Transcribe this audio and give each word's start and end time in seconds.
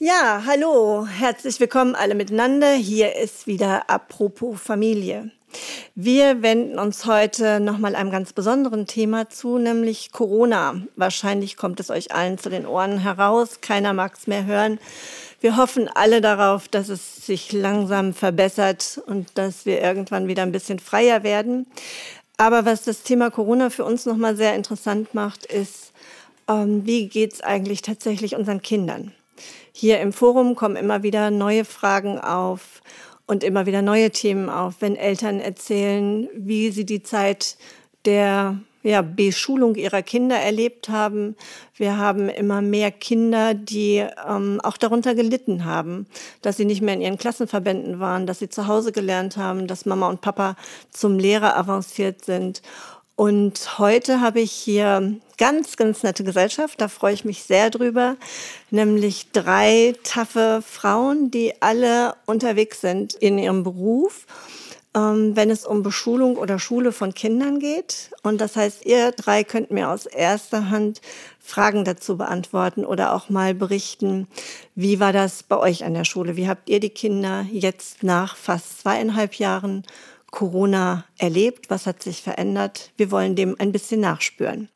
Ja, 0.00 0.44
hallo, 0.46 1.08
herzlich 1.08 1.58
willkommen 1.58 1.96
alle 1.96 2.14
miteinander. 2.14 2.72
Hier 2.74 3.16
ist 3.16 3.48
wieder 3.48 3.90
Apropos 3.90 4.60
Familie. 4.60 5.32
Wir 5.96 6.40
wenden 6.40 6.78
uns 6.78 7.04
heute 7.04 7.58
nochmal 7.58 7.96
einem 7.96 8.12
ganz 8.12 8.32
besonderen 8.32 8.86
Thema 8.86 9.28
zu, 9.28 9.58
nämlich 9.58 10.12
Corona. 10.12 10.82
Wahrscheinlich 10.94 11.56
kommt 11.56 11.80
es 11.80 11.90
euch 11.90 12.14
allen 12.14 12.38
zu 12.38 12.48
den 12.48 12.64
Ohren 12.64 12.98
heraus. 12.98 13.60
Keiner 13.60 13.92
mag 13.92 14.14
es 14.16 14.28
mehr 14.28 14.44
hören. 14.44 14.78
Wir 15.40 15.56
hoffen 15.56 15.88
alle 15.92 16.20
darauf, 16.20 16.68
dass 16.68 16.90
es 16.90 17.26
sich 17.26 17.50
langsam 17.50 18.14
verbessert 18.14 19.02
und 19.06 19.36
dass 19.36 19.66
wir 19.66 19.80
irgendwann 19.80 20.28
wieder 20.28 20.44
ein 20.44 20.52
bisschen 20.52 20.78
freier 20.78 21.24
werden. 21.24 21.66
Aber 22.36 22.64
was 22.64 22.84
das 22.84 23.02
Thema 23.02 23.32
Corona 23.32 23.68
für 23.68 23.84
uns 23.84 24.06
nochmal 24.06 24.36
sehr 24.36 24.54
interessant 24.54 25.12
macht, 25.12 25.44
ist, 25.44 25.90
ähm, 26.46 26.86
wie 26.86 27.08
geht 27.08 27.32
es 27.32 27.40
eigentlich 27.40 27.82
tatsächlich 27.82 28.36
unseren 28.36 28.62
Kindern? 28.62 29.12
Hier 29.80 30.00
im 30.00 30.12
Forum 30.12 30.56
kommen 30.56 30.74
immer 30.74 31.04
wieder 31.04 31.30
neue 31.30 31.64
Fragen 31.64 32.18
auf 32.18 32.82
und 33.28 33.44
immer 33.44 33.64
wieder 33.64 33.80
neue 33.80 34.10
Themen 34.10 34.48
auf, 34.48 34.74
wenn 34.80 34.96
Eltern 34.96 35.38
erzählen, 35.38 36.28
wie 36.34 36.72
sie 36.72 36.84
die 36.84 37.04
Zeit 37.04 37.56
der 38.04 38.58
ja, 38.82 39.02
Beschulung 39.02 39.76
ihrer 39.76 40.02
Kinder 40.02 40.34
erlebt 40.34 40.88
haben. 40.88 41.36
Wir 41.76 41.96
haben 41.96 42.28
immer 42.28 42.60
mehr 42.60 42.90
Kinder, 42.90 43.54
die 43.54 44.04
ähm, 44.28 44.60
auch 44.64 44.78
darunter 44.78 45.14
gelitten 45.14 45.64
haben, 45.64 46.08
dass 46.42 46.56
sie 46.56 46.64
nicht 46.64 46.82
mehr 46.82 46.94
in 46.94 47.00
ihren 47.00 47.18
Klassenverbänden 47.18 48.00
waren, 48.00 48.26
dass 48.26 48.40
sie 48.40 48.48
zu 48.48 48.66
Hause 48.66 48.90
gelernt 48.90 49.36
haben, 49.36 49.68
dass 49.68 49.86
Mama 49.86 50.08
und 50.08 50.22
Papa 50.22 50.56
zum 50.90 51.20
Lehrer 51.20 51.56
avanciert 51.56 52.24
sind. 52.24 52.62
Und 53.14 53.78
heute 53.78 54.20
habe 54.20 54.40
ich 54.40 54.50
hier 54.50 55.20
ganz, 55.38 55.76
ganz 55.76 56.02
nette 56.02 56.24
Gesellschaft, 56.24 56.80
da 56.80 56.88
freue 56.88 57.14
ich 57.14 57.24
mich 57.24 57.44
sehr 57.44 57.70
drüber, 57.70 58.16
nämlich 58.70 59.30
drei 59.32 59.94
taffe 60.02 60.62
Frauen, 60.66 61.30
die 61.30 61.54
alle 61.62 62.14
unterwegs 62.26 62.80
sind 62.80 63.14
in 63.14 63.38
ihrem 63.38 63.62
Beruf, 63.62 64.26
ähm, 64.94 65.36
wenn 65.36 65.50
es 65.50 65.64
um 65.64 65.82
Beschulung 65.82 66.36
oder 66.36 66.58
Schule 66.58 66.92
von 66.92 67.14
Kindern 67.14 67.60
geht. 67.60 68.10
Und 68.22 68.40
das 68.40 68.56
heißt, 68.56 68.84
ihr 68.84 69.12
drei 69.12 69.44
könnt 69.44 69.70
mir 69.70 69.90
aus 69.90 70.06
erster 70.06 70.70
Hand 70.70 71.00
Fragen 71.38 71.84
dazu 71.84 72.18
beantworten 72.18 72.84
oder 72.84 73.14
auch 73.14 73.30
mal 73.30 73.54
berichten, 73.54 74.26
wie 74.74 75.00
war 75.00 75.12
das 75.12 75.42
bei 75.42 75.56
euch 75.56 75.84
an 75.84 75.94
der 75.94 76.04
Schule? 76.04 76.36
Wie 76.36 76.48
habt 76.48 76.68
ihr 76.68 76.80
die 76.80 76.90
Kinder 76.90 77.46
jetzt 77.50 78.02
nach 78.02 78.36
fast 78.36 78.80
zweieinhalb 78.80 79.34
Jahren 79.34 79.84
Corona 80.30 81.04
erlebt? 81.16 81.70
Was 81.70 81.86
hat 81.86 82.02
sich 82.02 82.22
verändert? 82.22 82.90
Wir 82.96 83.10
wollen 83.10 83.36
dem 83.36 83.56
ein 83.58 83.72
bisschen 83.72 84.00
nachspüren. 84.00 84.68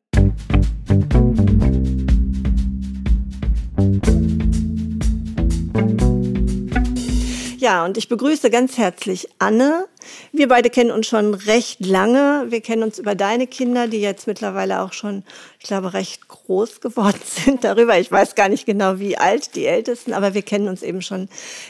Ja, 7.63 7.85
und 7.85 7.97
ich 7.97 8.09
begrüße 8.09 8.51
ganz 8.51 8.77
herzlich 8.77 9.29
Anne. 9.39 9.85
Wir 10.33 10.49
beide 10.49 10.69
kennen 10.69 10.91
uns 10.91 11.07
schon 11.07 11.33
recht 11.33 11.79
lange. 11.87 12.47
Wir 12.49 12.61
kennen 12.61 12.83
uns 12.83 12.99
über 12.99 13.15
deine 13.15 13.47
Kinder, 13.47 13.87
die 13.87 14.01
jetzt 14.01 14.27
mittlerweile 14.27 14.81
auch 14.81 14.93
schon, 14.93 15.23
ich 15.61 15.69
glaube, 15.69 15.95
recht 15.95 16.27
groß 16.27 16.81
geworden 16.81 17.21
sind 17.25 17.63
darüber. 17.63 17.97
Ich 18.01 18.11
weiß 18.11 18.35
gar 18.35 18.49
nicht 18.49 18.67
genau, 18.67 18.99
wie 18.99 19.17
alt 19.17 19.55
die 19.55 19.67
Ältesten, 19.67 20.13
aber 20.13 20.35
wir 20.35 20.43
kennen 20.43 20.67
uns 20.67 20.83
eben 20.83 21.03
schon 21.03 21.29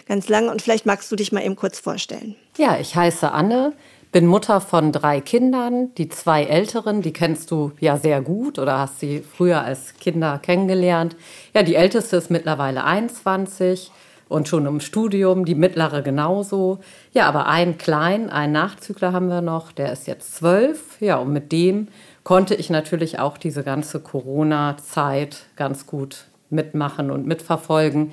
ganz 0.09 0.31
lange. 0.31 0.51
Und 0.51 0.63
vielleicht 0.63 0.87
magst 0.87 1.13
du 1.13 1.17
dich 1.17 1.31
mal 1.31 1.45
eben 1.45 1.57
kurz 1.57 1.79
vorstellen. 1.79 2.37
Ja, 2.57 2.79
ich 2.81 2.97
heiße 2.97 3.31
Anne, 3.31 3.75
bin 4.13 4.27
Mutter 4.27 4.63
von 4.63 4.93
drei 4.93 5.21
Kindern. 5.21 5.95
Die 5.97 6.09
zwei 6.09 6.45
älteren, 6.45 7.03
die 7.03 7.13
kennst 7.13 7.51
du 7.51 7.73
ja 7.81 7.99
sehr 7.99 8.23
gut 8.23 8.59
oder 8.59 8.79
hast 8.79 9.01
sie 9.01 9.23
früher 9.37 9.61
als 9.61 9.93
Kinder 10.01 10.39
kennengelernt. 10.39 11.17
Ja, 11.53 11.63
die 11.63 11.75
älteste 11.75 12.17
ist 12.17 12.31
mittlerweile 12.31 12.85
21 12.85 13.91
und 14.33 14.49
schon 14.49 14.67
im 14.67 14.81
Studium, 14.81 15.45
die 15.45 15.55
mittlere 15.55 16.03
genauso. 16.03 16.81
Ja, 17.13 17.27
aber 17.27 17.47
einen 17.47 17.79
kleinen, 17.79 18.31
einen 18.31 18.53
Nachzügler 18.53 19.13
haben 19.13 19.29
wir 19.29 19.43
noch, 19.43 19.73
der 19.73 19.93
ist 19.93 20.07
jetzt 20.07 20.35
zwölf. 20.35 21.01
Ja, 21.01 21.17
und 21.17 21.33
mit 21.33 21.53
dem 21.53 21.89
konnte 22.25 22.55
ich 22.55 22.71
natürlich 22.71 23.19
auch 23.19 23.39
diese 23.39 23.63
ganze 23.63 24.01
Corona-Zeit 24.01 25.45
ganz 25.57 25.87
gut 25.87 26.25
mitmachen 26.51 27.11
und 27.11 27.27
mitverfolgen. 27.27 28.13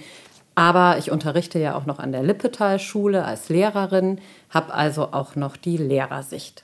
Aber 0.55 0.97
ich 0.97 1.09
unterrichte 1.09 1.57
ja 1.57 1.75
auch 1.75 1.85
noch 1.85 1.99
an 1.99 2.11
der 2.11 2.23
Lippetal-Schule 2.23 3.23
als 3.23 3.49
Lehrerin, 3.49 4.19
habe 4.49 4.73
also 4.73 5.13
auch 5.13 5.35
noch 5.35 5.55
die 5.55 5.77
Lehrersicht. 5.77 6.63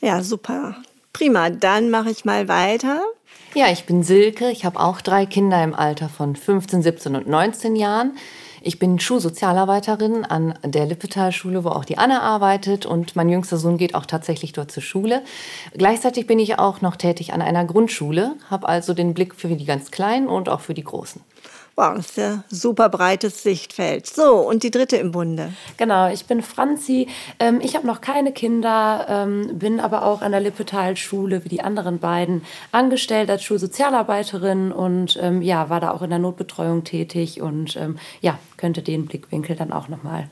Ja, 0.00 0.22
super. 0.22 0.76
Prima, 1.12 1.50
dann 1.50 1.90
mache 1.90 2.10
ich 2.10 2.24
mal 2.24 2.48
weiter. 2.48 3.02
Ja, 3.54 3.68
ich 3.70 3.86
bin 3.86 4.02
Silke. 4.02 4.50
Ich 4.50 4.64
habe 4.64 4.80
auch 4.80 5.00
drei 5.00 5.26
Kinder 5.26 5.62
im 5.62 5.74
Alter 5.74 6.08
von 6.08 6.36
15, 6.36 6.82
17 6.82 7.16
und 7.16 7.28
19 7.28 7.76
Jahren. 7.76 8.16
Ich 8.66 8.78
bin 8.78 8.98
Schulsozialarbeiterin 8.98 10.24
an 10.24 10.58
der 10.64 10.86
Lippetal-Schule, 10.86 11.64
wo 11.64 11.68
auch 11.68 11.84
die 11.84 11.98
Anne 11.98 12.22
arbeitet 12.22 12.86
und 12.86 13.14
mein 13.14 13.28
jüngster 13.28 13.58
Sohn 13.58 13.76
geht 13.76 13.94
auch 13.94 14.06
tatsächlich 14.06 14.54
dort 14.54 14.72
zur 14.72 14.82
Schule. 14.82 15.22
Gleichzeitig 15.76 16.26
bin 16.26 16.38
ich 16.38 16.58
auch 16.58 16.80
noch 16.80 16.96
tätig 16.96 17.34
an 17.34 17.42
einer 17.42 17.66
Grundschule, 17.66 18.36
habe 18.48 18.66
also 18.66 18.94
den 18.94 19.12
Blick 19.12 19.34
für 19.34 19.48
die 19.48 19.66
ganz 19.66 19.90
Kleinen 19.90 20.28
und 20.28 20.48
auch 20.48 20.60
für 20.60 20.72
die 20.72 20.82
Großen. 20.82 21.20
Wow, 21.76 21.94
das 21.96 22.10
ist 22.10 22.16
ja 22.18 22.44
super 22.48 22.88
breites 22.88 23.42
Sichtfeld. 23.42 24.06
So, 24.06 24.36
und 24.36 24.62
die 24.62 24.70
dritte 24.70 24.96
im 24.96 25.10
Bunde. 25.10 25.52
Genau, 25.76 26.08
ich 26.08 26.24
bin 26.26 26.40
Franzi. 26.40 27.08
Ähm, 27.40 27.60
ich 27.60 27.74
habe 27.74 27.84
noch 27.84 28.00
keine 28.00 28.30
Kinder, 28.32 29.06
ähm, 29.08 29.58
bin 29.58 29.80
aber 29.80 30.04
auch 30.04 30.22
an 30.22 30.30
der 30.30 30.40
Lippetal-Schule 30.40 31.44
wie 31.44 31.48
die 31.48 31.62
anderen 31.62 31.98
beiden 31.98 32.42
angestellt 32.70 33.28
als 33.28 33.42
Schulsozialarbeiterin 33.42 34.70
und 34.70 35.18
ähm, 35.20 35.42
ja, 35.42 35.68
war 35.68 35.80
da 35.80 35.90
auch 35.90 36.02
in 36.02 36.10
der 36.10 36.20
Notbetreuung 36.20 36.84
tätig 36.84 37.40
und 37.40 37.78
ja, 38.20 38.38
könnte 38.56 38.82
den 38.82 39.06
Blickwinkel 39.06 39.56
dann 39.56 39.72
auch 39.72 39.88
nochmal 39.88 40.28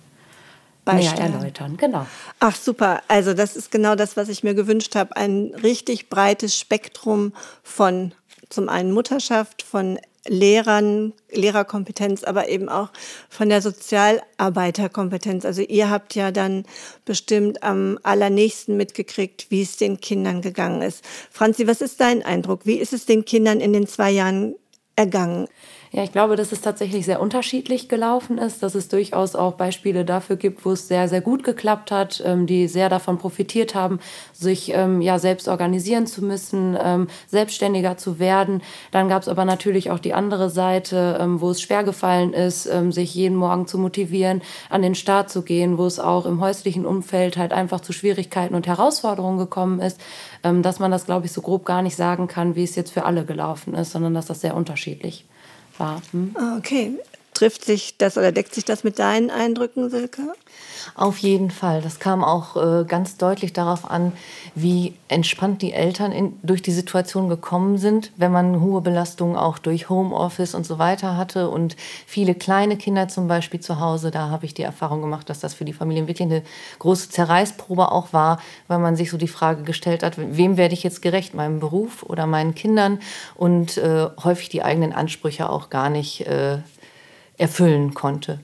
mehr 0.86 1.18
erläutern. 1.18 1.76
Genau. 1.76 2.06
Ach 2.40 2.54
super, 2.54 3.02
also 3.08 3.34
das 3.34 3.56
ist 3.56 3.70
genau 3.70 3.94
das, 3.94 4.16
was 4.16 4.28
ich 4.28 4.42
mir 4.42 4.54
gewünscht 4.54 4.94
habe. 4.94 5.16
Ein 5.16 5.52
richtig 5.62 6.08
breites 6.08 6.58
Spektrum 6.58 7.32
von 7.62 8.12
zum 8.48 8.68
einen 8.68 8.92
Mutterschaft, 8.92 9.62
von 9.62 9.98
Lehrern, 10.28 11.12
Lehrerkompetenz, 11.30 12.22
aber 12.22 12.48
eben 12.48 12.68
auch 12.68 12.90
von 13.28 13.48
der 13.48 13.60
Sozialarbeiterkompetenz. 13.60 15.44
Also 15.44 15.62
ihr 15.62 15.90
habt 15.90 16.14
ja 16.14 16.30
dann 16.30 16.64
bestimmt 17.04 17.62
am 17.62 17.98
allernächsten 18.02 18.76
mitgekriegt, 18.76 19.46
wie 19.50 19.62
es 19.62 19.76
den 19.76 20.00
Kindern 20.00 20.40
gegangen 20.40 20.82
ist. 20.82 21.04
Franzi, 21.30 21.66
was 21.66 21.80
ist 21.80 22.00
dein 22.00 22.22
Eindruck? 22.22 22.66
Wie 22.66 22.76
ist 22.76 22.92
es 22.92 23.06
den 23.06 23.24
Kindern 23.24 23.60
in 23.60 23.72
den 23.72 23.88
zwei 23.88 24.10
Jahren 24.10 24.54
ergangen? 24.94 25.48
Ja, 25.94 26.02
ich 26.02 26.10
glaube, 26.10 26.36
dass 26.36 26.52
es 26.52 26.62
tatsächlich 26.62 27.04
sehr 27.04 27.20
unterschiedlich 27.20 27.86
gelaufen 27.86 28.38
ist, 28.38 28.62
dass 28.62 28.74
es 28.74 28.88
durchaus 28.88 29.34
auch 29.34 29.52
Beispiele 29.52 30.06
dafür 30.06 30.36
gibt, 30.36 30.64
wo 30.64 30.70
es 30.70 30.88
sehr, 30.88 31.06
sehr 31.06 31.20
gut 31.20 31.44
geklappt 31.44 31.90
hat, 31.90 32.22
ähm, 32.24 32.46
die 32.46 32.66
sehr 32.66 32.88
davon 32.88 33.18
profitiert 33.18 33.74
haben, 33.74 34.00
sich 34.32 34.72
ähm, 34.72 35.02
ja 35.02 35.18
selbst 35.18 35.48
organisieren 35.48 36.06
zu 36.06 36.24
müssen, 36.24 36.78
ähm, 36.82 37.08
selbstständiger 37.26 37.98
zu 37.98 38.18
werden. 38.18 38.62
Dann 38.90 39.10
gab 39.10 39.20
es 39.20 39.28
aber 39.28 39.44
natürlich 39.44 39.90
auch 39.90 39.98
die 39.98 40.14
andere 40.14 40.48
Seite, 40.48 41.18
wo 41.40 41.50
es 41.50 41.60
schwer 41.60 41.84
gefallen 41.84 42.32
ist, 42.32 42.62
sich 42.62 43.14
jeden 43.14 43.36
Morgen 43.36 43.66
zu 43.66 43.76
motivieren, 43.78 44.40
an 44.70 44.82
den 44.82 44.94
Start 44.94 45.30
zu 45.30 45.42
gehen, 45.42 45.76
wo 45.76 45.84
es 45.84 45.98
auch 45.98 46.24
im 46.26 46.40
häuslichen 46.40 46.86
Umfeld 46.86 47.36
halt 47.36 47.52
einfach 47.52 47.80
zu 47.80 47.92
Schwierigkeiten 47.92 48.54
und 48.54 48.66
Herausforderungen 48.66 49.38
gekommen 49.38 49.80
ist, 49.80 50.00
dass 50.42 50.78
man 50.78 50.90
das, 50.90 51.06
glaube 51.06 51.26
ich, 51.26 51.32
so 51.32 51.42
grob 51.42 51.64
gar 51.64 51.82
nicht 51.82 51.96
sagen 51.96 52.28
kann, 52.28 52.54
wie 52.54 52.64
es 52.64 52.76
jetzt 52.76 52.92
für 52.92 53.04
alle 53.04 53.24
gelaufen 53.24 53.74
ist, 53.74 53.92
sondern 53.92 54.14
dass 54.14 54.26
das 54.26 54.40
sehr 54.40 54.56
unterschiedlich 54.56 55.26
Okay. 56.58 56.96
Trifft 57.42 57.64
sich 57.64 57.98
das 57.98 58.16
oder 58.16 58.30
deckt 58.30 58.54
sich 58.54 58.64
das 58.64 58.84
mit 58.84 59.00
deinen 59.00 59.28
Eindrücken, 59.28 59.90
Silke? 59.90 60.32
Auf 60.94 61.18
jeden 61.18 61.50
Fall. 61.50 61.82
Das 61.82 61.98
kam 61.98 62.22
auch 62.22 62.54
äh, 62.54 62.84
ganz 62.84 63.16
deutlich 63.16 63.52
darauf 63.52 63.90
an, 63.90 64.12
wie 64.54 64.94
entspannt 65.08 65.60
die 65.60 65.72
Eltern 65.72 66.12
in, 66.12 66.38
durch 66.44 66.62
die 66.62 66.70
Situation 66.70 67.28
gekommen 67.28 67.78
sind, 67.78 68.12
wenn 68.16 68.30
man 68.30 68.60
hohe 68.60 68.80
Belastungen 68.80 69.34
auch 69.34 69.58
durch 69.58 69.88
Homeoffice 69.88 70.54
und 70.54 70.64
so 70.64 70.78
weiter 70.78 71.16
hatte 71.16 71.50
und 71.50 71.74
viele 72.06 72.36
kleine 72.36 72.76
Kinder 72.76 73.08
zum 73.08 73.26
Beispiel 73.26 73.58
zu 73.58 73.80
Hause. 73.80 74.12
Da 74.12 74.28
habe 74.28 74.46
ich 74.46 74.54
die 74.54 74.62
Erfahrung 74.62 75.00
gemacht, 75.00 75.28
dass 75.28 75.40
das 75.40 75.52
für 75.52 75.64
die 75.64 75.72
Familien 75.72 76.06
wirklich 76.06 76.28
eine 76.28 76.44
große 76.78 77.10
Zerreißprobe 77.10 77.90
auch 77.90 78.12
war, 78.12 78.40
weil 78.68 78.78
man 78.78 78.94
sich 78.94 79.10
so 79.10 79.16
die 79.16 79.26
Frage 79.26 79.64
gestellt 79.64 80.04
hat, 80.04 80.14
wem 80.16 80.56
werde 80.56 80.74
ich 80.74 80.84
jetzt 80.84 81.02
gerecht, 81.02 81.34
meinem 81.34 81.58
Beruf 81.58 82.04
oder 82.04 82.28
meinen 82.28 82.54
Kindern 82.54 83.00
und 83.34 83.78
äh, 83.78 84.06
häufig 84.22 84.48
die 84.48 84.62
eigenen 84.62 84.92
Ansprüche 84.92 85.50
auch 85.50 85.70
gar 85.70 85.90
nicht 85.90 86.24
äh, 86.28 86.58
erfüllen 87.38 87.94
konnte. 87.94 88.40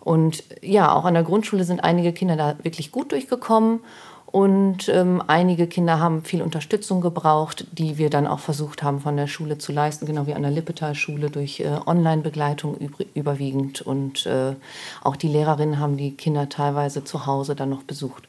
Und 0.00 0.42
ja, 0.62 0.92
auch 0.92 1.04
an 1.04 1.14
der 1.14 1.22
Grundschule 1.22 1.64
sind 1.64 1.84
einige 1.84 2.12
Kinder 2.12 2.36
da 2.36 2.56
wirklich 2.62 2.90
gut 2.90 3.12
durchgekommen. 3.12 3.80
Und 4.26 4.88
ähm, 4.88 5.22
einige 5.26 5.66
Kinder 5.66 6.00
haben 6.00 6.24
viel 6.24 6.40
Unterstützung 6.40 7.02
gebraucht, 7.02 7.66
die 7.72 7.98
wir 7.98 8.08
dann 8.08 8.26
auch 8.26 8.38
versucht 8.38 8.82
haben 8.82 9.00
von 9.00 9.14
der 9.18 9.26
Schule 9.26 9.58
zu 9.58 9.72
leisten, 9.72 10.06
genau 10.06 10.26
wie 10.26 10.32
an 10.32 10.40
der 10.40 10.50
Lippetal-Schule 10.50 11.28
durch 11.28 11.60
äh, 11.60 11.78
Online-Begleitung 11.84 12.78
überwiegend. 13.14 13.82
Und 13.82 14.24
äh, 14.24 14.54
auch 15.02 15.16
die 15.16 15.28
Lehrerinnen 15.28 15.78
haben 15.78 15.98
die 15.98 16.16
Kinder 16.16 16.48
teilweise 16.48 17.04
zu 17.04 17.26
Hause 17.26 17.54
dann 17.54 17.68
noch 17.68 17.82
besucht. 17.82 18.26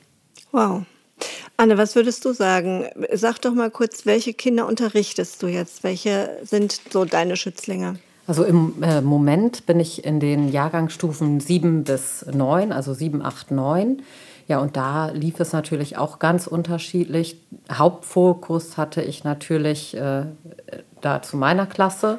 Wow. 0.51 0.83
Anne, 1.55 1.77
was 1.77 1.95
würdest 1.95 2.25
du 2.25 2.33
sagen? 2.33 2.89
Sag 3.13 3.39
doch 3.39 3.53
mal 3.53 3.71
kurz, 3.71 4.05
welche 4.05 4.33
Kinder 4.33 4.67
unterrichtest 4.67 5.41
du 5.41 5.47
jetzt? 5.47 5.83
Welche 5.83 6.37
sind 6.43 6.81
so 6.91 7.05
deine 7.05 7.37
Schützlinge? 7.37 7.97
Also 8.25 8.43
im 8.43 8.81
äh, 8.81 9.01
Moment 9.01 9.65
bin 9.65 9.79
ich 9.79 10.05
in 10.05 10.19
den 10.19 10.49
Jahrgangsstufen 10.49 11.39
7 11.39 11.83
bis 11.83 12.25
9, 12.31 12.71
also 12.71 12.93
7, 12.93 13.21
8, 13.21 13.51
9. 13.51 14.01
Ja, 14.47 14.59
und 14.59 14.75
da 14.77 15.09
lief 15.09 15.39
es 15.39 15.53
natürlich 15.53 15.97
auch 15.97 16.19
ganz 16.19 16.47
unterschiedlich. 16.47 17.37
Hauptfokus 17.71 18.77
hatte 18.77 19.01
ich 19.01 19.23
natürlich 19.23 19.95
äh, 19.95 20.25
da 21.01 21.21
zu 21.21 21.37
meiner 21.37 21.65
Klasse. 21.65 22.17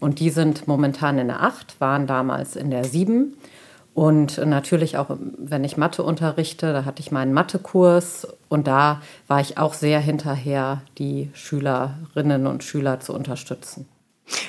Und 0.00 0.20
die 0.20 0.30
sind 0.30 0.66
momentan 0.66 1.18
in 1.18 1.28
der 1.28 1.42
8, 1.42 1.80
waren 1.80 2.06
damals 2.06 2.56
in 2.56 2.70
der 2.70 2.84
7. 2.84 3.36
Und 3.94 4.44
natürlich 4.44 4.98
auch, 4.98 5.16
wenn 5.38 5.62
ich 5.62 5.76
Mathe 5.76 6.02
unterrichte, 6.02 6.72
da 6.72 6.84
hatte 6.84 7.00
ich 7.00 7.12
meinen 7.12 7.32
Mathekurs 7.32 8.26
und 8.48 8.66
da 8.66 9.00
war 9.28 9.40
ich 9.40 9.56
auch 9.56 9.72
sehr 9.72 10.00
hinterher, 10.00 10.82
die 10.98 11.30
Schülerinnen 11.32 12.48
und 12.48 12.64
Schüler 12.64 12.98
zu 12.98 13.14
unterstützen. 13.14 13.86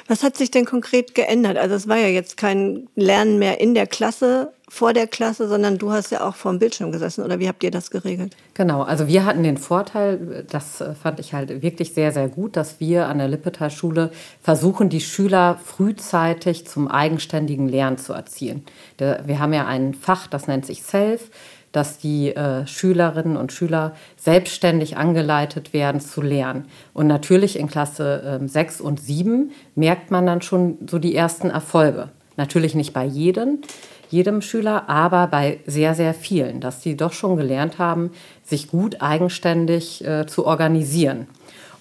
Was 0.08 0.24
hat 0.24 0.38
sich 0.38 0.52
denn 0.52 0.66
konkret 0.66 1.16
geändert? 1.16 1.58
Also 1.58 1.76
es 1.76 1.88
war 1.88 1.98
ja 1.98 2.08
jetzt 2.08 2.38
kein 2.38 2.88
Lernen 2.96 3.40
mehr 3.40 3.60
in 3.60 3.74
der 3.74 3.88
Klasse, 3.88 4.54
vor 4.68 4.94
der 4.94 5.08
Klasse, 5.08 5.48
sondern 5.48 5.78
du 5.78 5.92
hast 5.92 6.12
ja 6.12 6.28
auch 6.28 6.36
vor 6.36 6.52
dem 6.52 6.60
Bildschirm 6.60 6.92
gesessen. 6.92 7.24
Oder 7.24 7.40
wie 7.40 7.48
habt 7.48 7.64
ihr 7.64 7.72
das 7.72 7.92
geregelt? 7.92 8.36
Genau, 8.56 8.82
also 8.82 9.08
wir 9.08 9.26
hatten 9.26 9.44
den 9.44 9.58
Vorteil, 9.58 10.46
das 10.50 10.82
äh, 10.82 10.96
fand 10.96 11.20
ich 11.20 11.34
halt 11.34 11.62
wirklich 11.62 11.94
sehr, 11.94 12.12
sehr 12.12 12.28
gut, 12.28 12.56
dass 12.56 12.80
wir 12.80 13.08
an 13.08 13.20
der 13.20 13.28
Lippetal-Schule 13.28 14.12
versuchen, 14.42 14.90
die 14.90 15.02
Schüler 15.02 15.60
frühzeitig 15.64 16.68
zum 16.68 16.88
eigenständigen 16.88 17.70
Lernen 17.70 17.98
zu 17.98 18.14
erzielen. 18.14 18.64
Wir 18.98 19.40
haben 19.40 19.54
ja 19.54 19.66
ein 19.66 19.94
Fach, 19.94 20.28
das 20.28 20.48
nennt 20.48 20.66
sich 20.66 20.84
Self 20.84 21.30
dass 21.76 21.98
die 21.98 22.36
äh, 22.36 22.66
Schülerinnen 22.66 23.36
und 23.36 23.52
Schüler 23.52 23.94
selbstständig 24.16 24.96
angeleitet 24.96 25.74
werden 25.74 26.00
zu 26.00 26.22
lernen. 26.22 26.66
Und 26.94 27.08
natürlich 27.08 27.60
in 27.60 27.68
Klasse 27.68 28.40
äh, 28.42 28.48
6 28.48 28.80
und 28.80 29.02
7 29.02 29.52
merkt 29.76 30.10
man 30.10 30.26
dann 30.26 30.42
schon 30.42 30.78
so 30.90 31.00
die 31.00 31.16
ersten 31.16 31.50
Erfolge. 31.50 32.10
Natürlich 32.38 32.76
nicht 32.76 32.94
bei 32.94 33.06
jedem, 33.06 33.60
jedem 34.10 34.42
Schüler, 34.42 34.90
aber 34.90 35.28
bei 35.28 35.60
sehr, 35.66 35.96
sehr 35.96 36.14
vielen, 36.14 36.62
dass 36.62 36.80
die 36.80 36.96
doch 36.96 37.12
schon 37.12 37.36
gelernt 37.36 37.78
haben, 37.78 38.12
sich 38.44 38.70
gut 38.70 39.02
eigenständig 39.02 40.06
äh, 40.06 40.26
zu 40.28 40.46
organisieren. 40.46 41.28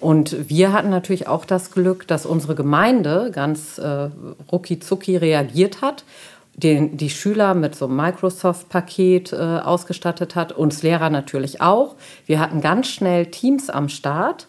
Und 0.00 0.50
wir 0.50 0.72
hatten 0.72 0.90
natürlich 0.90 1.28
auch 1.28 1.44
das 1.44 1.70
Glück, 1.70 2.06
dass 2.06 2.26
unsere 2.26 2.54
Gemeinde 2.54 3.30
ganz 3.32 3.78
äh, 3.78 4.10
rucki 4.52 5.16
reagiert 5.16 5.80
hat 5.80 6.04
den, 6.56 6.96
die 6.96 7.10
Schüler 7.10 7.54
mit 7.54 7.74
so 7.74 7.86
einem 7.86 7.96
Microsoft-Paket 7.96 9.32
äh, 9.32 9.36
ausgestattet 9.36 10.34
hat, 10.34 10.52
uns 10.52 10.82
Lehrer 10.82 11.10
natürlich 11.10 11.60
auch. 11.60 11.96
Wir 12.26 12.38
hatten 12.40 12.60
ganz 12.60 12.88
schnell 12.88 13.26
Teams 13.26 13.70
am 13.70 13.88
Start 13.88 14.46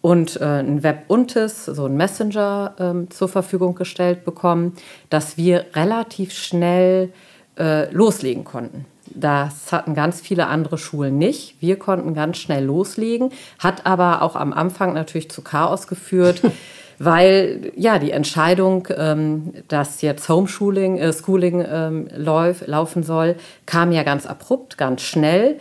und 0.00 0.40
äh, 0.40 0.60
ein 0.60 0.82
Web-Untis, 0.82 1.64
so 1.66 1.86
ein 1.86 1.96
Messenger 1.96 2.74
ähm, 2.78 3.10
zur 3.10 3.28
Verfügung 3.28 3.74
gestellt 3.74 4.24
bekommen, 4.24 4.74
dass 5.10 5.36
wir 5.36 5.66
relativ 5.74 6.32
schnell 6.32 7.12
äh, 7.58 7.90
loslegen 7.92 8.44
konnten. 8.44 8.84
Das 9.06 9.72
hatten 9.72 9.94
ganz 9.94 10.20
viele 10.20 10.48
andere 10.48 10.78
Schulen 10.78 11.16
nicht. 11.16 11.56
Wir 11.60 11.78
konnten 11.78 12.12
ganz 12.12 12.38
schnell 12.38 12.64
loslegen, 12.64 13.30
hat 13.58 13.86
aber 13.86 14.22
auch 14.22 14.36
am 14.36 14.52
Anfang 14.52 14.94
natürlich 14.94 15.30
zu 15.30 15.42
Chaos 15.42 15.86
geführt. 15.86 16.42
weil 16.98 17.72
ja 17.76 17.98
die 17.98 18.10
Entscheidung, 18.10 18.88
ähm, 18.96 19.52
dass 19.68 20.02
jetzt 20.02 20.28
Homeschooling, 20.28 20.98
äh, 20.98 21.12
Schooling 21.12 21.64
ähm, 21.68 22.08
lauf, 22.14 22.66
laufen 22.66 23.02
soll, 23.02 23.36
kam 23.66 23.92
ja 23.92 24.02
ganz 24.02 24.26
abrupt, 24.26 24.78
ganz 24.78 25.02
schnell. 25.02 25.58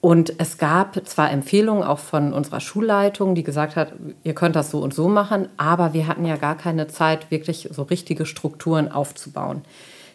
Und 0.00 0.34
es 0.38 0.58
gab 0.58 1.04
zwar 1.06 1.32
Empfehlungen 1.32 1.82
auch 1.82 1.98
von 1.98 2.32
unserer 2.32 2.60
Schulleitung, 2.60 3.34
die 3.34 3.42
gesagt 3.42 3.74
hat, 3.74 3.92
ihr 4.22 4.34
könnt 4.34 4.54
das 4.54 4.70
so 4.70 4.78
und 4.78 4.94
so 4.94 5.08
machen, 5.08 5.48
aber 5.56 5.94
wir 5.94 6.06
hatten 6.06 6.24
ja 6.24 6.36
gar 6.36 6.56
keine 6.56 6.86
Zeit, 6.86 7.30
wirklich 7.30 7.68
so 7.72 7.82
richtige 7.82 8.24
Strukturen 8.24 8.92
aufzubauen. 8.92 9.62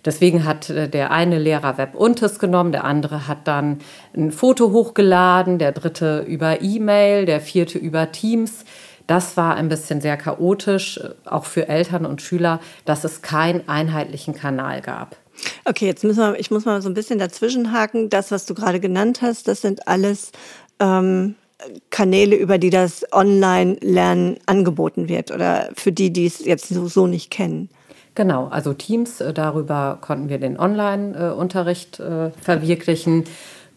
Deswegen 0.06 0.46
hat 0.46 0.70
äh, 0.70 0.88
der 0.88 1.12
eine 1.12 1.38
Lehrer 1.38 1.78
Webuntes 1.78 2.40
genommen, 2.40 2.72
der 2.72 2.86
andere 2.86 3.28
hat 3.28 3.48
dann 3.48 3.80
ein 4.16 4.32
Foto 4.32 4.72
hochgeladen, 4.72 5.60
der 5.60 5.72
dritte 5.72 6.22
über 6.22 6.62
E-Mail, 6.62 7.26
der 7.26 7.42
vierte 7.42 7.78
über 7.78 8.12
Teams. 8.12 8.66
Das 9.08 9.38
war 9.38 9.56
ein 9.56 9.70
bisschen 9.70 10.02
sehr 10.02 10.18
chaotisch, 10.18 11.00
auch 11.26 11.46
für 11.46 11.68
Eltern 11.68 12.06
und 12.06 12.22
Schüler, 12.22 12.60
dass 12.86 13.04
es 13.04 13.22
keinen 13.22 13.68
einheitlichen 13.68 14.34
Kanal 14.34 14.82
gab. 14.82 15.16
Okay, 15.66 15.88
jetzt 15.88 16.04
müssen 16.04 16.20
wir, 16.20 16.40
ich 16.40 16.52
muss 16.52 16.66
mal 16.66 16.82
so 16.82 16.90
ein 16.90 16.94
bisschen 16.94 17.20
dazwischenhaken. 17.20 18.10
Das, 18.10 18.32
was 18.32 18.46
du 18.46 18.54
gerade 18.54 18.80
genannt 18.80 19.22
hast, 19.22 19.48
das 19.48 19.62
sind 19.62 19.88
alles 19.88 20.32
ähm, 20.80 21.36
Kanäle, 21.90 22.36
über 22.36 22.58
die 22.58 22.70
das 22.70 23.06
Online-Lernen 23.12 24.38
angeboten 24.46 25.10
wird 25.10 25.32
oder 25.32 25.70
für 25.76 25.92
die, 25.92 26.12
die 26.12 26.26
es 26.26 26.44
jetzt 26.44 26.70
so, 26.70 26.88
so 26.88 27.08
nicht 27.08 27.32
kennen. 27.32 27.70
Genau, 28.14 28.48
also 28.48 28.74
Teams, 28.74 29.22
äh, 29.22 29.34
darüber 29.34 29.98
konnten 30.02 30.30
wir 30.30 30.38
den 30.38 30.60
Online-Unterricht 30.60 32.00
äh, 32.00 32.32
verwirklichen. 32.42 33.24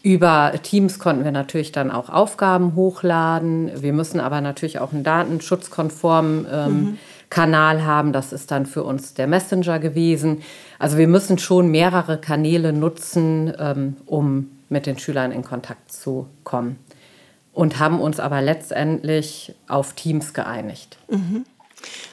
Über 0.05 0.53
Teams 0.61 0.99
konnten 0.99 1.23
wir 1.23 1.31
natürlich 1.31 1.71
dann 1.71 1.89
auch 1.89 2.09
Aufgaben 2.09 2.75
hochladen. 2.75 3.71
Wir 3.81 3.91
müssen 3.91 4.19
aber 4.19 4.39
natürlich 4.39 4.77
auch 4.77 4.93
einen 4.93 5.03
datenschutzkonformen 5.03 6.45
ähm, 6.47 6.71
mhm. 6.71 6.97
Kanal 7.31 7.83
haben. 7.83 8.13
Das 8.13 8.31
ist 8.31 8.51
dann 8.51 8.67
für 8.67 8.83
uns 8.83 9.15
der 9.15 9.25
Messenger 9.25 9.79
gewesen. 9.79 10.43
Also 10.77 10.99
wir 10.99 11.07
müssen 11.07 11.39
schon 11.39 11.71
mehrere 11.71 12.19
Kanäle 12.19 12.71
nutzen, 12.71 13.51
ähm, 13.57 13.97
um 14.05 14.51
mit 14.69 14.85
den 14.85 14.99
Schülern 14.99 15.31
in 15.31 15.43
Kontakt 15.43 15.91
zu 15.91 16.27
kommen. 16.43 16.77
Und 17.51 17.79
haben 17.79 17.99
uns 17.99 18.19
aber 18.19 18.43
letztendlich 18.43 19.55
auf 19.67 19.93
Teams 19.93 20.35
geeinigt. 20.35 20.99
Mhm. 21.09 21.45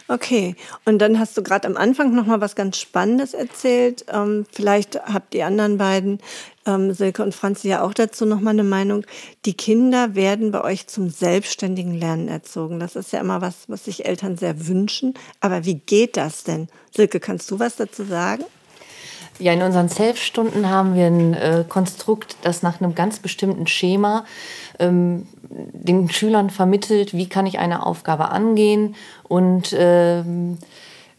Okay, 0.08 0.56
und 0.84 0.98
dann 0.98 1.19
hast 1.19 1.36
du 1.36 1.42
gerade 1.42 1.66
am 1.66 1.76
Anfang 1.76 2.14
noch 2.14 2.26
mal 2.26 2.40
was 2.40 2.54
ganz 2.54 2.78
Spannendes 2.78 3.34
erzählt. 3.34 4.04
Ähm, 4.12 4.44
vielleicht 4.52 5.00
habt 5.06 5.32
die 5.32 5.42
anderen 5.42 5.78
beiden, 5.78 6.19
ähm, 6.66 6.92
Silke 6.92 7.22
und 7.22 7.34
Franzi, 7.34 7.69
ja 7.69 7.82
auch 7.82 7.94
dazu 7.94 8.26
noch 8.26 8.40
mal 8.40 8.50
eine 8.50 8.64
Meinung. 8.64 9.04
Die 9.44 9.54
Kinder 9.54 10.14
werden 10.14 10.50
bei 10.50 10.62
euch 10.62 10.86
zum 10.86 11.10
selbstständigen 11.10 11.94
Lernen 11.94 12.28
erzogen. 12.28 12.78
Das 12.80 12.96
ist 12.96 13.12
ja 13.12 13.20
immer 13.20 13.40
was, 13.40 13.69
was 13.69 13.84
sich 13.84 14.04
Eltern 14.04 14.36
sehr 14.36 14.66
wünschen. 14.66 15.14
Aber 15.40 15.64
wie 15.64 15.76
geht 15.76 16.16
das 16.16 16.44
denn? 16.44 16.69
Silke, 16.94 17.20
kannst 17.20 17.50
du 17.50 17.58
was 17.58 17.76
dazu 17.76 18.04
sagen? 18.04 18.44
Ja, 19.43 19.53
in 19.53 19.62
unseren 19.62 19.89
Self-Stunden 19.89 20.71
haben 20.71 20.94
wir 20.94 21.06
ein 21.06 21.35
äh, 21.35 21.65
Konstrukt, 21.69 22.37
das 22.43 22.62
nach 22.62 22.81
einem 22.81 22.94
ganz 22.94 23.19
bestimmten 23.19 23.67
Schema 23.67 24.25
ähm, 24.79 25.27
den 25.43 26.09
Schülern 26.11 26.49
vermittelt, 26.49 27.12
wie 27.12 27.29
kann 27.29 27.47
ich 27.47 27.59
eine 27.59 27.84
Aufgabe 27.84 28.29
angehen 28.29 28.94
und 29.25 29.75
ähm, 29.77 30.58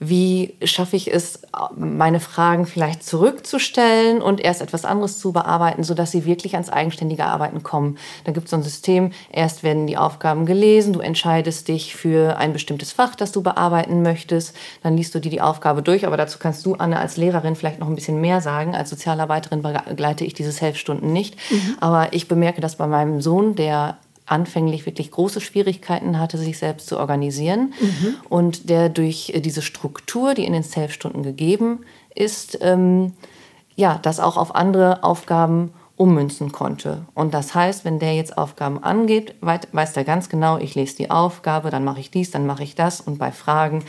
wie 0.10 0.56
schaffe 0.64 0.96
ich 0.96 1.14
es, 1.14 1.42
meine 1.76 2.20
Fragen 2.20 2.66
vielleicht 2.66 3.04
zurückzustellen 3.04 4.22
und 4.22 4.40
erst 4.40 4.62
etwas 4.62 4.86
anderes 4.86 5.20
zu 5.20 5.32
bearbeiten, 5.32 5.84
sodass 5.84 6.12
sie 6.12 6.26
wirklich 6.26 6.54
ans 6.54 6.70
eigenständige 6.70 7.26
Arbeiten 7.26 7.64
kommen. 7.64 7.98
Da 8.24 8.32
gibt 8.32 8.46
es 8.46 8.52
so 8.52 8.58
ein 8.58 8.64
System, 8.64 9.12
erst 9.32 9.64
werden 9.64 9.88
die 9.88 9.98
Aufgaben 9.98 10.46
gelesen, 10.46 10.94
du 10.94 11.00
entscheidest 11.00 11.68
dich 11.68 11.96
für 11.96 12.38
ein 12.38 12.54
bestimmtes 12.54 12.92
Fach, 12.92 13.16
das 13.16 13.32
du 13.32 13.42
bearbeiten 13.44 14.02
möchtest, 14.02 14.56
dann 14.82 14.98
liest 14.98 15.14
du 15.16 15.20
dir 15.20 15.30
die 15.30 15.42
Aufgabe 15.42 15.82
durch, 15.82 16.08
aber 16.08 16.18
dazu 16.18 16.40
kannst 16.40 16.66
du, 16.66 16.76
Anne, 16.76 17.00
als 17.00 17.18
Lehrerin 17.18 17.56
vielleicht 17.56 17.80
noch 17.80 17.88
ein 17.88 17.96
bisschen 17.96 18.22
mehr 18.22 18.42
sagen. 18.42 18.76
Als 18.76 18.90
Sozialarbeiterin 18.90 19.62
begleite 19.62 20.26
ich 20.26 20.34
diese 20.34 20.54
Helfstunden 20.60 21.12
nicht, 21.12 21.36
mhm. 21.52 21.78
aber 21.80 22.14
ich 22.14 22.28
bemerke 22.28 22.62
das 22.62 22.76
bei 22.76 22.88
meinem 22.88 23.22
Sohn, 23.22 23.56
der 23.56 23.98
anfänglich 24.26 24.86
wirklich 24.86 25.12
große 25.12 25.42
Schwierigkeiten 25.42 26.20
hatte, 26.20 26.38
sich 26.38 26.58
selbst 26.58 26.88
zu 26.88 26.98
organisieren 26.98 27.74
mhm. 27.80 28.16
und 28.30 28.70
der 28.70 28.90
durch 28.90 29.32
äh, 29.34 29.42
diese 29.42 29.62
Struktur, 29.62 30.34
die 30.34 30.46
in 30.46 30.54
den 30.54 30.64
Self-Stunden 30.64 31.24
gegeben 31.24 31.80
ist, 32.16 32.58
ähm, 32.62 33.14
ja, 33.76 34.00
das 34.02 34.20
auch 34.20 34.38
auf 34.38 34.56
andere 34.56 35.04
Aufgaben 35.04 35.74
ummünzen 35.96 36.52
konnte. 36.52 37.06
Und 37.14 37.36
das 37.36 37.54
heißt, 37.54 37.86
wenn 37.86 38.00
der 38.00 38.16
jetzt 38.16 38.36
Aufgaben 38.36 38.84
angeht, 38.84 39.36
weiß 39.42 39.94
der 39.94 40.04
ganz 40.04 40.28
genau, 40.28 40.58
ich 40.58 40.74
lese 40.74 40.96
die 40.96 41.12
Aufgabe, 41.12 41.70
dann 41.70 41.84
mache 41.84 42.00
ich 42.00 42.10
dies, 42.10 42.32
dann 42.32 42.48
mache 42.48 42.64
ich 42.64 42.74
das 42.74 43.00
und 43.00 43.20
bei 43.20 43.32
Fragen 43.32 43.84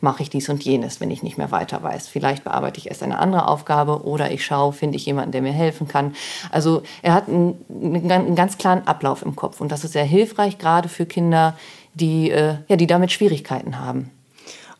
mache 0.00 0.22
ich 0.22 0.30
dies 0.30 0.48
und 0.48 0.64
jenes, 0.64 1.00
wenn 1.00 1.10
ich 1.10 1.22
nicht 1.22 1.36
mehr 1.36 1.50
weiter 1.50 1.82
weiß. 1.82 2.08
Vielleicht 2.08 2.44
bearbeite 2.44 2.78
ich 2.78 2.88
erst 2.88 3.02
eine 3.02 3.18
andere 3.18 3.46
Aufgabe 3.46 4.04
oder 4.04 4.30
ich 4.30 4.44
schaue, 4.44 4.72
finde 4.72 4.96
ich 4.96 5.04
jemanden, 5.04 5.32
der 5.32 5.42
mir 5.42 5.52
helfen 5.52 5.86
kann. 5.86 6.14
Also 6.50 6.82
er 7.02 7.12
hat 7.12 7.28
einen, 7.28 7.58
einen 7.68 8.34
ganz 8.34 8.56
klaren 8.56 8.86
Ablauf 8.86 9.20
im 9.20 9.36
Kopf 9.36 9.60
und 9.60 9.70
das 9.70 9.84
ist 9.84 9.92
sehr 9.92 10.04
hilfreich, 10.04 10.56
gerade 10.56 10.88
für 10.88 11.04
Kinder, 11.04 11.58
die, 11.92 12.30
äh, 12.30 12.54
ja, 12.68 12.76
die 12.76 12.86
damit 12.86 13.12
Schwierigkeiten 13.12 13.78
haben. 13.78 14.10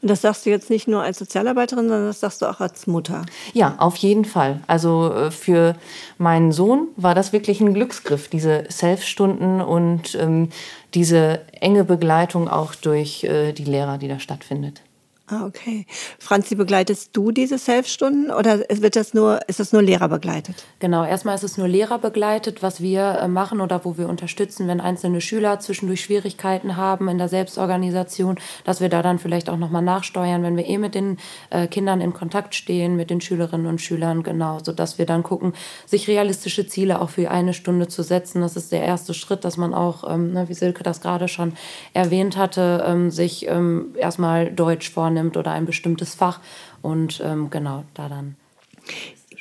Und 0.02 0.08
das 0.08 0.22
sagst 0.22 0.46
du 0.46 0.50
jetzt 0.50 0.70
nicht 0.70 0.88
nur 0.88 1.02
als 1.02 1.18
Sozialarbeiterin, 1.18 1.88
sondern 1.88 2.06
das 2.06 2.20
sagst 2.20 2.40
du 2.40 2.46
auch 2.46 2.60
als 2.60 2.86
Mutter. 2.86 3.26
Ja, 3.52 3.74
auf 3.78 3.96
jeden 3.96 4.24
Fall. 4.24 4.60
Also 4.66 5.12
äh, 5.12 5.30
für 5.30 5.76
meinen 6.16 6.52
Sohn 6.52 6.88
war 6.96 7.14
das 7.14 7.32
wirklich 7.32 7.60
ein 7.60 7.74
Glücksgriff, 7.74 8.28
diese 8.28 8.64
Self-Stunden 8.70 9.60
und 9.60 10.14
ähm, 10.14 10.48
diese 10.94 11.40
enge 11.60 11.84
Begleitung 11.84 12.48
auch 12.48 12.74
durch 12.74 13.24
äh, 13.24 13.52
die 13.52 13.64
Lehrer, 13.64 13.98
die 13.98 14.08
da 14.08 14.18
stattfindet. 14.18 14.82
Ah, 15.32 15.46
okay. 15.46 15.86
Franzi, 16.18 16.56
begleitest 16.56 17.16
du 17.16 17.30
diese 17.30 17.56
Self-Stunden 17.56 18.32
oder 18.32 18.58
wird 18.68 18.96
das 18.96 19.14
nur, 19.14 19.38
ist 19.46 19.60
das 19.60 19.72
nur 19.72 19.80
Lehrer 19.80 20.08
begleitet? 20.08 20.56
Genau, 20.80 21.04
erstmal 21.04 21.36
ist 21.36 21.44
es 21.44 21.56
nur 21.56 21.68
Lehrer 21.68 22.00
begleitet, 22.00 22.64
was 22.64 22.80
wir 22.80 23.20
äh, 23.20 23.28
machen 23.28 23.60
oder 23.60 23.84
wo 23.84 23.96
wir 23.96 24.08
unterstützen, 24.08 24.66
wenn 24.66 24.80
einzelne 24.80 25.20
Schüler 25.20 25.60
zwischendurch 25.60 26.00
Schwierigkeiten 26.00 26.76
haben 26.76 27.06
in 27.06 27.18
der 27.18 27.28
Selbstorganisation, 27.28 28.40
dass 28.64 28.80
wir 28.80 28.88
da 28.88 29.02
dann 29.02 29.20
vielleicht 29.20 29.48
auch 29.48 29.56
nochmal 29.56 29.82
nachsteuern, 29.82 30.42
wenn 30.42 30.56
wir 30.56 30.66
eh 30.66 30.78
mit 30.78 30.96
den 30.96 31.18
äh, 31.50 31.68
Kindern 31.68 32.00
in 32.00 32.12
Kontakt 32.12 32.56
stehen, 32.56 32.96
mit 32.96 33.10
den 33.10 33.20
Schülerinnen 33.20 33.68
und 33.68 33.80
Schülern, 33.80 34.24
genau, 34.24 34.58
sodass 34.60 34.98
wir 34.98 35.06
dann 35.06 35.22
gucken, 35.22 35.52
sich 35.86 36.08
realistische 36.08 36.66
Ziele 36.66 37.00
auch 37.00 37.10
für 37.10 37.30
eine 37.30 37.54
Stunde 37.54 37.86
zu 37.86 38.02
setzen. 38.02 38.40
Das 38.40 38.56
ist 38.56 38.72
der 38.72 38.82
erste 38.82 39.14
Schritt, 39.14 39.44
dass 39.44 39.56
man 39.56 39.74
auch, 39.74 40.12
ähm, 40.12 40.32
ne, 40.32 40.48
wie 40.48 40.54
Silke 40.54 40.82
das 40.82 41.00
gerade 41.00 41.28
schon 41.28 41.52
erwähnt 41.94 42.36
hatte, 42.36 42.84
ähm, 42.84 43.12
sich 43.12 43.46
ähm, 43.46 43.94
erstmal 43.96 44.50
Deutsch 44.50 44.90
vornimmt 44.90 45.19
nimmt 45.20 45.36
oder 45.36 45.52
ein 45.52 45.66
bestimmtes 45.66 46.14
Fach 46.14 46.40
und 46.82 47.20
ähm, 47.24 47.50
genau 47.50 47.84
da 47.94 48.08
dann. 48.08 48.36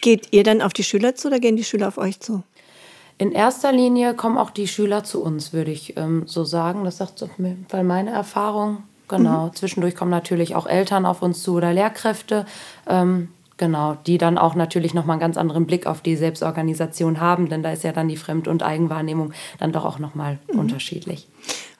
Geht 0.01 0.29
ihr 0.31 0.43
dann 0.43 0.61
auf 0.61 0.73
die 0.73 0.83
Schüler 0.83 1.15
zu 1.15 1.27
oder 1.27 1.39
gehen 1.39 1.57
die 1.57 1.63
Schüler 1.63 1.87
auf 1.87 1.97
euch 1.97 2.19
zu? 2.19 2.43
In 3.17 3.33
erster 3.33 3.73
Linie 3.73 4.13
kommen 4.13 4.37
auch 4.37 4.49
die 4.49 4.67
Schüler 4.67 5.03
zu 5.03 5.21
uns, 5.21 5.51
würde 5.51 5.71
ich 5.71 5.97
ähm, 5.97 6.23
so 6.25 6.45
sagen. 6.45 6.85
Das 6.85 6.97
sagt 6.97 7.21
auf 7.21 7.29
jeden 7.37 7.65
Fall 7.67 7.83
meine 7.83 8.11
Erfahrung. 8.11 8.83
Genau. 9.09 9.47
Mhm. 9.47 9.55
Zwischendurch 9.55 9.95
kommen 9.95 10.11
natürlich 10.11 10.55
auch 10.55 10.67
Eltern 10.67 11.05
auf 11.05 11.21
uns 11.21 11.43
zu 11.43 11.55
oder 11.55 11.73
Lehrkräfte. 11.73 12.45
Ähm, 12.87 13.29
genau, 13.57 13.97
die 14.05 14.17
dann 14.17 14.37
auch 14.37 14.55
natürlich 14.55 14.93
nochmal 14.93 15.15
einen 15.15 15.21
ganz 15.21 15.37
anderen 15.37 15.65
Blick 15.65 15.85
auf 15.85 16.01
die 16.01 16.15
Selbstorganisation 16.15 17.19
haben, 17.19 17.49
denn 17.49 17.61
da 17.61 17.71
ist 17.71 17.83
ja 17.83 17.91
dann 17.91 18.07
die 18.07 18.15
Fremd- 18.15 18.47
und 18.47 18.63
Eigenwahrnehmung 18.63 19.33
dann 19.59 19.73
doch 19.73 19.83
auch 19.83 19.99
nochmal 19.99 20.39
mhm. 20.51 20.59
unterschiedlich. 20.59 21.27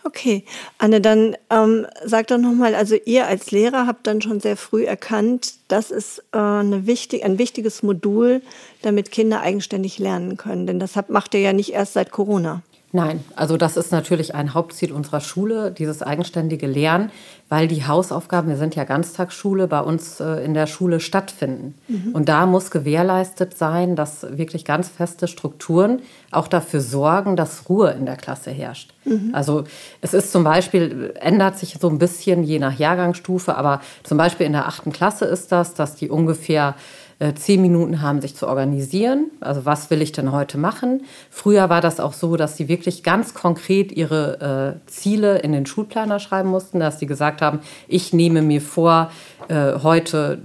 Okay, 0.04 0.46
Anne, 0.78 1.02
dann 1.02 1.36
ähm, 1.50 1.86
sag 2.06 2.28
doch 2.28 2.38
nochmal, 2.38 2.74
also 2.74 2.96
ihr 3.06 3.28
als 3.28 3.52
Lehrer 3.52 3.86
habt 3.86 4.08
dann 4.08 4.22
schon 4.22 4.40
sehr 4.40 4.56
früh 4.56 4.86
erkannt, 4.86 5.56
das 5.68 5.92
ist 5.92 6.24
äh, 6.32 6.38
eine 6.38 6.88
wichtig, 6.88 7.26
ein 7.26 7.38
wichtiges 7.38 7.84
Modul, 7.84 8.42
damit 8.82 9.12
Kinder 9.12 9.42
eigenständig 9.42 10.00
lernen 10.00 10.38
können. 10.38 10.68
Denn 10.68 10.80
das 10.80 10.96
habt, 10.96 11.10
macht 11.10 11.34
ihr 11.34 11.42
ja 11.42 11.54
nicht 11.54 11.74
erst 11.74 11.94
seit 11.94 12.12
Corona. 12.12 12.64
Nein, 12.92 13.24
also 13.36 13.56
das 13.56 13.78
ist 13.78 13.92
natürlich 13.92 14.34
ein 14.34 14.56
Hauptziel 14.56 14.92
unserer 14.92 15.22
Schule, 15.22 15.72
dieses 15.72 16.02
eigenständige 16.02 16.66
Lernen, 16.66 17.12
weil 17.48 17.68
die 17.68 17.86
Hausaufgaben, 17.86 18.50
wir 18.50 18.58
sind 18.58 18.76
ja 18.76 18.84
Ganztagsschule, 18.84 19.68
bei 19.68 19.82
uns 19.82 20.20
äh, 20.20 20.44
in 20.44 20.56
der 20.56 20.66
Schule 20.66 21.00
stattfinden. 21.00 21.76
Mhm. 21.88 22.14
Und 22.14 22.30
da 22.30 22.48
muss 22.48 22.72
gewährleistet 22.72 23.56
sein, 23.56 23.96
dass 23.96 24.26
wirklich 24.38 24.66
ganz 24.66 24.90
feste 24.90 25.28
Strukturen 25.28 26.02
auch 26.32 26.48
dafür 26.48 26.82
sorgen, 26.82 27.36
dass 27.36 27.70
Ruhe 27.70 27.92
in 27.92 28.08
der 28.08 28.18
Klasse 28.18 28.50
herrscht. 28.50 28.92
Mhm. 29.06 29.30
Also 29.34 29.66
es 30.02 30.16
ist 30.16 30.32
zum 30.32 30.44
Beispiel, 30.44 31.14
ändert 31.20 31.60
sich 31.60 31.78
so 31.80 31.90
ein 31.90 32.00
bisschen 32.00 32.44
je 32.44 32.58
nach 32.58 32.80
Jahrgangsstufe, 32.80 33.56
aber 33.56 33.82
zum 34.02 34.18
Beispiel 34.18 34.48
in 34.48 34.54
der 34.54 34.68
achten 34.68 34.92
Klasse 34.92 35.26
ist 35.26 35.52
das, 35.52 35.76
dass 35.76 35.94
die 35.94 36.10
ungefähr 36.10 36.74
äh, 37.20 37.34
zehn 37.34 37.62
Minuten 37.62 38.02
haben, 38.02 38.22
sich 38.22 38.36
zu 38.36 38.48
organisieren. 38.48 39.32
Also 39.42 39.66
was 39.66 39.90
will 39.90 40.02
ich 40.02 40.12
denn 40.12 40.32
heute 40.32 40.58
machen? 40.58 41.04
Früher 41.30 41.70
war 41.70 41.82
das 41.82 42.00
auch 42.00 42.14
so, 42.14 42.38
dass 42.38 42.56
sie 42.58 42.68
wirklich 42.68 43.04
ganz 43.04 43.34
konkret 43.34 43.92
ihre 43.92 44.80
äh, 44.86 44.90
Ziele 44.90 45.40
in 45.40 45.52
den 45.52 45.66
Schulplaner 45.66 46.20
schreiben 46.20 46.50
mussten, 46.50 46.80
dass 46.80 47.00
sie 47.00 47.08
gesagt 47.08 47.42
haben, 47.42 47.60
ich 47.88 48.14
nehme 48.14 48.42
mir 48.42 48.62
vor, 48.62 49.12
äh, 49.50 49.80
heute 49.84 50.40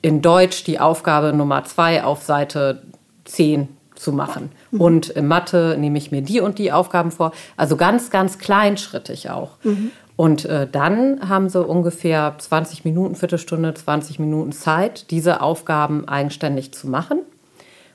in 0.00 0.22
Deutsch 0.22 0.64
die 0.64 0.78
Aufgabe 0.78 1.32
Nummer 1.32 1.64
zwei 1.64 2.04
auf 2.04 2.22
Seite 2.22 2.82
10 3.24 3.68
zu 3.94 4.12
machen. 4.12 4.50
Mhm. 4.70 4.80
Und 4.80 5.08
in 5.10 5.26
Mathe 5.26 5.76
nehme 5.78 5.98
ich 5.98 6.10
mir 6.10 6.22
die 6.22 6.40
und 6.40 6.58
die 6.58 6.72
Aufgaben 6.72 7.10
vor. 7.10 7.32
Also 7.56 7.76
ganz, 7.76 8.10
ganz 8.10 8.38
kleinschrittig 8.38 9.30
auch. 9.30 9.56
Mhm. 9.62 9.92
Und 10.22 10.44
äh, 10.44 10.68
dann 10.70 11.28
haben 11.28 11.48
sie 11.48 11.60
ungefähr 11.60 12.36
20 12.38 12.84
Minuten, 12.84 13.16
Viertelstunde, 13.16 13.74
20 13.74 14.20
Minuten 14.20 14.52
Zeit, 14.52 15.10
diese 15.10 15.40
Aufgaben 15.40 16.06
eigenständig 16.06 16.72
zu 16.72 16.86
machen. 16.86 17.22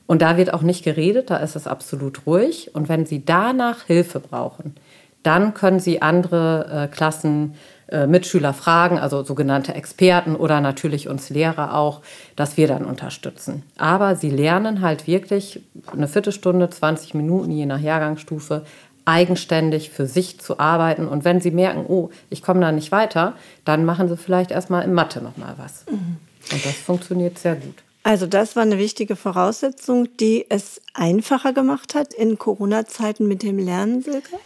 Und 0.07 0.21
da 0.21 0.35
wird 0.35 0.53
auch 0.53 0.61
nicht 0.61 0.83
geredet, 0.83 1.29
da 1.29 1.37
ist 1.37 1.55
es 1.55 1.67
absolut 1.67 2.27
ruhig. 2.27 2.75
Und 2.75 2.89
wenn 2.89 3.05
sie 3.05 3.23
danach 3.23 3.85
Hilfe 3.85 4.19
brauchen, 4.19 4.75
dann 5.23 5.53
können 5.53 5.79
sie 5.79 6.01
andere 6.01 6.67
äh, 6.69 6.93
Klassen, 6.93 7.53
äh, 7.87 8.07
Mitschüler 8.07 8.53
fragen, 8.53 8.99
also 8.99 9.23
sogenannte 9.23 9.73
Experten 9.73 10.35
oder 10.35 10.59
natürlich 10.59 11.07
uns 11.07 11.29
Lehrer 11.29 11.75
auch, 11.75 12.01
dass 12.35 12.57
wir 12.57 12.67
dann 12.67 12.83
unterstützen. 12.83 13.63
Aber 13.77 14.17
sie 14.17 14.29
lernen 14.29 14.81
halt 14.81 15.07
wirklich 15.07 15.61
eine 15.93 16.09
Viertelstunde, 16.09 16.69
20 16.69 17.13
Minuten, 17.13 17.51
je 17.51 17.65
nach 17.65 17.79
Jahrgangsstufe, 17.79 18.63
eigenständig 19.07 19.89
für 19.89 20.05
sich 20.05 20.39
zu 20.39 20.59
arbeiten. 20.59 21.07
Und 21.07 21.23
wenn 21.23 21.39
sie 21.39 21.51
merken, 21.51 21.85
oh, 21.87 22.09
ich 22.29 22.41
komme 22.41 22.59
da 22.59 22.71
nicht 22.71 22.91
weiter, 22.91 23.35
dann 23.63 23.85
machen 23.85 24.09
sie 24.09 24.17
vielleicht 24.17 24.51
erstmal 24.51 24.83
in 24.83 24.93
Mathe 24.93 25.21
nochmal 25.21 25.55
was. 25.57 25.85
Mhm. 25.89 26.17
Und 26.51 26.65
das 26.65 26.73
funktioniert 26.73 27.39
sehr 27.39 27.55
gut. 27.55 27.75
Also 28.03 28.25
das 28.25 28.55
war 28.55 28.63
eine 28.63 28.77
wichtige 28.77 29.15
Voraussetzung, 29.15 30.07
die 30.17 30.45
es 30.49 30.81
einfacher 30.93 31.53
gemacht 31.53 31.95
hat 31.95 32.13
in 32.13 32.37
Corona-Zeiten 32.37 33.27
mit 33.27 33.43
dem 33.43 33.59
Lernen, 33.59 34.01
Silke? 34.01 34.37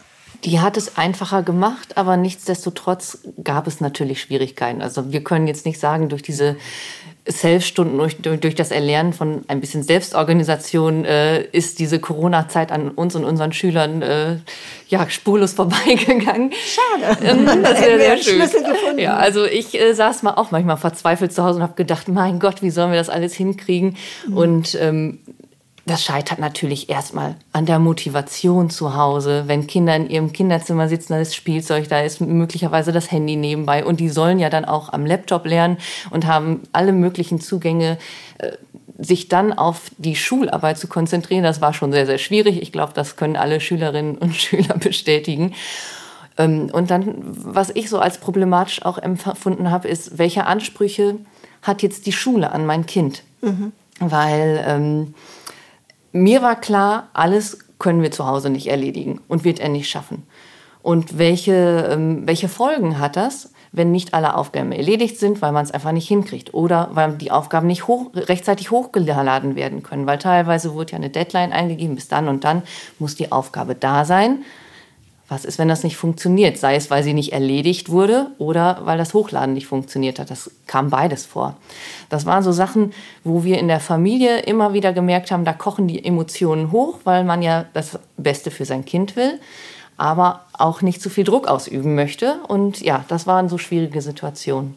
Die 0.44 0.58
hat 0.58 0.76
es 0.76 0.96
einfacher 0.96 1.42
gemacht, 1.42 1.96
aber 1.96 2.16
nichtsdestotrotz 2.16 3.18
gab 3.44 3.68
es 3.68 3.80
natürlich 3.80 4.20
Schwierigkeiten. 4.20 4.82
Also 4.82 5.12
wir 5.12 5.22
können 5.22 5.46
jetzt 5.46 5.66
nicht 5.66 5.78
sagen, 5.78 6.08
durch 6.08 6.22
diese 6.22 6.56
Self-Stunden, 7.30 7.98
durch, 7.98 8.40
durch, 8.40 8.54
das 8.56 8.72
Erlernen 8.72 9.12
von 9.12 9.44
ein 9.46 9.60
bisschen 9.60 9.84
Selbstorganisation 9.84 11.04
äh, 11.04 11.42
ist 11.42 11.78
diese 11.78 12.00
Corona-Zeit 12.00 12.72
an 12.72 12.90
uns 12.90 13.14
und 13.14 13.24
unseren 13.24 13.52
Schülern 13.52 14.02
äh, 14.02 14.36
ja 14.88 15.08
spurlos 15.08 15.52
vorbeigegangen. 15.54 16.52
Schade. 16.52 17.18
Ähm, 17.24 17.46
das 17.62 17.80
wäre 17.80 17.98
sehr 17.98 18.18
schön. 18.18 18.40
Gefunden. 18.40 18.98
Ja, 18.98 19.16
also 19.16 19.44
ich 19.44 19.78
äh, 19.78 19.94
saß 19.94 20.24
mal 20.24 20.34
auch 20.34 20.50
manchmal 20.50 20.76
verzweifelt 20.76 21.32
zu 21.32 21.44
Hause 21.44 21.58
und 21.58 21.62
habe 21.62 21.74
gedacht, 21.74 22.08
mein 22.08 22.40
Gott, 22.40 22.60
wie 22.60 22.70
sollen 22.70 22.90
wir 22.90 22.98
das 22.98 23.08
alles 23.08 23.34
hinkriegen? 23.34 23.96
Mhm. 24.26 24.36
Und 24.36 24.78
ähm, 24.80 25.20
das 25.84 26.04
scheitert 26.04 26.38
natürlich 26.38 26.88
erstmal 26.88 27.34
an 27.52 27.66
der 27.66 27.78
Motivation 27.78 28.70
zu 28.70 28.94
Hause. 28.96 29.44
Wenn 29.46 29.66
Kinder 29.66 29.96
in 29.96 30.08
ihrem 30.08 30.32
Kinderzimmer 30.32 30.88
sitzen, 30.88 31.14
da 31.14 31.20
ist 31.20 31.34
Spielzeug, 31.34 31.88
da 31.88 32.00
ist 32.00 32.20
möglicherweise 32.20 32.92
das 32.92 33.10
Handy 33.10 33.36
nebenbei 33.36 33.84
und 33.84 33.98
die 33.98 34.08
sollen 34.08 34.38
ja 34.38 34.48
dann 34.48 34.64
auch 34.64 34.92
am 34.92 35.04
Laptop 35.04 35.44
lernen 35.44 35.78
und 36.10 36.26
haben 36.26 36.62
alle 36.72 36.92
möglichen 36.92 37.40
Zugänge. 37.40 37.98
Äh, 38.38 38.52
sich 38.98 39.28
dann 39.28 39.52
auf 39.52 39.90
die 39.98 40.14
Schularbeit 40.14 40.78
zu 40.78 40.86
konzentrieren, 40.86 41.42
das 41.42 41.60
war 41.60 41.74
schon 41.74 41.90
sehr, 41.90 42.06
sehr 42.06 42.18
schwierig. 42.18 42.62
Ich 42.62 42.70
glaube, 42.70 42.92
das 42.94 43.16
können 43.16 43.36
alle 43.36 43.60
Schülerinnen 43.60 44.16
und 44.16 44.36
Schüler 44.36 44.76
bestätigen. 44.78 45.54
Ähm, 46.38 46.70
und 46.72 46.90
dann, 46.90 47.16
was 47.22 47.70
ich 47.70 47.88
so 47.88 47.98
als 47.98 48.18
problematisch 48.18 48.84
auch 48.84 48.98
empfunden 48.98 49.70
habe, 49.70 49.88
ist, 49.88 50.18
welche 50.18 50.46
Ansprüche 50.46 51.16
hat 51.62 51.82
jetzt 51.82 52.06
die 52.06 52.12
Schule 52.12 52.52
an 52.52 52.66
mein 52.66 52.86
Kind? 52.86 53.22
Mhm. 53.40 53.72
Weil 53.98 54.64
ähm, 54.66 55.14
mir 56.12 56.42
war 56.42 56.60
klar, 56.60 57.08
alles 57.12 57.58
können 57.78 58.02
wir 58.02 58.10
zu 58.10 58.26
Hause 58.26 58.50
nicht 58.50 58.68
erledigen 58.68 59.20
und 59.28 59.44
wird 59.44 59.58
er 59.58 59.68
nicht 59.68 59.88
schaffen. 59.88 60.24
Und 60.82 61.18
welche, 61.18 61.88
ähm, 61.90 62.26
welche 62.26 62.48
Folgen 62.48 62.98
hat 62.98 63.16
das, 63.16 63.52
wenn 63.72 63.90
nicht 63.90 64.12
alle 64.12 64.36
Aufgaben 64.36 64.72
erledigt 64.72 65.18
sind, 65.18 65.40
weil 65.40 65.52
man 65.52 65.64
es 65.64 65.70
einfach 65.70 65.92
nicht 65.92 66.06
hinkriegt 66.06 66.52
oder 66.52 66.90
weil 66.92 67.12
die 67.12 67.30
Aufgaben 67.30 67.66
nicht 67.66 67.86
hoch, 67.86 68.10
rechtzeitig 68.14 68.70
hochgeladen 68.70 69.54
werden 69.56 69.82
können, 69.82 70.06
weil 70.06 70.18
teilweise 70.18 70.74
wurde 70.74 70.92
ja 70.92 70.98
eine 70.98 71.08
Deadline 71.08 71.52
eingegeben, 71.52 71.94
bis 71.94 72.08
dann 72.08 72.28
und 72.28 72.44
dann 72.44 72.62
muss 72.98 73.14
die 73.14 73.32
Aufgabe 73.32 73.74
da 73.74 74.04
sein. 74.04 74.44
Was 75.32 75.46
ist, 75.46 75.58
wenn 75.58 75.68
das 75.68 75.82
nicht 75.82 75.96
funktioniert? 75.96 76.58
Sei 76.58 76.76
es, 76.76 76.90
weil 76.90 77.02
sie 77.02 77.14
nicht 77.14 77.32
erledigt 77.32 77.88
wurde 77.88 78.26
oder 78.36 78.80
weil 78.84 78.98
das 78.98 79.14
Hochladen 79.14 79.54
nicht 79.54 79.66
funktioniert 79.66 80.18
hat. 80.18 80.30
Das 80.30 80.50
kam 80.66 80.90
beides 80.90 81.24
vor. 81.24 81.56
Das 82.10 82.26
waren 82.26 82.42
so 82.42 82.52
Sachen, 82.52 82.92
wo 83.24 83.42
wir 83.42 83.58
in 83.58 83.66
der 83.66 83.80
Familie 83.80 84.40
immer 84.40 84.74
wieder 84.74 84.92
gemerkt 84.92 85.30
haben, 85.30 85.46
da 85.46 85.54
kochen 85.54 85.88
die 85.88 86.04
Emotionen 86.04 86.70
hoch, 86.70 86.98
weil 87.04 87.24
man 87.24 87.40
ja 87.40 87.64
das 87.72 87.98
Beste 88.18 88.50
für 88.50 88.66
sein 88.66 88.84
Kind 88.84 89.16
will, 89.16 89.40
aber 89.96 90.44
auch 90.52 90.82
nicht 90.82 91.00
zu 91.00 91.08
viel 91.08 91.24
Druck 91.24 91.48
ausüben 91.48 91.94
möchte. 91.94 92.34
Und 92.46 92.82
ja, 92.82 93.06
das 93.08 93.26
waren 93.26 93.48
so 93.48 93.56
schwierige 93.56 94.02
Situationen. 94.02 94.74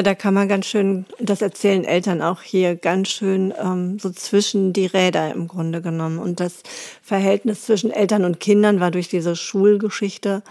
Ja, 0.00 0.04
da 0.04 0.14
kann 0.14 0.32
man 0.32 0.48
ganz 0.48 0.64
schön, 0.64 1.04
das 1.18 1.42
erzählen 1.42 1.84
Eltern 1.84 2.22
auch 2.22 2.40
hier, 2.40 2.74
ganz 2.74 3.10
schön 3.10 3.52
ähm, 3.62 3.98
so 3.98 4.08
zwischen 4.08 4.72
die 4.72 4.86
Räder 4.86 5.30
im 5.30 5.46
Grunde 5.46 5.82
genommen. 5.82 6.18
Und 6.18 6.40
das 6.40 6.62
Verhältnis 7.02 7.66
zwischen 7.66 7.90
Eltern 7.90 8.24
und 8.24 8.40
Kindern 8.40 8.80
war 8.80 8.90
durch 8.90 9.08
diese 9.08 9.36
Schulgeschichte, 9.36 10.42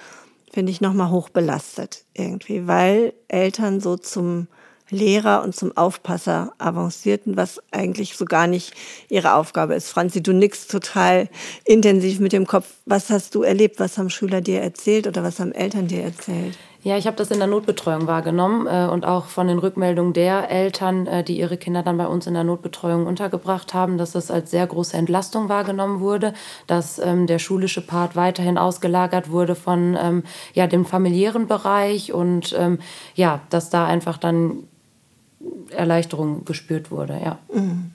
finde 0.54 0.72
ich, 0.72 0.82
nochmal 0.82 1.10
hoch 1.10 1.30
belastet 1.30 2.04
irgendwie, 2.14 2.68
weil 2.68 3.14
Eltern 3.28 3.80
so 3.80 3.98
zum 3.98 4.46
Lehrer 4.92 5.42
und 5.42 5.56
zum 5.56 5.76
Aufpasser 5.76 6.54
avancierten, 6.60 7.36
was 7.36 7.60
eigentlich 7.72 8.18
so 8.18 8.26
gar 8.26 8.46
nicht 8.46 8.76
ihre 9.10 9.34
Aufgabe 9.34 9.74
ist. 9.74 9.90
Franzi, 9.90 10.22
du 10.22 10.32
nix 10.32 10.68
total 10.68 11.28
intensiv 11.66 12.20
mit 12.20 12.34
dem 12.34 12.46
Kopf. 12.46 12.68
Was 12.86 13.10
hast 13.10 13.34
du 13.34 13.42
erlebt? 13.42 13.80
Was 13.80 13.98
haben 13.98 14.12
Schüler 14.12 14.42
dir 14.42 14.62
erzählt 14.62 15.08
oder 15.08 15.24
was 15.24 15.40
haben 15.40 15.54
Eltern 15.54 15.88
dir 15.88 16.04
erzählt? 16.04 16.56
Ja, 16.82 16.98
ich 16.98 17.08
habe 17.08 17.18
das 17.18 17.30
in 17.30 17.40
der 17.40 17.48
Notbetreuung 17.48 18.08
wahrgenommen 18.08 18.66
äh, 18.66 18.90
und 18.90 19.06
auch 19.06 19.26
von 19.26 19.48
den 19.50 19.60
Rückmeldungen 19.60 20.14
der 20.14 20.50
Eltern, 20.50 21.08
äh, 21.08 21.24
die 21.26 21.38
ihre 21.38 21.58
Kinder 21.58 21.84
dann 21.84 21.98
bei 21.98 22.08
uns 22.08 22.26
in 22.26 22.34
der 22.34 22.46
Notbetreuung 22.46 23.06
untergebracht 23.06 23.74
haben, 23.74 23.98
dass 23.98 24.14
das 24.14 24.32
als 24.32 24.50
sehr 24.50 24.66
große 24.66 24.96
Entlastung 24.96 25.50
wahrgenommen 25.50 26.00
wurde, 26.00 26.34
dass 26.68 26.98
ähm, 27.00 27.28
der 27.28 27.40
schulische 27.40 27.82
Part 27.86 28.16
weiterhin 28.16 28.58
ausgelagert 28.58 29.30
wurde 29.30 29.56
von 29.56 29.98
ähm, 30.02 30.24
ja, 30.54 30.68
dem 30.68 30.86
familiären 30.86 31.48
Bereich 31.48 32.14
und 32.14 32.56
ähm, 32.58 32.80
ja, 33.14 33.42
dass 33.50 33.70
da 33.70 33.86
einfach 33.86 34.18
dann 34.18 34.64
Erleichterung 35.72 36.46
gespürt 36.46 36.92
wurde, 36.92 37.20
ja. 37.22 37.40
Mhm. 37.54 37.92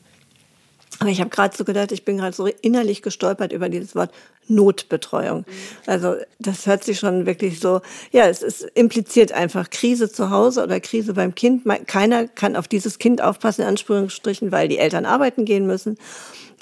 Aber 1.00 1.10
ich 1.10 1.20
habe 1.20 1.30
gerade 1.30 1.56
so 1.56 1.64
gedacht, 1.64 1.92
ich 1.92 2.04
bin 2.04 2.18
gerade 2.18 2.34
so 2.34 2.46
innerlich 2.46 3.02
gestolpert 3.02 3.52
über 3.52 3.68
dieses 3.68 3.94
Wort 3.94 4.10
Notbetreuung. 4.46 5.44
Also 5.86 6.14
das 6.38 6.66
hört 6.66 6.84
sich 6.84 6.98
schon 6.98 7.26
wirklich 7.26 7.60
so, 7.60 7.80
ja, 8.12 8.26
es 8.26 8.42
ist 8.42 8.62
impliziert 8.74 9.32
einfach 9.32 9.70
Krise 9.70 10.10
zu 10.10 10.30
Hause 10.30 10.62
oder 10.62 10.80
Krise 10.80 11.14
beim 11.14 11.34
Kind. 11.34 11.62
Keiner 11.86 12.28
kann 12.28 12.56
auf 12.56 12.68
dieses 12.68 12.98
Kind 12.98 13.22
aufpassen, 13.22 13.62
in 13.62 13.68
Anführungsstrichen, 13.68 14.52
weil 14.52 14.68
die 14.68 14.78
Eltern 14.78 15.06
arbeiten 15.06 15.44
gehen 15.44 15.66
müssen. 15.66 15.98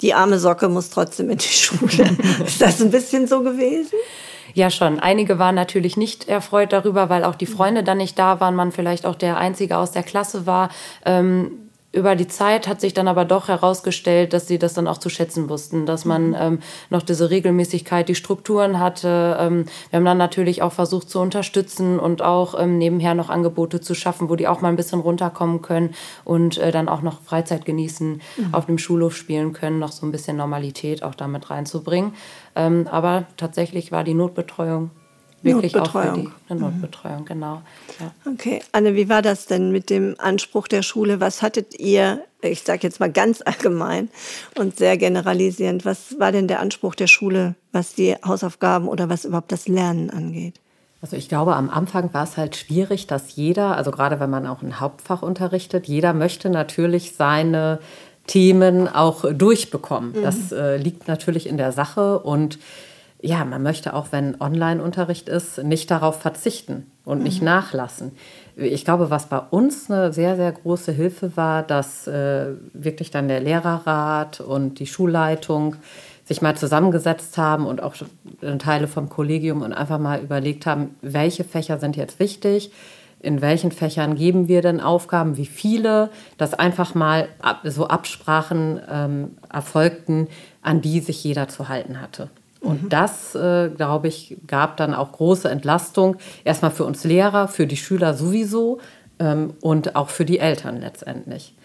Die 0.01 0.13
arme 0.13 0.39
Socke 0.39 0.69
muss 0.69 0.89
trotzdem 0.89 1.29
in 1.29 1.37
die 1.37 1.47
Schule. 1.47 2.17
ist 2.45 2.61
das 2.61 2.81
ein 2.81 2.91
bisschen 2.91 3.27
so 3.27 3.43
gewesen? 3.43 3.95
Ja, 4.53 4.69
schon. 4.69 4.99
Einige 4.99 5.39
waren 5.39 5.55
natürlich 5.55 5.97
nicht 5.97 6.27
erfreut 6.27 6.73
darüber, 6.73 7.09
weil 7.09 7.23
auch 7.23 7.35
die 7.35 7.47
Freunde 7.47 7.83
dann 7.83 7.97
nicht 7.97 8.19
da 8.19 8.39
waren, 8.39 8.55
man 8.55 8.71
vielleicht 8.71 9.05
auch 9.05 9.15
der 9.15 9.37
Einzige 9.37 9.77
aus 9.77 9.91
der 9.91 10.03
Klasse 10.03 10.45
war. 10.45 10.69
Ähm, 11.05 11.62
über 11.93 12.15
die 12.15 12.27
Zeit 12.27 12.67
hat 12.67 12.81
sich 12.81 12.95
dann 12.95 13.07
aber 13.07 13.23
doch 13.23 13.47
herausgestellt, 13.47 14.33
dass 14.33 14.47
sie 14.47 14.57
das 14.57 14.73
dann 14.73 14.87
auch 14.87 14.97
zu 14.97 15.09
schätzen 15.09 15.47
wussten, 15.47 15.85
dass 15.85 16.05
man 16.05 16.29
mhm. 16.29 16.37
ähm, 16.39 16.59
noch 16.89 17.03
diese 17.03 17.29
Regelmäßigkeit, 17.29 18.09
die 18.09 18.15
Strukturen 18.15 18.79
hatte. 18.79 19.37
Ähm, 19.39 19.65
wir 19.91 19.97
haben 19.97 20.05
dann 20.05 20.17
natürlich 20.17 20.63
auch 20.63 20.73
versucht 20.73 21.09
zu 21.09 21.19
unterstützen 21.19 21.99
und 21.99 22.23
auch 22.23 22.59
ähm, 22.59 22.79
nebenher 22.79 23.13
noch 23.13 23.29
Angebote 23.29 23.79
zu 23.79 23.93
schaffen, 23.93 24.27
wo 24.27 24.35
die 24.35 24.47
auch 24.47 24.59
mal 24.59 24.69
ein 24.69 24.75
bisschen 24.75 25.01
runterkommen 25.01 25.61
können 25.61 25.93
und 26.25 26.57
äh, 26.57 26.71
dann 26.71 26.89
auch 26.89 27.03
noch 27.03 27.21
Freizeit 27.21 27.63
genießen, 27.63 28.21
mhm. 28.37 28.53
auf 28.53 28.65
dem 28.65 28.79
Schulhof 28.79 29.15
spielen 29.15 29.53
können, 29.53 29.77
noch 29.77 29.91
so 29.91 30.05
ein 30.05 30.11
bisschen 30.11 30.35
Normalität 30.35 31.03
auch 31.03 31.15
damit 31.15 31.51
reinzubringen. 31.51 32.15
Ähm, 32.55 32.87
aber 32.89 33.25
tatsächlich 33.37 33.91
war 33.91 34.03
die 34.03 34.15
Notbetreuung 34.15 34.89
wirklich 35.43 35.75
auch 35.75 35.91
für 35.91 36.13
die 36.15 36.29
eine 36.49 36.59
Notbetreuung, 36.59 37.21
mhm. 37.21 37.25
genau. 37.25 37.61
Ja. 37.99 38.31
Okay, 38.31 38.61
Anne, 38.71 38.95
wie 38.95 39.09
war 39.09 39.21
das 39.21 39.45
denn 39.45 39.71
mit 39.71 39.89
dem 39.89 40.15
Anspruch 40.17 40.67
der 40.67 40.81
Schule? 40.81 41.19
Was 41.19 41.41
hattet 41.41 41.79
ihr, 41.79 42.23
ich 42.41 42.63
sage 42.63 42.79
jetzt 42.83 42.99
mal 42.99 43.11
ganz 43.11 43.41
allgemein 43.45 44.09
und 44.57 44.77
sehr 44.77 44.97
generalisierend, 44.97 45.85
was 45.85 46.19
war 46.19 46.31
denn 46.31 46.47
der 46.47 46.59
Anspruch 46.59 46.95
der 46.95 47.07
Schule, 47.07 47.55
was 47.71 47.93
die 47.93 48.15
Hausaufgaben 48.25 48.87
oder 48.87 49.09
was 49.09 49.25
überhaupt 49.25 49.51
das 49.51 49.67
Lernen 49.67 50.09
angeht? 50.09 50.59
Also 51.01 51.17
ich 51.17 51.27
glaube, 51.27 51.55
am 51.57 51.69
Anfang 51.69 52.13
war 52.13 52.23
es 52.23 52.37
halt 52.37 52.55
schwierig, 52.55 53.07
dass 53.07 53.35
jeder, 53.35 53.75
also 53.75 53.91
gerade 53.91 54.21
wenn 54.21 54.29
man 54.29 54.47
auch 54.47 54.61
ein 54.61 54.79
Hauptfach 54.79 55.21
unterrichtet, 55.21 55.85
jeder 55.85 56.13
möchte 56.13 56.49
natürlich 56.49 57.15
seine 57.17 57.79
Themen 58.25 58.87
auch 58.87 59.25
durchbekommen. 59.33 60.13
Mhm. 60.13 60.23
Das 60.23 60.53
äh, 60.53 60.77
liegt 60.77 61.09
natürlich 61.09 61.47
in 61.47 61.57
der 61.57 61.73
Sache 61.73 62.19
und 62.19 62.57
ja, 63.25 63.45
man 63.45 63.63
möchte 63.63 63.93
auch, 63.93 64.07
wenn 64.11 64.39
Online-Unterricht 64.41 65.29
ist, 65.29 65.63
nicht 65.63 65.89
darauf 65.89 66.19
verzichten 66.19 66.91
und 67.05 67.23
nicht 67.23 67.39
mhm. 67.39 67.45
nachlassen. 67.45 68.11
Ich 68.57 68.83
glaube, 68.83 69.09
was 69.09 69.27
bei 69.27 69.39
uns 69.39 69.89
eine 69.89 70.11
sehr, 70.11 70.35
sehr 70.35 70.51
große 70.51 70.91
Hilfe 70.91 71.37
war, 71.37 71.63
dass 71.63 72.05
äh, 72.05 72.47
wirklich 72.73 73.11
dann 73.11 73.29
der 73.29 73.39
Lehrerrat 73.39 74.41
und 74.41 74.79
die 74.79 74.87
Schulleitung 74.87 75.77
sich 76.25 76.41
mal 76.41 76.57
zusammengesetzt 76.57 77.37
haben 77.37 77.65
und 77.65 77.81
auch 77.81 77.95
Teile 78.59 78.87
vom 78.87 79.07
Kollegium 79.07 79.61
und 79.61 79.71
einfach 79.71 79.99
mal 79.99 80.21
überlegt 80.21 80.65
haben, 80.65 80.95
welche 81.01 81.45
Fächer 81.45 81.79
sind 81.79 81.95
jetzt 81.95 82.19
wichtig, 82.19 82.71
in 83.21 83.41
welchen 83.41 83.71
Fächern 83.71 84.15
geben 84.15 84.49
wir 84.49 84.61
denn 84.61 84.81
Aufgaben, 84.81 85.37
wie 85.37 85.45
viele, 85.45 86.09
dass 86.37 86.53
einfach 86.53 86.93
mal 86.93 87.29
so 87.63 87.87
Absprachen 87.87 88.81
ähm, 88.89 89.37
erfolgten, 89.51 90.27
an 90.61 90.81
die 90.81 90.99
sich 90.99 91.23
jeder 91.23 91.47
zu 91.47 91.69
halten 91.69 92.01
hatte. 92.01 92.29
Und 92.63 92.83
mhm. 92.83 92.89
das, 92.89 93.35
äh, 93.35 93.69
glaube 93.69 94.07
ich, 94.07 94.37
gab 94.47 94.77
dann 94.77 94.93
auch 94.93 95.11
große 95.11 95.49
Entlastung. 95.49 96.15
Erstmal 96.45 96.71
für 96.71 96.85
uns 96.85 97.03
Lehrer, 97.03 97.47
für 97.47 97.67
die 97.67 97.77
Schüler 97.77 98.13
sowieso 98.13 98.79
ähm, 99.19 99.53
und 99.61 99.95
auch 99.95 100.09
für 100.09 100.25
die 100.25 100.39
Eltern 100.39 100.79
letztendlich. 100.79 101.55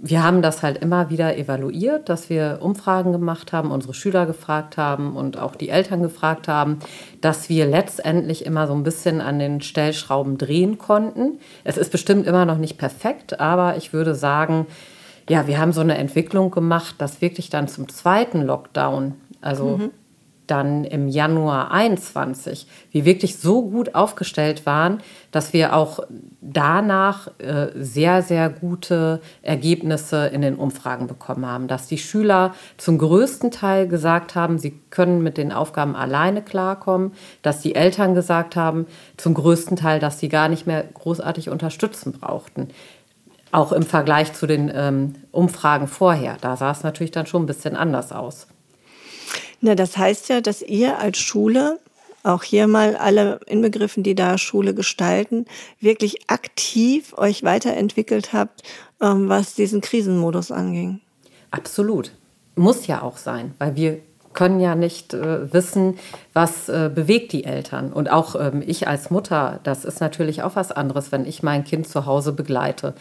Wir 0.00 0.24
haben 0.24 0.42
das 0.42 0.62
halt 0.64 0.78
immer 0.78 1.08
wieder 1.08 1.36
evaluiert, 1.36 2.08
dass 2.08 2.30
wir 2.30 2.58
Umfragen 2.60 3.12
gemacht 3.12 3.52
haben, 3.52 3.70
unsere 3.70 3.94
Schüler 3.94 4.26
gefragt 4.26 4.76
haben 4.76 5.16
und 5.16 5.38
auch 5.38 5.54
die 5.54 5.68
Eltern 5.68 6.02
gefragt 6.02 6.48
haben, 6.48 6.80
dass 7.20 7.48
wir 7.48 7.66
letztendlich 7.66 8.44
immer 8.44 8.66
so 8.66 8.74
ein 8.74 8.82
bisschen 8.82 9.20
an 9.20 9.38
den 9.38 9.60
Stellschrauben 9.60 10.36
drehen 10.36 10.78
konnten. 10.78 11.38
Es 11.62 11.76
ist 11.76 11.92
bestimmt 11.92 12.26
immer 12.26 12.44
noch 12.44 12.58
nicht 12.58 12.76
perfekt, 12.76 13.38
aber 13.38 13.76
ich 13.76 13.92
würde 13.92 14.16
sagen, 14.16 14.66
ja, 15.28 15.46
wir 15.46 15.58
haben 15.58 15.72
so 15.72 15.80
eine 15.80 15.96
Entwicklung 15.96 16.50
gemacht, 16.50 16.96
dass 16.98 17.20
wirklich 17.20 17.48
dann 17.48 17.68
zum 17.68 17.88
zweiten 17.88 18.42
Lockdown, 18.42 19.14
also 19.40 19.76
mhm 19.76 19.90
dann 20.50 20.84
im 20.84 21.08
Januar 21.08 21.70
21, 21.70 22.66
wir 22.90 23.04
wirklich 23.04 23.38
so 23.38 23.62
gut 23.62 23.94
aufgestellt 23.94 24.66
waren, 24.66 24.98
dass 25.30 25.52
wir 25.52 25.76
auch 25.76 26.00
danach 26.40 27.28
äh, 27.38 27.68
sehr, 27.76 28.22
sehr 28.22 28.48
gute 28.48 29.20
Ergebnisse 29.42 30.26
in 30.26 30.42
den 30.42 30.56
Umfragen 30.56 31.06
bekommen 31.06 31.46
haben. 31.46 31.68
Dass 31.68 31.86
die 31.86 31.98
Schüler 31.98 32.54
zum 32.76 32.98
größten 32.98 33.50
Teil 33.50 33.86
gesagt 33.88 34.34
haben, 34.34 34.58
sie 34.58 34.80
können 34.90 35.22
mit 35.22 35.36
den 35.36 35.52
Aufgaben 35.52 35.94
alleine 35.94 36.42
klarkommen. 36.42 37.12
Dass 37.42 37.60
die 37.60 37.74
Eltern 37.74 38.14
gesagt 38.14 38.56
haben, 38.56 38.86
zum 39.16 39.34
größten 39.34 39.76
Teil, 39.76 40.00
dass 40.00 40.18
sie 40.18 40.28
gar 40.28 40.48
nicht 40.48 40.66
mehr 40.66 40.82
großartig 40.82 41.50
unterstützen 41.50 42.12
brauchten. 42.12 42.68
Auch 43.50 43.72
im 43.72 43.82
Vergleich 43.82 44.32
zu 44.34 44.46
den 44.46 44.70
ähm, 44.74 45.14
Umfragen 45.30 45.86
vorher. 45.86 46.36
Da 46.40 46.56
sah 46.56 46.70
es 46.70 46.82
natürlich 46.82 47.12
dann 47.12 47.26
schon 47.26 47.44
ein 47.44 47.46
bisschen 47.46 47.76
anders 47.76 48.12
aus. 48.12 48.46
Na, 49.60 49.74
das 49.74 49.96
heißt 49.96 50.28
ja, 50.28 50.40
dass 50.40 50.62
ihr 50.62 50.98
als 50.98 51.18
Schule, 51.18 51.78
auch 52.22 52.42
hier 52.42 52.66
mal 52.66 52.96
alle 52.96 53.40
inbegriffen, 53.46 54.02
die 54.02 54.14
da 54.14 54.38
Schule 54.38 54.74
gestalten, 54.74 55.46
wirklich 55.80 56.30
aktiv 56.30 57.14
euch 57.16 57.42
weiterentwickelt 57.42 58.32
habt, 58.32 58.62
ähm, 59.00 59.28
was 59.28 59.54
diesen 59.54 59.80
Krisenmodus 59.80 60.50
anging. 60.50 61.00
Absolut. 61.50 62.12
Muss 62.56 62.86
ja 62.86 63.02
auch 63.02 63.16
sein, 63.16 63.54
weil 63.58 63.76
wir 63.76 64.00
können 64.32 64.60
ja 64.60 64.74
nicht 64.74 65.14
äh, 65.14 65.52
wissen, 65.52 65.98
was 66.32 66.68
äh, 66.68 66.90
bewegt 66.94 67.32
die 67.32 67.44
Eltern. 67.44 67.92
Und 67.92 68.10
auch 68.10 68.36
ähm, 68.36 68.62
ich 68.64 68.86
als 68.86 69.10
Mutter, 69.10 69.60
das 69.64 69.84
ist 69.84 70.00
natürlich 70.00 70.42
auch 70.42 70.54
was 70.54 70.70
anderes, 70.70 71.10
wenn 71.10 71.26
ich 71.26 71.42
mein 71.42 71.64
Kind 71.64 71.88
zu 71.88 72.06
Hause 72.06 72.32
begleite. 72.32 72.94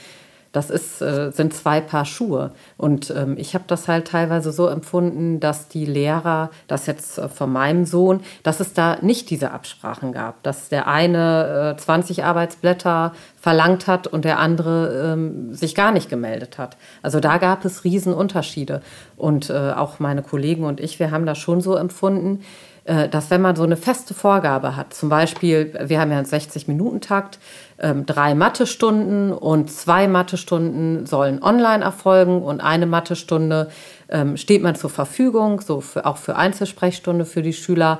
Das 0.52 0.70
ist, 0.70 1.02
äh, 1.02 1.32
sind 1.32 1.54
zwei 1.54 1.82
Paar 1.82 2.06
Schuhe. 2.06 2.52
Und 2.78 3.12
ähm, 3.16 3.36
ich 3.38 3.54
habe 3.54 3.66
das 3.68 3.88
halt 3.88 4.08
teilweise 4.08 4.52
so 4.52 4.68
empfunden, 4.68 5.40
dass 5.40 5.68
die 5.68 5.86
Lehrer, 5.86 6.50
das 6.68 6.86
jetzt 6.86 7.18
äh, 7.18 7.30
von 7.30 7.52
meinem 7.52 7.86
Sohn, 7.86 8.22
dass 8.44 8.60
es 8.60 8.74
da 8.74 8.98
nicht 9.02 9.30
diese 9.30 9.52
Absprachen 9.52 10.12
gab. 10.12 10.44
Dass 10.44 10.70
der 10.70 10.88
eine 10.88 11.76
äh, 11.76 11.82
20 11.82 12.24
Arbeitsblätter 12.24 13.14
verlangt 13.40 13.88
hat 13.88 14.08
und 14.08 14.26
der 14.26 14.40
andere 14.40 15.14
ähm, 15.14 15.54
sich 15.54 15.76
gar 15.76 15.92
nicht 15.92 16.10
gemeldet 16.10 16.58
hat. 16.58 16.78
Also 17.02 17.20
da 17.20 17.38
gab 17.38 17.66
es 17.66 17.84
Riesenunterschiede. 17.84 18.82
Und 19.16 19.50
äh, 19.50 19.72
auch 19.72 20.00
meine 20.00 20.22
Kollegen 20.22 20.64
und 20.64 20.80
ich, 20.80 21.00
wir 21.00 21.12
haben 21.12 21.26
das 21.26 21.38
schon 21.38 21.62
so 21.62 21.76
empfunden, 21.76 22.44
äh, 22.88 23.10
dass 23.10 23.30
wenn 23.30 23.42
man 23.42 23.56
so 23.56 23.64
eine 23.64 23.76
feste 23.76 24.14
Vorgabe 24.14 24.76
hat, 24.76 24.94
zum 24.94 25.10
Beispiel, 25.10 25.78
wir 25.86 26.00
haben 26.00 26.10
ja 26.10 26.18
einen 26.18 26.26
60-Minuten-Takt, 26.26 27.38
ähm, 27.38 27.67
drei 27.78 28.34
Mathestunden 28.34 29.32
und 29.32 29.72
zwei 29.72 30.08
Mathestunden 30.08 31.06
sollen 31.06 31.42
online 31.42 31.84
erfolgen 31.84 32.42
und 32.42 32.62
eine 32.62 32.86
Mathestunde 32.86 33.70
ähm, 34.10 34.38
steht 34.38 34.64
man 34.64 34.76
zur 34.76 34.90
Verfügung, 34.90 35.62
so 35.62 35.82
für, 35.82 36.06
auch 36.06 36.18
für 36.18 36.36
Einzelsprechstunde 36.36 37.26
für 37.26 37.42
die 37.42 37.54
Schüler, 37.54 38.00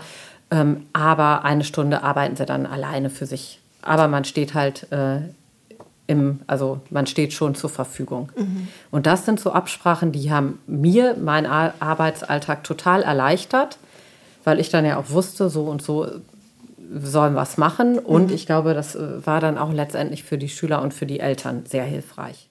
ähm, 0.50 0.86
aber 0.94 1.44
eine 1.46 1.64
Stunde 1.64 2.04
arbeiten 2.04 2.36
sie 2.36 2.46
dann 2.46 2.66
alleine 2.66 3.10
für 3.10 3.26
sich. 3.26 3.60
Aber 3.82 4.08
man 4.08 4.26
steht 4.26 4.54
halt 4.54 4.92
äh, 4.92 5.20
im, 6.08 6.40
also 6.48 6.80
man 6.90 7.06
steht 7.06 7.34
schon 7.34 7.54
zur 7.54 7.70
Verfügung. 7.70 8.32
Mhm. 8.36 8.70
Und 8.92 9.06
das 9.06 9.26
sind 9.26 9.40
so 9.40 9.52
Absprachen, 9.52 10.12
die 10.12 10.32
haben 10.32 10.60
mir 10.66 11.16
meinen 11.18 11.46
Arbeitsalltag 11.46 12.64
total 12.64 13.04
erleichtert 13.04 13.78
weil 14.48 14.62
ich 14.62 14.70
dann 14.70 14.86
ja 14.86 14.96
auch 14.96 15.10
wusste, 15.10 15.50
so 15.50 15.66
und 15.66 15.82
so 15.82 16.08
sollen 16.90 17.36
was 17.36 17.58
machen. 17.58 18.00
Und 18.00 18.28
mhm. 18.28 18.36
ich 18.36 18.46
glaube, 18.46 18.74
das 18.74 18.96
äh, 18.96 19.26
war 19.26 19.40
dann 19.40 19.58
auch 19.58 19.72
letztendlich 19.72 20.24
für 20.24 20.38
die 20.38 20.50
Schüler 20.50 20.82
und 20.82 20.94
für 20.94 21.06
die 21.06 21.20
Eltern 21.20 21.66
sehr 21.66 21.84
hilfreich. 21.84 22.48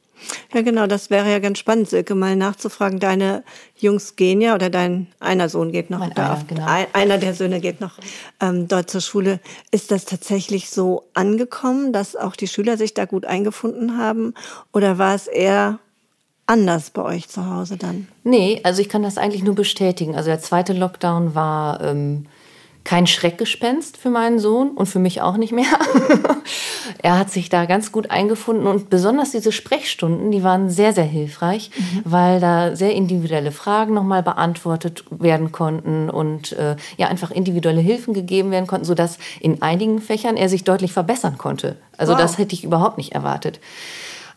Ja, 0.55 0.63
genau, 0.63 0.87
das 0.87 1.11
wäre 1.11 1.31
ja 1.31 1.39
ganz 1.39 1.59
spannend, 1.59 1.91
Silke, 1.91 2.15
mal 2.15 2.37
nachzufragen. 2.37 2.99
Deine 2.99 3.45
Jungs 3.77 4.17
gehen 4.17 4.41
ja, 4.41 4.55
oder 4.55 4.71
dein 4.71 5.09
einer 5.21 5.49
Sohn 5.49 5.73
geht 5.73 5.91
noch, 5.91 6.09
da 6.15 6.33
einer, 6.33 6.45
genau. 6.47 6.67
ein, 6.67 6.87
einer 6.95 7.19
der 7.19 7.35
Söhne 7.35 7.61
geht 7.61 7.81
noch 7.81 7.99
ähm, 8.41 8.67
dort 8.67 8.91
zur 8.91 9.03
Schule. 9.03 9.41
Ist 9.71 9.91
das 9.91 10.07
tatsächlich 10.07 10.71
so 10.71 11.05
angekommen, 11.15 11.93
dass 11.93 12.17
auch 12.17 12.35
die 12.35 12.49
Schüler 12.49 12.77
sich 12.77 12.95
da 12.95 13.05
gut 13.05 13.27
eingefunden 13.27 13.99
haben? 13.99 14.35
Oder 14.73 14.99
war 14.99 15.15
es 15.15 15.27
eher 15.27 15.79
anders 16.47 16.91
bei 16.91 17.03
euch 17.03 17.29
zu 17.29 17.47
Hause 17.47 17.77
dann? 17.77 18.09
Nee, 18.25 18.61
also 18.63 18.81
ich 18.81 18.89
kann 18.89 19.03
das 19.03 19.19
eigentlich 19.19 19.43
nur 19.43 19.55
bestätigen. 19.55 20.17
Also 20.17 20.31
der 20.31 20.41
zweite 20.41 20.73
Lockdown 20.73 21.35
war 21.35 21.83
ähm, 21.83 22.27
kein 22.87 23.09
Schreckgespenst 23.09 23.97
für 23.97 24.11
meinen 24.11 24.39
Sohn 24.39 24.71
und 24.71 24.87
für 24.87 25.01
mich 25.01 25.21
auch 25.21 25.37
nicht 25.37 25.53
mehr. 25.53 25.67
er 27.03 27.19
hat 27.19 27.31
sich 27.31 27.49
da 27.49 27.65
ganz 27.65 27.91
gut 27.91 28.13
eingefunden 28.13 28.69
und 28.69 28.91
besonders 28.91 29.33
diese 29.33 29.51
Sprechstunden, 29.51 30.31
die 30.31 30.45
waren 30.45 30.71
sehr, 30.71 30.93
sehr 30.93 31.05
hilfreich, 31.05 31.73
mhm. 31.77 32.03
weil 32.05 32.39
da 32.39 32.77
sehr 32.77 32.95
individuelle 32.95 33.51
Fragen 33.51 33.93
nochmal 33.93 34.23
beantwortet 34.23 35.03
werden 35.11 35.51
konnten 35.51 36.09
und 36.09 36.53
äh, 36.53 36.77
ja 36.97 37.09
einfach 37.09 37.33
individuelle 37.33 37.81
Hilfen 37.81 38.15
gegeben 38.15 38.53
werden 38.53 38.69
konnten, 38.69 38.87
sodass 38.87 39.19
in 39.41 39.63
einigen 39.63 40.01
Fächern 40.01 40.37
er 40.37 40.49
sich 40.49 40.63
deutlich 40.63 40.93
verbessern 40.93 41.39
konnte. 41.39 41.75
Also 41.99 42.13
wow. 42.13 42.21
das 42.21 42.39
hätte 42.39 42.55
ich 42.55 42.63
überhaupt 42.63 42.99
nicht 42.99 43.17
erwartet. 43.17 43.59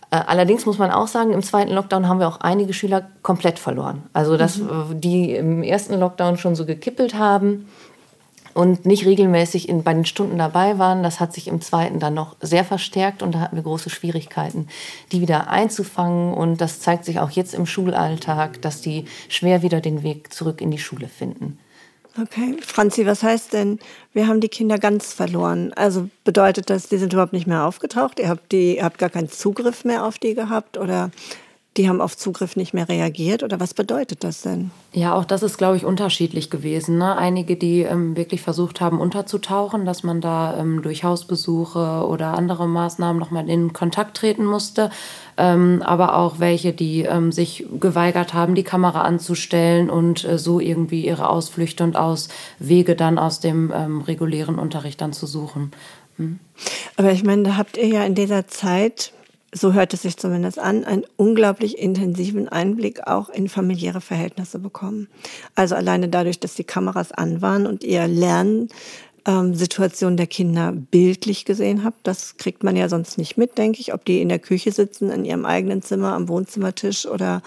Äh, 0.09 0.21
allerdings 0.25 0.65
muss 0.65 0.79
man 0.79 0.89
auch 0.89 1.07
sagen, 1.07 1.33
im 1.33 1.43
zweiten 1.43 1.71
Lockdown 1.71 2.07
haben 2.07 2.19
wir 2.19 2.27
auch 2.27 2.39
einige 2.39 2.73
Schüler 2.73 3.09
komplett 3.21 3.59
verloren. 3.59 4.01
Also, 4.11 4.37
dass 4.37 4.57
mhm. 4.57 4.69
Äh, 4.69 4.95
die 4.95 5.35
im 5.35 5.61
ersten 5.61 5.99
Lockdown 5.99 6.39
schon 6.39 6.55
so 6.55 6.65
gekippelt 6.65 7.13
haben 7.13 7.67
und 8.53 8.85
nicht 8.85 9.05
regelmäßig 9.05 9.69
in, 9.69 9.83
bei 9.83 9.93
den 9.93 10.05
Stunden 10.05 10.37
dabei 10.37 10.77
waren, 10.77 11.03
das 11.03 11.19
hat 11.19 11.33
sich 11.33 11.47
im 11.47 11.61
zweiten 11.61 11.99
dann 11.99 12.13
noch 12.13 12.35
sehr 12.41 12.65
verstärkt 12.65 13.21
und 13.23 13.33
da 13.33 13.39
hatten 13.39 13.55
wir 13.55 13.63
große 13.63 13.89
Schwierigkeiten, 13.89 14.67
die 15.11 15.21
wieder 15.21 15.49
einzufangen. 15.49 16.33
Und 16.33 16.61
das 16.61 16.79
zeigt 16.79 17.05
sich 17.05 17.19
auch 17.19 17.31
jetzt 17.31 17.53
im 17.53 17.65
Schulalltag, 17.65 18.61
dass 18.61 18.81
die 18.81 19.05
schwer 19.27 19.61
wieder 19.61 19.81
den 19.81 20.03
Weg 20.03 20.33
zurück 20.33 20.61
in 20.61 20.71
die 20.71 20.79
Schule 20.79 21.07
finden. 21.07 21.59
Okay, 22.19 22.57
Franzi, 22.61 23.05
was 23.05 23.23
heißt 23.23 23.53
denn, 23.53 23.79
wir 24.13 24.27
haben 24.27 24.41
die 24.41 24.49
Kinder 24.49 24.77
ganz 24.77 25.13
verloren? 25.13 25.71
Also 25.73 26.09
bedeutet 26.23 26.69
das, 26.69 26.89
die 26.89 26.97
sind 26.97 27.13
überhaupt 27.13 27.33
nicht 27.33 27.47
mehr 27.47 27.65
aufgetaucht? 27.65 28.19
Ihr 28.19 28.29
habt, 28.29 28.51
die, 28.51 28.77
ihr 28.77 28.83
habt 28.83 28.97
gar 28.97 29.09
keinen 29.09 29.29
Zugriff 29.29 29.85
mehr 29.85 30.03
auf 30.03 30.17
die 30.17 30.33
gehabt? 30.33 30.77
Oder 30.77 31.11
die 31.77 31.87
haben 31.87 32.01
auf 32.01 32.17
Zugriff 32.17 32.55
nicht 32.55 32.73
mehr 32.73 32.89
reagiert 32.89 33.43
oder 33.43 33.59
was 33.59 33.73
bedeutet 33.73 34.23
das 34.23 34.41
denn? 34.41 34.71
Ja, 34.91 35.13
auch 35.13 35.23
das 35.23 35.43
ist, 35.43 35.57
glaube 35.57 35.77
ich, 35.77 35.85
unterschiedlich 35.85 36.49
gewesen. 36.49 36.97
Ne? 36.97 37.15
Einige, 37.15 37.55
die 37.55 37.81
ähm, 37.83 38.17
wirklich 38.17 38.41
versucht 38.41 38.81
haben, 38.81 38.99
unterzutauchen, 38.99 39.85
dass 39.85 40.03
man 40.03 40.19
da 40.19 40.57
ähm, 40.57 40.81
durch 40.81 41.03
Hausbesuche 41.03 42.05
oder 42.07 42.33
andere 42.33 42.67
Maßnahmen 42.67 43.19
nochmal 43.19 43.47
in 43.47 43.71
Kontakt 43.71 44.17
treten 44.17 44.45
musste. 44.45 44.89
Ähm, 45.37 45.83
aber 45.85 46.17
auch 46.17 46.39
welche, 46.39 46.73
die 46.73 47.03
ähm, 47.03 47.31
sich 47.31 47.65
geweigert 47.79 48.33
haben, 48.33 48.55
die 48.55 48.63
Kamera 48.63 49.03
anzustellen 49.03 49.91
und 49.91 50.25
äh, 50.25 50.39
so 50.39 50.59
irgendwie 50.59 51.05
ihre 51.05 51.29
Ausflüchte 51.29 51.83
und 51.83 51.95
Auswege 51.95 52.95
dann 52.95 53.19
aus 53.19 53.39
dem 53.39 53.71
ähm, 53.73 54.01
regulären 54.01 54.57
Unterricht 54.57 54.99
dann 55.01 55.13
zu 55.13 55.27
suchen. 55.27 55.71
Hm? 56.17 56.39
Aber 56.97 57.11
ich 57.11 57.23
meine, 57.23 57.43
da 57.43 57.57
habt 57.57 57.77
ihr 57.77 57.87
ja 57.87 58.03
in 58.03 58.15
dieser 58.15 58.47
Zeit 58.47 59.13
so 59.53 59.73
hört 59.73 59.93
es 59.93 60.03
sich 60.03 60.17
zumindest 60.17 60.59
an, 60.59 60.83
einen 60.83 61.05
unglaublich 61.15 61.77
intensiven 61.77 62.49
Einblick 62.49 63.07
auch 63.07 63.29
in 63.29 63.49
familiäre 63.49 64.01
Verhältnisse 64.01 64.59
bekommen. 64.59 65.07
Also 65.55 65.75
alleine 65.75 66.09
dadurch, 66.09 66.39
dass 66.39 66.53
die 66.55 66.63
Kameras 66.63 67.11
an 67.11 67.41
waren 67.41 67.65
und 67.65 67.83
ihr 67.83 68.07
Lernsituation 68.07 70.11
ähm, 70.11 70.17
der 70.17 70.27
Kinder 70.27 70.71
bildlich 70.71 71.45
gesehen 71.45 71.83
habt. 71.83 72.05
Das 72.05 72.37
kriegt 72.37 72.63
man 72.63 72.75
ja 72.75 72.89
sonst 72.89 73.17
nicht 73.17 73.37
mit, 73.37 73.57
denke 73.57 73.79
ich, 73.79 73.91
ob 73.93 74.05
die 74.05 74.21
in 74.21 74.29
der 74.29 74.37
Küche 74.39 74.71
sitzen, 74.71 75.09
in 75.09 75.25
ihrem 75.25 75.45
eigenen 75.45 75.81
Zimmer, 75.81 76.13
am 76.13 76.27
Wohnzimmertisch 76.27 77.07
oder 77.07 77.41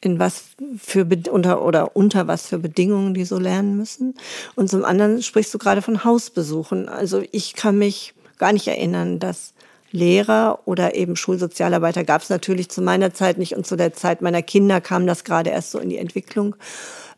in 0.00 0.18
was 0.18 0.44
für 0.78 1.06
unter 1.30 1.62
oder 1.64 1.96
unter 1.96 2.28
was 2.28 2.46
für 2.46 2.58
Bedingungen 2.58 3.12
die 3.12 3.24
so 3.24 3.38
lernen 3.38 3.76
müssen. 3.76 4.14
Und 4.54 4.70
zum 4.70 4.86
anderen 4.86 5.22
sprichst 5.22 5.52
du 5.52 5.58
gerade 5.58 5.82
von 5.82 6.02
Hausbesuchen. 6.02 6.88
Also 6.88 7.22
ich 7.30 7.52
kann 7.54 7.76
mich 7.76 8.14
gar 8.38 8.54
nicht 8.54 8.66
erinnern, 8.66 9.20
dass 9.20 9.51
Lehrer 9.92 10.60
oder 10.64 10.94
eben 10.94 11.16
Schulsozialarbeiter 11.16 12.04
gab 12.04 12.22
es 12.22 12.30
natürlich 12.30 12.68
zu 12.68 12.82
meiner 12.82 13.14
Zeit 13.14 13.38
nicht 13.38 13.54
und 13.54 13.66
zu 13.66 13.76
der 13.76 13.92
Zeit 13.92 14.22
meiner 14.22 14.42
Kinder 14.42 14.80
kam 14.80 15.06
das 15.06 15.24
gerade 15.24 15.50
erst 15.50 15.70
so 15.70 15.78
in 15.78 15.90
die 15.90 15.98
Entwicklung, 15.98 16.56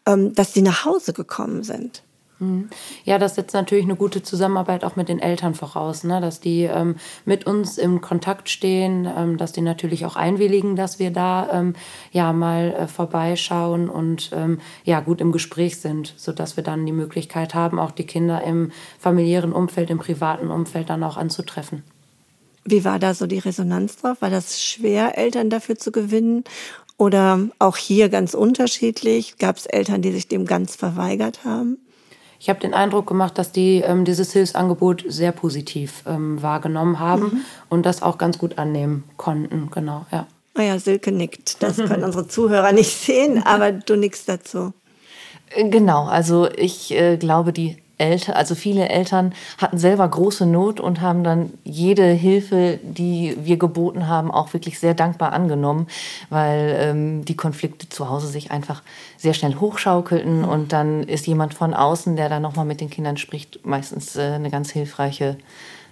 ähm, 0.06 0.34
dass 0.34 0.52
die 0.52 0.62
nach 0.62 0.84
Hause 0.84 1.12
gekommen 1.12 1.62
sind. 1.62 2.02
Mhm. 2.40 2.68
Ja, 3.04 3.18
das 3.18 3.36
setzt 3.36 3.54
natürlich 3.54 3.84
eine 3.84 3.96
gute 3.96 4.22
Zusammenarbeit 4.22 4.84
auch 4.84 4.96
mit 4.96 5.08
den 5.08 5.20
Eltern 5.20 5.54
voraus, 5.54 6.04
ne? 6.04 6.20
dass 6.20 6.40
die 6.40 6.64
ähm, 6.64 6.96
mit 7.24 7.46
uns 7.46 7.78
im 7.78 8.00
Kontakt 8.00 8.48
stehen, 8.48 9.08
ähm, 9.16 9.36
dass 9.36 9.52
die 9.52 9.60
natürlich 9.60 10.04
auch 10.04 10.16
einwilligen, 10.16 10.74
dass 10.76 10.98
wir 10.98 11.10
da 11.10 11.48
ähm, 11.52 11.74
ja 12.10 12.32
mal 12.32 12.74
äh, 12.74 12.86
vorbeischauen 12.88 13.88
und 13.88 14.30
ähm, 14.34 14.58
ja 14.84 15.00
gut 15.00 15.20
im 15.20 15.32
Gespräch 15.32 15.78
sind, 15.78 16.14
sodass 16.16 16.56
wir 16.56 16.64
dann 16.64 16.86
die 16.86 16.92
Möglichkeit 16.92 17.54
haben, 17.54 17.78
auch 17.78 17.92
die 17.92 18.06
Kinder 18.06 18.42
im 18.42 18.72
familiären 18.98 19.52
Umfeld, 19.52 19.90
im 19.90 19.98
privaten 19.98 20.50
Umfeld 20.50 20.90
dann 20.90 21.04
auch 21.04 21.16
anzutreffen. 21.16 21.84
Wie 22.64 22.84
war 22.84 22.98
da 22.98 23.14
so 23.14 23.26
die 23.26 23.38
Resonanz 23.38 23.96
drauf? 23.96 24.20
War 24.20 24.30
das 24.30 24.62
schwer, 24.62 25.18
Eltern 25.18 25.50
dafür 25.50 25.76
zu 25.76 25.92
gewinnen? 25.92 26.44
Oder 26.96 27.40
auch 27.58 27.76
hier 27.76 28.08
ganz 28.08 28.34
unterschiedlich? 28.34 29.38
Gab 29.38 29.56
es 29.56 29.66
Eltern, 29.66 30.00
die 30.00 30.12
sich 30.12 30.28
dem 30.28 30.46
ganz 30.46 30.76
verweigert 30.76 31.44
haben? 31.44 31.78
Ich 32.38 32.48
habe 32.48 32.60
den 32.60 32.74
Eindruck 32.74 33.06
gemacht, 33.06 33.38
dass 33.38 33.52
die 33.52 33.80
ähm, 33.80 34.04
dieses 34.04 34.32
Hilfsangebot 34.32 35.04
sehr 35.08 35.32
positiv 35.32 36.02
ähm, 36.06 36.42
wahrgenommen 36.42 36.98
haben 36.98 37.22
mhm. 37.22 37.40
und 37.68 37.86
das 37.86 38.02
auch 38.02 38.18
ganz 38.18 38.38
gut 38.38 38.58
annehmen 38.58 39.04
konnten. 39.16 39.70
Genau, 39.70 40.06
ja. 40.12 40.26
Ah 40.54 40.62
ja, 40.62 40.78
Silke 40.78 41.10
nickt. 41.10 41.62
Das 41.62 41.76
können 41.78 42.04
unsere 42.04 42.28
Zuhörer 42.28 42.72
nicht 42.72 42.94
sehen, 42.94 43.42
aber 43.44 43.72
du 43.72 43.96
nickst 43.96 44.28
dazu. 44.28 44.72
Genau, 45.56 46.04
also 46.04 46.48
ich 46.50 46.92
äh, 46.92 47.16
glaube, 47.16 47.52
die 47.52 47.78
Eltern, 47.98 48.34
also 48.34 48.54
viele 48.54 48.88
Eltern 48.88 49.32
hatten 49.58 49.78
selber 49.78 50.08
große 50.08 50.46
Not 50.46 50.80
und 50.80 51.00
haben 51.00 51.22
dann 51.22 51.52
jede 51.62 52.04
Hilfe, 52.06 52.78
die 52.82 53.36
wir 53.40 53.56
geboten 53.56 54.08
haben, 54.08 54.30
auch 54.30 54.52
wirklich 54.52 54.78
sehr 54.78 54.94
dankbar 54.94 55.32
angenommen, 55.32 55.86
weil 56.28 56.76
ähm, 56.78 57.24
die 57.24 57.36
Konflikte 57.36 57.88
zu 57.88 58.08
Hause 58.08 58.26
sich 58.26 58.50
einfach 58.50 58.82
sehr 59.16 59.34
schnell 59.34 59.56
hochschaukelten 59.56 60.38
mhm. 60.38 60.48
und 60.48 60.72
dann 60.72 61.04
ist 61.04 61.26
jemand 61.26 61.54
von 61.54 61.72
außen, 61.72 62.16
der 62.16 62.28
da 62.28 62.40
nochmal 62.40 62.64
mit 62.64 62.80
den 62.80 62.90
Kindern 62.90 63.16
spricht, 63.16 63.64
meistens 63.64 64.16
äh, 64.16 64.22
eine 64.22 64.50
ganz 64.50 64.70
hilfreiche, 64.70 65.36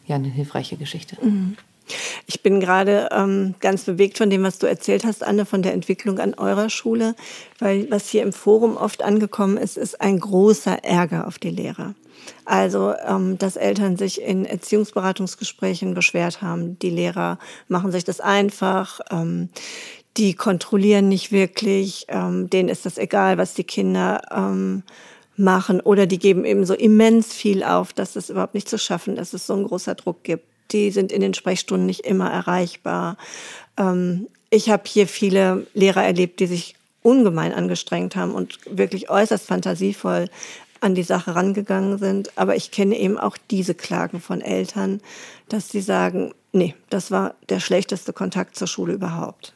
ja, 0.06 0.16
eine 0.16 0.28
hilfreiche 0.28 0.76
Geschichte. 0.76 1.16
Mhm. 1.22 1.56
Ich 2.26 2.42
bin 2.42 2.60
gerade 2.60 3.08
ähm, 3.12 3.54
ganz 3.60 3.84
bewegt 3.84 4.18
von 4.18 4.30
dem, 4.30 4.42
was 4.42 4.58
du 4.58 4.66
erzählt 4.66 5.04
hast, 5.04 5.24
Anne, 5.24 5.44
von 5.46 5.62
der 5.62 5.72
Entwicklung 5.72 6.18
an 6.18 6.34
eurer 6.34 6.70
Schule, 6.70 7.14
weil 7.58 7.90
was 7.90 8.08
hier 8.08 8.22
im 8.22 8.32
Forum 8.32 8.76
oft 8.76 9.02
angekommen 9.02 9.56
ist, 9.56 9.76
ist 9.76 10.00
ein 10.00 10.18
großer 10.18 10.84
Ärger 10.84 11.26
auf 11.26 11.38
die 11.38 11.50
Lehrer. 11.50 11.94
Also, 12.44 12.94
ähm, 13.06 13.38
dass 13.38 13.56
Eltern 13.56 13.96
sich 13.96 14.20
in 14.22 14.44
Erziehungsberatungsgesprächen 14.44 15.94
beschwert 15.94 16.42
haben, 16.42 16.78
die 16.78 16.90
Lehrer 16.90 17.38
machen 17.68 17.92
sich 17.92 18.04
das 18.04 18.20
einfach, 18.20 19.00
ähm, 19.10 19.48
die 20.16 20.34
kontrollieren 20.34 21.08
nicht 21.08 21.32
wirklich, 21.32 22.06
ähm, 22.08 22.50
denen 22.50 22.68
ist 22.68 22.84
das 22.84 22.98
egal, 22.98 23.38
was 23.38 23.54
die 23.54 23.64
Kinder 23.64 24.20
ähm, 24.30 24.82
machen. 25.36 25.80
Oder 25.80 26.06
die 26.06 26.18
geben 26.18 26.44
eben 26.44 26.66
so 26.66 26.74
immens 26.74 27.32
viel 27.32 27.64
auf, 27.64 27.92
dass 27.92 28.16
es 28.16 28.28
überhaupt 28.28 28.54
nicht 28.54 28.68
zu 28.68 28.78
schaffen 28.78 29.16
ist, 29.16 29.32
dass 29.32 29.40
es 29.40 29.46
so 29.46 29.54
ein 29.54 29.64
großer 29.64 29.94
Druck 29.94 30.22
gibt 30.22 30.51
die 30.72 30.90
sind 30.90 31.12
in 31.12 31.20
den 31.20 31.34
Sprechstunden 31.34 31.86
nicht 31.86 32.00
immer 32.00 32.30
erreichbar. 32.30 33.16
Ähm, 33.76 34.28
ich 34.50 34.70
habe 34.70 34.82
hier 34.86 35.06
viele 35.06 35.66
Lehrer 35.74 36.04
erlebt, 36.04 36.40
die 36.40 36.46
sich 36.46 36.74
ungemein 37.02 37.52
angestrengt 37.52 38.16
haben 38.16 38.34
und 38.34 38.58
wirklich 38.66 39.10
äußerst 39.10 39.46
fantasievoll 39.46 40.28
an 40.80 40.94
die 40.94 41.02
Sache 41.02 41.34
rangegangen 41.34 41.98
sind. 41.98 42.36
Aber 42.36 42.56
ich 42.56 42.70
kenne 42.70 42.96
eben 42.98 43.18
auch 43.18 43.36
diese 43.50 43.74
Klagen 43.74 44.20
von 44.20 44.40
Eltern, 44.40 45.00
dass 45.48 45.68
sie 45.68 45.80
sagen, 45.80 46.32
nee, 46.52 46.74
das 46.90 47.10
war 47.10 47.34
der 47.48 47.60
schlechteste 47.60 48.12
Kontakt 48.12 48.56
zur 48.56 48.66
Schule 48.66 48.94
überhaupt. 48.94 49.54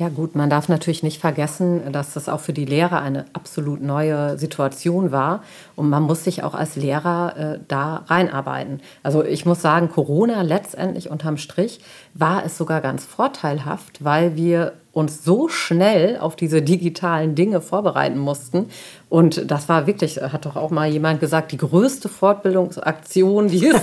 Ja 0.00 0.08
gut, 0.08 0.34
man 0.34 0.48
darf 0.48 0.70
natürlich 0.70 1.02
nicht 1.02 1.20
vergessen, 1.20 1.92
dass 1.92 2.14
das 2.14 2.30
auch 2.30 2.40
für 2.40 2.54
die 2.54 2.64
Lehrer 2.64 3.02
eine 3.02 3.26
absolut 3.34 3.82
neue 3.82 4.38
Situation 4.38 5.12
war. 5.12 5.42
Und 5.76 5.90
man 5.90 6.04
muss 6.04 6.24
sich 6.24 6.42
auch 6.42 6.54
als 6.54 6.74
Lehrer 6.74 7.36
äh, 7.36 7.58
da 7.68 7.96
reinarbeiten. 8.06 8.80
Also 9.02 9.22
ich 9.22 9.44
muss 9.44 9.60
sagen, 9.60 9.90
Corona 9.90 10.40
letztendlich 10.40 11.10
unterm 11.10 11.36
Strich 11.36 11.80
war 12.14 12.46
es 12.46 12.56
sogar 12.56 12.80
ganz 12.80 13.04
vorteilhaft, 13.04 14.02
weil 14.02 14.36
wir 14.36 14.72
uns 14.92 15.24
so 15.24 15.48
schnell 15.48 16.18
auf 16.18 16.34
diese 16.34 16.62
digitalen 16.62 17.36
Dinge 17.36 17.60
vorbereiten 17.60 18.18
mussten. 18.18 18.66
Und 19.08 19.50
das 19.50 19.68
war 19.68 19.86
wirklich, 19.86 20.20
hat 20.20 20.46
doch 20.46 20.56
auch 20.56 20.70
mal 20.70 20.88
jemand 20.88 21.20
gesagt, 21.20 21.52
die 21.52 21.56
größte 21.56 22.08
Fortbildungsaktion, 22.08 23.48
die 23.48 23.66
es, 23.66 23.82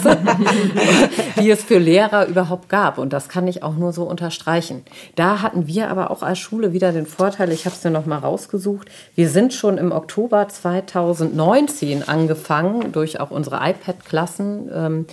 die 1.40 1.50
es 1.50 1.64
für 1.64 1.80
Lehrer 1.80 2.28
überhaupt 2.28 2.68
gab. 2.70 2.98
Und 2.98 3.14
das 3.14 3.30
kann 3.30 3.48
ich 3.48 3.64
auch 3.64 3.76
nur 3.76 3.94
so 3.94 4.04
unterstreichen. 4.04 4.84
Da 5.16 5.42
hatten 5.42 5.68
wir 5.68 5.90
aber 5.90 6.12
auch 6.12 6.24
als 6.24 6.40
Schule 6.40 6.74
wieder 6.74 6.92
den 6.92 7.06
Vorteil, 7.06 7.52
ich 7.52 7.66
habe 7.66 7.76
es 7.76 7.84
mir 7.84 7.92
noch 7.92 8.06
mal 8.06 8.20
rausgesucht, 8.20 8.90
wir 9.16 9.30
sind 9.30 9.54
schon 9.54 9.78
im 9.78 9.92
Oktober 9.92 10.48
2019 10.48 12.08
angefangen, 12.08 12.92
durch 12.92 13.20
auch 13.20 13.32
unsere 13.32 13.58
iPad-Klassen, 13.58 14.70
ähm, 14.74 15.06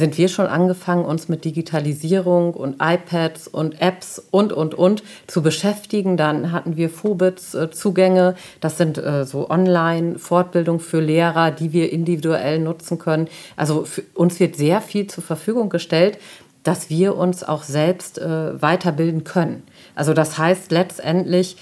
sind 0.00 0.18
wir 0.18 0.28
schon 0.28 0.46
angefangen, 0.46 1.04
uns 1.04 1.28
mit 1.28 1.44
Digitalisierung 1.44 2.54
und 2.54 2.76
iPads 2.82 3.46
und 3.46 3.80
Apps 3.80 4.20
und, 4.32 4.52
und, 4.52 4.74
und 4.74 5.04
zu 5.28 5.42
beschäftigen. 5.42 6.16
Dann 6.16 6.50
hatten 6.50 6.76
wir 6.76 6.90
Fobits-Zugänge. 6.90 8.34
Das 8.60 8.76
sind 8.76 8.98
äh, 8.98 9.24
so 9.24 9.48
Online-Fortbildungen 9.48 10.80
für 10.80 11.00
Lehrer, 11.00 11.52
die 11.52 11.72
wir 11.72 11.92
individuell 11.92 12.58
nutzen 12.58 12.98
können. 12.98 13.28
Also 13.56 13.86
uns 14.14 14.40
wird 14.40 14.56
sehr 14.56 14.80
viel 14.80 15.06
zur 15.06 15.22
Verfügung 15.22 15.68
gestellt, 15.68 16.18
dass 16.62 16.90
wir 16.90 17.16
uns 17.16 17.44
auch 17.44 17.62
selbst 17.62 18.18
äh, 18.18 18.60
weiterbilden 18.60 19.24
können. 19.24 19.62
Also 19.94 20.14
das 20.14 20.36
heißt 20.36 20.72
letztendlich, 20.72 21.56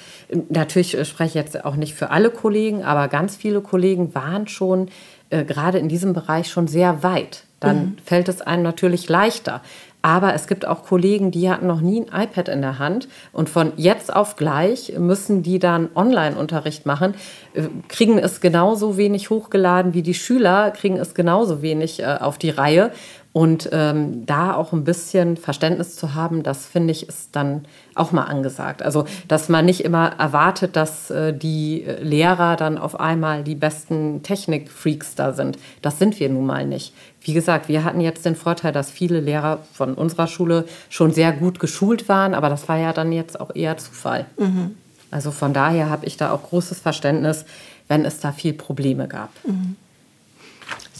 natürlich 0.49 0.97
spreche 1.07 1.29
ich 1.29 1.35
jetzt 1.35 1.65
auch 1.65 1.77
nicht 1.77 1.95
für 1.95 2.11
alle 2.11 2.31
Kollegen, 2.31 2.85
aber 2.85 3.09
ganz 3.09 3.37
viele 3.37 3.61
Kollegen 3.61 4.15
waren 4.15 4.49
schon 4.49 4.89
äh, 5.31 5.45
gerade 5.45 5.79
in 5.79 5.89
diesem 5.89 6.15
Bereich 6.15 6.51
schon 6.51 6.67
sehr 6.67 7.03
weit. 7.03 7.45
Dann 7.61 7.77
mhm. 7.77 7.97
fällt 8.05 8.29
es 8.29 8.41
einem 8.41 8.63
natürlich 8.63 9.09
leichter. 9.09 9.63
Aber 10.01 10.33
es 10.33 10.47
gibt 10.47 10.67
auch 10.67 10.85
Kollegen, 10.85 11.33
die 11.33 11.51
hatten 11.51 11.67
noch 11.67 11.81
nie 11.81 12.01
ein 12.01 12.23
iPad 12.23 12.49
in 12.49 12.63
der 12.63 12.79
Hand 12.79 13.09
und 13.33 13.49
von 13.49 13.73
jetzt 13.77 14.15
auf 14.15 14.37
gleich 14.37 14.95
müssen 14.97 15.43
die 15.43 15.59
dann 15.59 15.89
Online-Unterricht 15.95 16.87
machen, 16.87 17.15
äh, 17.55 17.65
kriegen 17.89 18.17
es 18.17 18.41
genauso 18.41 18.97
wenig 18.97 19.31
hochgeladen 19.31 19.95
wie 19.95 20.03
die 20.03 20.15
Schüler, 20.15 20.71
kriegen 20.71 20.99
es 20.99 21.15
genauso 21.15 21.63
wenig 21.63 22.01
äh, 22.01 22.17
auf 22.21 22.39
die 22.39 22.51
Reihe. 22.51 22.93
Und 23.39 23.69
ähm, 23.71 24.27
da 24.27 24.53
auch 24.53 24.73
ein 24.73 24.83
bisschen 24.83 25.37
Verständnis 25.37 25.95
zu 25.95 26.17
haben, 26.17 26.43
das 26.43 26.67
finde 26.67 26.91
ich, 26.91 27.09
ist 27.09 27.37
dann 27.37 27.67
auch 27.95 28.11
mal 28.11 28.25
angesagt. 28.25 28.83
Also, 28.83 29.05
dass 29.29 29.49
man 29.49 29.65
nicht 29.65 29.85
immer 29.85 30.09
erwartet, 30.19 30.75
dass 30.75 31.09
äh, 31.13 31.33
die 31.33 31.85
Lehrer 32.01 32.57
dann 32.57 32.77
auf 32.79 32.99
einmal 32.99 33.45
die 33.45 33.55
besten 33.55 34.25
Technikfreaks 34.25 35.15
da 35.15 35.33
sind. 35.35 35.57
Das 35.83 36.01
sind 36.01 36.19
wir 36.19 36.29
nun 36.31 36.47
mal 36.47 36.67
nicht. 36.67 36.93
Wie 37.21 37.33
gesagt, 37.33 37.69
wir 37.69 37.85
hatten 37.85 38.01
jetzt 38.01 38.25
den 38.25 38.35
Vorteil, 38.35 38.73
dass 38.73 38.91
viele 38.91 39.21
Lehrer 39.21 39.61
von 39.73 39.95
unserer 39.95 40.27
Schule 40.27 40.65
schon 40.89 41.13
sehr 41.13 41.31
gut 41.31 41.61
geschult 41.61 42.09
waren, 42.09 42.35
aber 42.35 42.49
das 42.49 42.69
war 42.69 42.79
ja 42.79 42.93
dann 42.93 43.13
jetzt 43.13 43.41
auch 43.41 43.55
eher 43.55 43.77
Zufall. 43.77 44.27
Mhm. 44.37 44.75
Also 45.13 45.31
von 45.31 45.53
daher 45.53 45.91
habe 45.91 46.07
ich 46.07 46.17
da 46.17 46.33
auch 46.33 46.43
großes 46.43 46.81
Verständnis, 46.81 47.45
wenn 47.87 48.05
es 48.05 48.19
da 48.19 48.33
viel 48.33 48.53
Probleme 48.53 49.07
gab. 49.07 49.31
Mhm. 49.47 49.77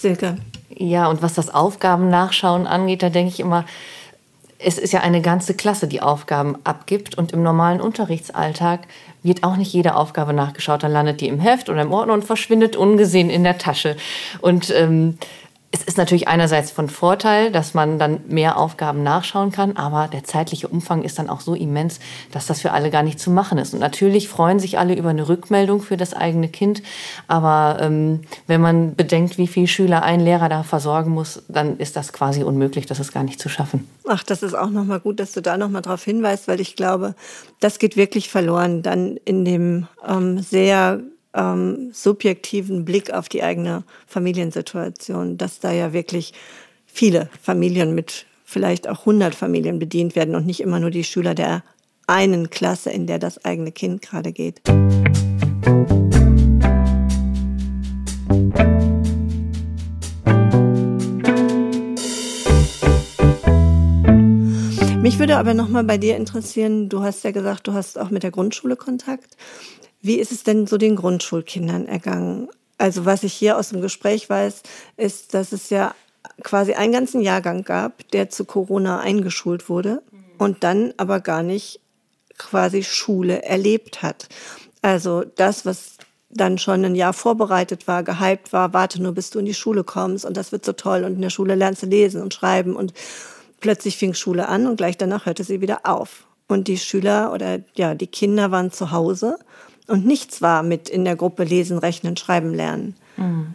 Silke. 0.01 0.37
Ja, 0.71 1.09
und 1.09 1.23
was 1.23 1.35
das 1.35 1.53
Aufgabennachschauen 1.53 2.67
angeht, 2.67 3.03
da 3.03 3.11
denke 3.11 3.33
ich 3.33 3.41
immer, 3.41 3.65
es 4.59 4.79
ist 4.79 4.93
ja 4.93 5.01
eine 5.01 5.23
ganze 5.23 5.55
Klasse, 5.55 5.87
die 5.87 6.01
Aufgaben 6.01 6.57
abgibt. 6.65 7.17
Und 7.17 7.33
im 7.33 7.43
normalen 7.43 7.81
Unterrichtsalltag 7.81 8.81
wird 9.23 9.45
auch 9.45 9.57
nicht 9.57 9.73
jede 9.73 9.95
Aufgabe 9.95 10.33
nachgeschaut. 10.33 10.83
Dann 10.83 10.93
landet 10.93 11.21
die 11.21 11.29
im 11.29 11.41
Heft 11.41 11.69
oder 11.69 11.83
im 11.83 11.93
Ordner 11.93 12.15
und 12.15 12.25
verschwindet 12.25 12.77
ungesehen 12.77 13.31
in 13.31 13.45
der 13.45 13.59
Tasche. 13.59 13.97
Und 14.41 14.71
ähm, 14.71 15.19
es 15.71 15.83
ist 15.83 15.99
natürlich 15.99 16.29
einerseits 16.29 16.71
von 16.71 16.89
Vorteil, 16.89 17.53
dass 17.53 17.75
man 17.75 17.99
dann 17.99 18.21
mehr 18.27 18.57
Aufgaben 18.57 19.03
nachschauen 19.03 19.53
kann, 19.53 19.77
aber 19.77 20.09
der 20.09 20.25
zeitliche 20.25 20.67
Umfang 20.67 21.03
ist 21.03 21.19
dann 21.19 21.29
auch 21.29 21.41
so 21.41 21.55
immens, 21.55 22.01
dass 22.33 22.47
das 22.47 22.63
für 22.63 22.73
alle 22.73 22.91
gar 22.91 23.03
nicht 23.03 23.21
zu 23.21 23.31
machen 23.31 23.59
ist. 23.59 23.75
Und 23.75 23.81
natürlich 23.81 24.29
freuen 24.29 24.61
sich 24.61 24.79
alle 24.79 24.97
über 24.97 25.11
eine 25.11 25.29
Rückmeldung 25.29 25.83
für 25.83 25.99
das 25.99 26.15
eigene 26.15 26.49
Kind, 26.49 26.83
aber 27.27 27.79
ähm, 27.83 28.21
wenn 28.47 28.63
man 28.63 28.95
bedenkt, 28.95 29.37
wie 29.37 29.47
viele 29.47 29.67
Schüler 29.67 30.03
ein 30.03 30.21
Lehrer 30.21 30.49
da 30.49 30.63
versorgen 30.63 31.11
muss, 31.11 31.43
dann 31.49 31.77
ist 31.77 31.97
das 31.97 32.15
quasi 32.15 32.43
unmöglich, 32.43 32.87
das 32.87 32.99
ist 32.99 33.13
gar 33.13 33.23
nicht 33.23 33.39
zu 33.39 33.51
schaffen. 33.51 33.87
Ach, 34.07 34.23
das 34.23 34.43
ist 34.43 34.55
auch 34.55 34.71
nochmal 34.71 35.01
gut, 35.01 35.21
dass 35.21 35.33
du 35.33 35.43
da 35.43 35.59
nochmal 35.59 35.83
drauf 35.83 36.03
hinweist, 36.03 36.49
weil 36.49 36.61
ich 36.61 36.77
glaube, 36.77 37.15
das 37.61 37.79
geht 37.79 37.99
wirklich 37.99 38.31
verloren 38.31 38.83
dann 38.83 39.19
in 39.27 39.45
dem 39.45 39.87
ähm, 40.07 40.39
sehr 40.39 41.03
ähm, 41.39 41.91
subjektiven 41.93 42.85
Blick 42.85 43.13
auf 43.13 43.29
die 43.29 43.43
eigene 43.43 43.85
Familiensituation, 44.07 45.39
dass 45.39 45.61
da 45.61 45.73
ja 45.73 45.93
wirklich 45.93 46.35
viele 46.87 47.31
Familien 47.41 47.95
mit 47.95 48.27
vielleicht 48.45 48.89
auch 48.89 49.01
100 49.01 49.35
Familien 49.35 49.79
bedient 49.79 50.17
werden 50.17 50.35
und 50.35 50.47
nicht 50.47 50.61
immer 50.61 50.81
nur 50.81 50.91
die 50.91 51.05
Schüler 51.05 51.35
der 51.35 51.63
einen 52.07 52.51
Klasse, 52.51 52.91
in 52.91 53.07
der 53.07 53.19
das 53.19 53.45
eigene 53.45 53.71
Kind 53.71 54.03
gerade 54.03 54.33
geht. 54.33 54.63
Mich 65.03 65.19
würde 65.19 65.37
aber 65.37 65.55
noch 65.55 65.69
mal 65.69 65.85
bei 65.85 65.97
dir 65.97 66.17
interessieren, 66.17 66.89
du 66.89 67.03
hast 67.03 67.25
ja 67.25 67.31
gesagt, 67.31 67.67
du 67.67 67.73
hast 67.73 67.99
auch 67.99 68.11
mit 68.11 68.23
der 68.23 68.31
Grundschule 68.31 68.77
Kontakt. 68.77 69.37
Wie 70.01 70.17
ist 70.17 70.33
es 70.33 70.45
denn 70.45 70.67
so 70.67 70.79
den 70.79 70.97
Grundschulkindern 70.97 71.87
ergangen? 71.87 72.49
Also 72.79 73.05
was 73.05 73.25
ich 73.25 73.33
hier 73.33 73.59
aus 73.59 73.71
dem 73.71 73.81
Gespräch 73.81 74.31
weiß, 74.31 74.63
ist, 74.97 75.35
dass 75.35 75.53
es 75.53 75.71
ja 75.71 75.95
quasi 76.43 76.75
einen 76.75 76.93
ganzen 76.93 77.21
Jahrgang 77.21 77.65
gab, 77.65 78.09
der 78.11 78.31
zu 78.31 78.45
Corona 78.45 79.01
eingeschult 79.01 79.69
wurde 79.69 80.03
und 80.39 80.63
dann 80.63 80.95
aber 80.97 81.21
gar 81.21 81.43
nicht 81.43 81.81
quasi 82.37 82.85
Schule 82.85 83.43
erlebt 83.43 84.03
hat. 84.03 84.29
Also 84.83 85.25
das, 85.25 85.67
was 85.67 85.97
dann 86.31 86.59
schon 86.59 86.85
ein 86.85 86.95
Jahr 86.95 87.13
vorbereitet 87.13 87.89
war, 87.89 88.05
gehypt 88.05 88.53
war, 88.53 88.73
warte 88.73 89.03
nur, 89.03 89.13
bis 89.13 89.31
du 89.31 89.39
in 89.39 89.47
die 89.47 89.55
Schule 89.55 89.83
kommst 89.83 90.25
und 90.25 90.37
das 90.37 90.53
wird 90.53 90.65
so 90.65 90.73
toll 90.73 91.05
und 91.05 91.15
in 91.15 91.23
der 91.23 91.31
Schule 91.31 91.55
lernst 91.55 91.83
du 91.83 91.87
lesen 91.87 92.23
und 92.23 92.35
schreiben 92.35 92.77
und 92.77 92.93
plötzlich 93.61 93.97
fing 93.97 94.15
Schule 94.15 94.49
an 94.49 94.67
und 94.67 94.77
gleich 94.77 94.97
danach 94.97 95.27
hörte 95.27 95.43
sie 95.43 95.61
wieder 95.61 95.81
auf. 95.85 96.27
Und 96.47 96.69
die 96.69 96.79
Schüler 96.79 97.33
oder 97.33 97.61
ja, 97.75 97.95
die 97.95 98.07
Kinder 98.07 98.51
waren 98.51 98.71
zu 98.71 98.91
Hause 98.91 99.39
und 99.89 100.07
nichts 100.07 100.41
war 100.43 100.63
mit 100.63 100.89
in 100.89 101.05
der 101.05 101.17
Gruppe 101.17 101.45
lesen, 101.45 101.79
rechnen, 101.79 102.17
schreiben, 102.17 102.55
lernen. 102.55 102.95
Mhm. 103.17 103.55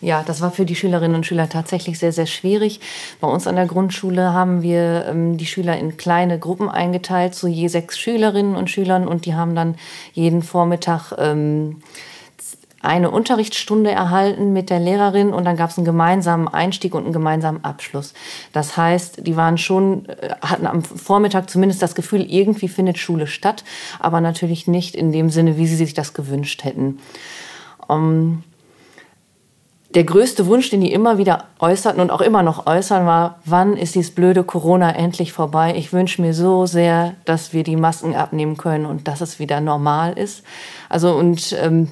Ja, 0.00 0.22
das 0.26 0.40
war 0.40 0.50
für 0.50 0.64
die 0.64 0.74
Schülerinnen 0.74 1.14
und 1.14 1.26
Schüler 1.26 1.48
tatsächlich 1.48 1.98
sehr, 1.98 2.12
sehr 2.12 2.26
schwierig. 2.26 2.80
Bei 3.20 3.28
uns 3.28 3.46
an 3.46 3.56
der 3.56 3.66
Grundschule 3.66 4.32
haben 4.32 4.62
wir 4.62 5.06
ähm, 5.08 5.36
die 5.36 5.46
Schüler 5.46 5.78
in 5.78 5.96
kleine 5.96 6.38
Gruppen 6.38 6.68
eingeteilt, 6.68 7.34
so 7.34 7.46
je 7.46 7.68
sechs 7.68 7.98
Schülerinnen 7.98 8.56
und 8.56 8.70
Schülern, 8.70 9.06
und 9.06 9.26
die 9.26 9.34
haben 9.34 9.54
dann 9.54 9.76
jeden 10.14 10.42
Vormittag 10.42 11.12
ähm, 11.18 11.76
eine 12.80 13.10
Unterrichtsstunde 13.10 13.90
erhalten 13.90 14.52
mit 14.52 14.70
der 14.70 14.78
Lehrerin 14.78 15.32
und 15.32 15.44
dann 15.44 15.56
gab 15.56 15.70
es 15.70 15.78
einen 15.78 15.84
gemeinsamen 15.84 16.46
Einstieg 16.48 16.94
und 16.94 17.04
einen 17.04 17.12
gemeinsamen 17.12 17.64
Abschluss. 17.64 18.14
Das 18.52 18.76
heißt, 18.76 19.26
die 19.26 19.36
waren 19.36 19.58
schon, 19.58 20.06
äh, 20.06 20.34
hatten 20.40 20.66
am 20.66 20.82
Vormittag 20.82 21.50
zumindest 21.50 21.82
das 21.82 21.94
Gefühl, 21.94 22.24
irgendwie 22.28 22.68
findet 22.68 22.98
Schule 22.98 23.26
statt, 23.26 23.64
aber 23.98 24.20
natürlich 24.20 24.68
nicht 24.68 24.94
in 24.94 25.10
dem 25.10 25.30
Sinne, 25.30 25.56
wie 25.56 25.66
sie 25.66 25.76
sich 25.76 25.94
das 25.94 26.14
gewünscht 26.14 26.64
hätten. 26.64 26.98
Um, 27.88 27.98
ähm, 27.98 28.42
der 29.94 30.04
größte 30.04 30.46
Wunsch, 30.46 30.68
den 30.68 30.82
die 30.82 30.92
immer 30.92 31.16
wieder 31.16 31.44
äußerten 31.60 32.00
und 32.00 32.10
auch 32.10 32.20
immer 32.20 32.42
noch 32.42 32.66
äußern, 32.66 33.06
war, 33.06 33.40
wann 33.46 33.74
ist 33.74 33.94
dieses 33.94 34.14
blöde 34.14 34.44
Corona 34.44 34.94
endlich 34.94 35.32
vorbei? 35.32 35.74
Ich 35.74 35.94
wünsche 35.94 36.20
mir 36.20 36.34
so 36.34 36.66
sehr, 36.66 37.14
dass 37.24 37.54
wir 37.54 37.62
die 37.64 37.76
Masken 37.76 38.14
abnehmen 38.14 38.58
können 38.58 38.84
und 38.84 39.08
dass 39.08 39.22
es 39.22 39.38
wieder 39.38 39.62
normal 39.62 40.12
ist. 40.18 40.42
Also 40.90 41.14
und 41.14 41.56
ähm, 41.58 41.88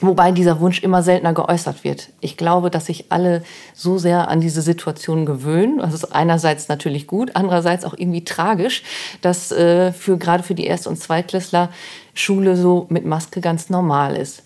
Wobei 0.00 0.30
dieser 0.30 0.60
Wunsch 0.60 0.82
immer 0.82 1.02
seltener 1.02 1.32
geäußert 1.32 1.82
wird. 1.82 2.10
Ich 2.20 2.36
glaube, 2.36 2.70
dass 2.70 2.86
sich 2.86 3.06
alle 3.08 3.42
so 3.74 3.98
sehr 3.98 4.28
an 4.28 4.40
diese 4.40 4.62
Situation 4.62 5.26
gewöhnen. 5.26 5.78
Das 5.78 5.92
ist 5.92 6.04
einerseits 6.14 6.68
natürlich 6.68 7.06
gut, 7.08 7.32
andererseits 7.34 7.84
auch 7.84 7.94
irgendwie 7.96 8.24
tragisch, 8.24 8.84
dass 9.22 9.50
äh, 9.50 9.92
für, 9.92 10.16
gerade 10.16 10.44
für 10.44 10.54
die 10.54 10.66
Erst- 10.66 10.86
und 10.86 10.98
Zweitklässler 10.98 11.70
Schule 12.14 12.56
so 12.56 12.86
mit 12.90 13.06
Maske 13.06 13.40
ganz 13.40 13.70
normal 13.70 14.16
ist. 14.16 14.44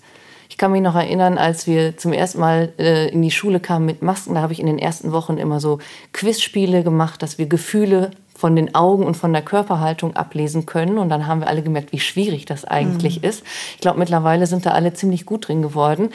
Ich 0.49 0.59
kann 0.59 0.73
mich 0.73 0.83
noch 0.83 0.95
erinnern, 0.95 1.39
als 1.39 1.67
wir 1.67 1.97
zum 1.97 2.13
ersten 2.13 2.39
Mal 2.39 2.73
äh, 2.79 3.09
in 3.09 3.23
die 3.23 3.31
Schule 3.31 3.59
kamen 3.59 3.87
mit 3.87 4.03
Masken, 4.03 4.35
da 4.35 4.43
habe 4.43 4.53
ich 4.53 4.61
in 4.61 4.67
den 4.67 4.79
ersten 4.79 5.13
Wochen 5.13 5.39
immer 5.39 5.61
so 5.61 5.79
Quizspiele 6.13 6.83
gemacht, 6.83 7.23
dass 7.23 7.39
wir 7.39 7.47
Gefühle 7.47 8.11
von 8.43 8.57
den 8.57 8.75
Augen 8.75 9.07
und 9.07 9.17
von 9.17 9.33
der 9.33 9.43
Körperhaltung 9.43 10.17
ablesen 10.17 10.67
können. 10.67 10.99
Und 10.99 11.11
dann 11.11 11.29
haben 11.29 11.43
wir 11.43 11.47
alle 11.47 11.63
gemerkt, 11.63 11.93
wie 11.93 12.01
schwierig 12.01 12.45
das 12.45 12.65
eigentlich 12.65 13.23
mhm. 13.23 13.29
ist. 13.29 13.45
Ich 13.77 13.81
glaube, 13.81 14.01
mittlerweile 14.01 14.49
sind 14.49 14.67
da 14.67 14.73
alle 14.73 14.93
ziemlich 14.95 15.27
gut 15.27 15.47
drin 15.47 15.63
geworden. 15.63 16.11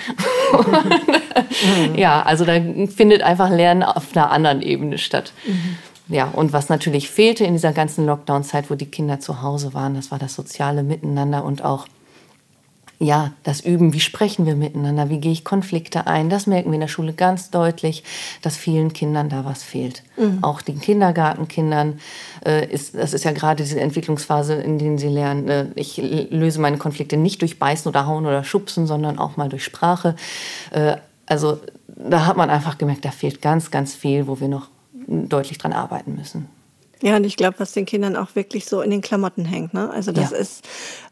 mhm. 0.51 1.95
Ja, 1.95 2.23
also 2.23 2.43
da 2.43 2.59
findet 2.93 3.21
einfach 3.21 3.49
Lernen 3.49 3.83
auf 3.83 4.13
einer 4.13 4.29
anderen 4.29 4.61
Ebene 4.61 4.97
statt. 4.97 5.31
Mhm. 5.45 5.77
Ja, 6.13 6.27
und 6.33 6.51
was 6.51 6.67
natürlich 6.67 7.09
fehlte 7.09 7.45
in 7.45 7.53
dieser 7.53 7.71
ganzen 7.71 8.05
Lockdown-Zeit, 8.05 8.69
wo 8.69 8.75
die 8.75 8.87
Kinder 8.87 9.21
zu 9.21 9.41
Hause 9.41 9.73
waren, 9.73 9.95
das 9.95 10.11
war 10.11 10.19
das 10.19 10.35
soziale 10.35 10.83
Miteinander 10.83 11.45
und 11.45 11.63
auch 11.63 11.87
ja, 12.99 13.31
das 13.43 13.61
Üben, 13.61 13.93
wie 13.93 13.99
sprechen 13.99 14.47
wir 14.47 14.55
miteinander, 14.55 15.09
wie 15.09 15.19
gehe 15.19 15.31
ich 15.31 15.43
Konflikte 15.43 16.07
ein, 16.07 16.29
das 16.29 16.47
merken 16.47 16.69
wir 16.71 16.75
in 16.75 16.81
der 16.81 16.87
Schule 16.87 17.13
ganz 17.13 17.51
deutlich, 17.51 18.03
dass 18.41 18.57
vielen 18.57 18.91
Kindern 18.91 19.29
da 19.29 19.45
was 19.45 19.61
fehlt. 19.61 20.01
Mhm. 20.17 20.39
Auch 20.43 20.63
den 20.63 20.81
Kindergartenkindern 20.81 21.99
äh, 22.43 22.65
ist, 22.65 22.95
das 22.95 23.13
ist 23.13 23.23
ja 23.23 23.33
gerade 23.33 23.63
diese 23.63 23.79
Entwicklungsphase, 23.79 24.55
in 24.55 24.79
der 24.79 24.97
sie 24.97 25.09
lernen, 25.09 25.47
äh, 25.47 25.65
ich 25.75 25.97
löse 25.97 26.59
meine 26.59 26.77
Konflikte 26.77 27.17
nicht 27.17 27.41
durch 27.41 27.59
Beißen 27.59 27.87
oder 27.87 28.07
Hauen 28.07 28.25
oder 28.25 28.43
Schubsen, 28.43 28.87
sondern 28.87 29.19
auch 29.19 29.37
mal 29.37 29.49
durch 29.49 29.63
Sprache. 29.63 30.15
Äh, 30.71 30.97
also 31.27 31.59
da 31.87 32.25
hat 32.25 32.37
man 32.37 32.49
einfach 32.49 32.79
gemerkt, 32.79 33.05
da 33.05 33.11
fehlt 33.11 33.41
ganz, 33.41 33.69
ganz 33.69 33.93
viel, 33.93 34.27
wo 34.27 34.39
wir 34.39 34.47
noch 34.47 34.69
deutlich 35.07 35.59
dran 35.59 35.73
arbeiten 35.73 36.15
müssen. 36.15 36.47
Ja, 37.01 37.15
und 37.15 37.25
ich 37.25 37.37
glaube, 37.37 37.59
was 37.59 37.73
den 37.73 37.85
Kindern 37.85 38.15
auch 38.15 38.35
wirklich 38.35 38.65
so 38.65 38.81
in 38.81 38.89
den 38.89 39.01
Klamotten 39.01 39.45
hängt. 39.45 39.73
Ne? 39.73 39.89
Also 39.89 40.11
das 40.11 40.31
ja. 40.31 40.37
ist, 40.37 40.67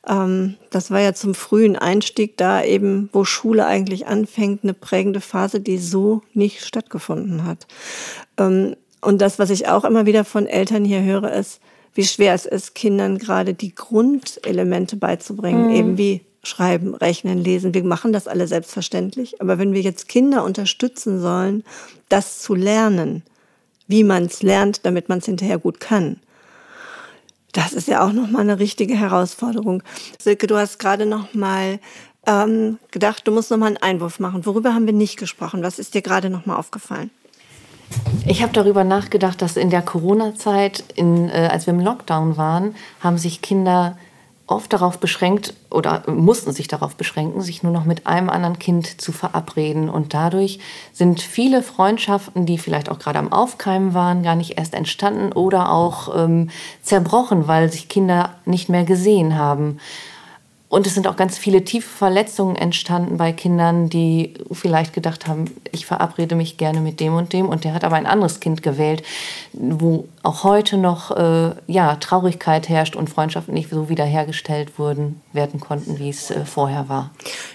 ähm, 0.08 0.56
das 0.71 0.89
war 0.91 1.00
ja 1.00 1.13
zum 1.13 1.36
frühen 1.36 1.76
Einstieg 1.76 2.38
da 2.38 2.63
eben, 2.63 3.10
wo 3.13 3.24
Schule 3.24 3.65
eigentlich 3.65 4.08
anfängt, 4.08 4.63
eine 4.63 4.74
prägende 4.74 5.21
Phase, 5.21 5.60
die 5.60 5.78
so 5.78 6.21
nicht 6.34 6.65
stattgefunden 6.65 7.45
hat. 7.45 7.67
Ähm, 8.38 8.76
und 9.02 9.21
das, 9.21 9.38
was 9.38 9.52
ich 9.52 9.67
auch 9.67 9.84
immer 9.84 10.08
wieder 10.08 10.26
von 10.26 10.48
Eltern 10.48 10.84
hier 10.84 11.04
höre, 11.04 11.32
ist, 11.32 11.60
wie 11.93 12.04
schwer 12.04 12.34
es 12.34 12.45
ist, 12.45 12.76
Kindern 12.76 13.19
gerade 13.19 13.54
die 13.54 13.74
Grundelemente 13.74 14.98
beizubringen, 14.98 15.67
mhm. 15.67 15.76
eben 15.76 15.98
wie 15.98 16.21
Schreiben, 16.43 16.93
Rechnen, 16.95 17.39
Lesen. 17.39 17.74
Wir 17.74 17.84
machen 17.84 18.13
das 18.13 18.28
alle 18.28 18.48
selbstverständlich. 18.48 19.41
Aber 19.41 19.58
wenn 19.58 19.74
wir 19.74 19.82
jetzt 19.82 20.08
Kinder 20.08 20.43
unterstützen 20.43 21.21
sollen, 21.21 21.63
das 22.10 22.41
zu 22.41 22.54
lernen, 22.54 23.24
wie 23.88 24.04
man 24.04 24.26
es 24.26 24.43
lernt, 24.43 24.86
damit 24.86 25.10
man 25.10 25.19
es 25.19 25.26
hinterher 25.26 25.58
gut 25.58 25.80
kann. 25.80 26.17
Das 27.52 27.71
ist 27.74 27.88
ja 27.88 28.06
auch 28.06 28.12
nochmal 28.12 28.41
eine 28.41 28.60
richtige 28.60 28.95
Herausforderung. 28.95 29.82
Silke, 30.19 30.48
du 30.48 30.58
hast 30.58 30.78
gerade 30.78 31.06
nochmal 31.06 31.80
ähm, 32.28 32.80
gedacht, 32.91 33.28
du 33.28 33.32
musst 33.32 33.52
noch 33.52 33.58
mal 33.58 33.67
einen 33.67 33.78
Einwurf 33.78 34.19
machen. 34.19 34.45
Worüber 34.45 34.74
haben 34.74 34.86
wir 34.86 34.93
nicht 34.93 35.17
gesprochen? 35.17 35.63
Was 35.63 35.80
ist 35.80 35.93
dir 35.93 36.02
gerade 36.02 36.30
noch 36.30 36.45
mal 36.45 36.58
aufgefallen? 36.58 37.12
Ich 38.26 38.41
habe 38.41 38.52
darüber 38.52 38.84
nachgedacht, 38.84 39.41
dass 39.41 39.58
in 39.58 39.69
der 39.69 39.84
Corona-Zeit, 39.84 40.84
äh, 40.98 41.48
als 41.48 41.67
wir 41.67 41.74
im 41.74 41.80
Lockdown 41.80 42.36
waren, 42.36 42.76
haben 43.00 43.17
sich 43.17 43.41
Kinder 43.41 43.98
oft 44.47 44.71
darauf 44.73 44.99
beschränkt 44.99 45.53
oder 45.71 46.03
mussten 46.08 46.51
sich 46.51 46.67
darauf 46.67 46.95
beschränken, 46.95 47.41
sich 47.41 47.63
nur 47.63 47.71
noch 47.71 47.86
mit 47.86 48.05
einem 48.05 48.29
anderen 48.29 48.60
Kind 48.60 49.01
zu 49.01 49.12
verabreden. 49.12 49.89
Und 49.89 50.13
dadurch 50.13 50.60
sind 50.93 51.21
viele 51.21 51.63
Freundschaften, 51.63 52.45
die 52.45 52.58
vielleicht 52.58 52.89
auch 52.89 52.99
gerade 52.99 53.19
am 53.19 53.31
Aufkeimen 53.31 53.93
waren, 53.93 54.21
gar 54.21 54.36
nicht 54.36 54.58
erst 54.58 54.75
entstanden 54.75 55.31
oder 55.31 55.71
auch 55.71 56.15
ähm, 56.15 56.49
zerbrochen, 56.81 57.47
weil 57.47 57.71
sich 57.71 57.89
Kinder 57.89 58.36
nicht 58.45 58.69
mehr 58.69 58.84
gesehen 58.84 59.36
haben. 59.36 59.79
Und 60.75 60.85
es 60.85 60.93
sind 60.93 61.07
auch 61.07 61.15
ganz 61.15 61.38
viele 61.38 61.63
tiefe 61.63 61.88
Verletzungen 61.88 62.57
entstanden 62.57 63.15
bei 63.15 63.31
Kindern, 63.31 63.88
die 63.88 64.33
vielleicht 64.51 64.91
gedacht 64.91 65.25
haben, 65.25 65.45
ich 65.71 65.85
verabrede 65.85 66.35
mich 66.35 66.57
gerne 66.57 66.81
mit 66.81 66.99
dem 66.99 67.13
und 67.13 67.31
dem. 67.31 67.47
Und 67.47 67.63
der 67.63 67.73
hat 67.73 67.85
aber 67.85 67.95
ein 67.95 68.05
anderes 68.05 68.41
Kind 68.41 68.61
gewählt, 68.61 69.01
wo 69.53 70.09
auch 70.21 70.43
heute 70.43 70.75
noch 70.75 71.11
äh, 71.11 71.51
ja, 71.67 71.95
Traurigkeit 71.95 72.67
herrscht 72.67 72.97
und 72.97 73.09
Freundschaften 73.09 73.53
nicht 73.53 73.69
so 73.69 73.88
wiederhergestellt 73.88 74.77
wurden, 74.77 75.21
werden 75.31 75.61
konnten, 75.61 75.97
wie 75.97 76.09
es 76.09 76.29
äh, 76.29 76.43
vorher 76.43 76.89
war. 76.89 77.11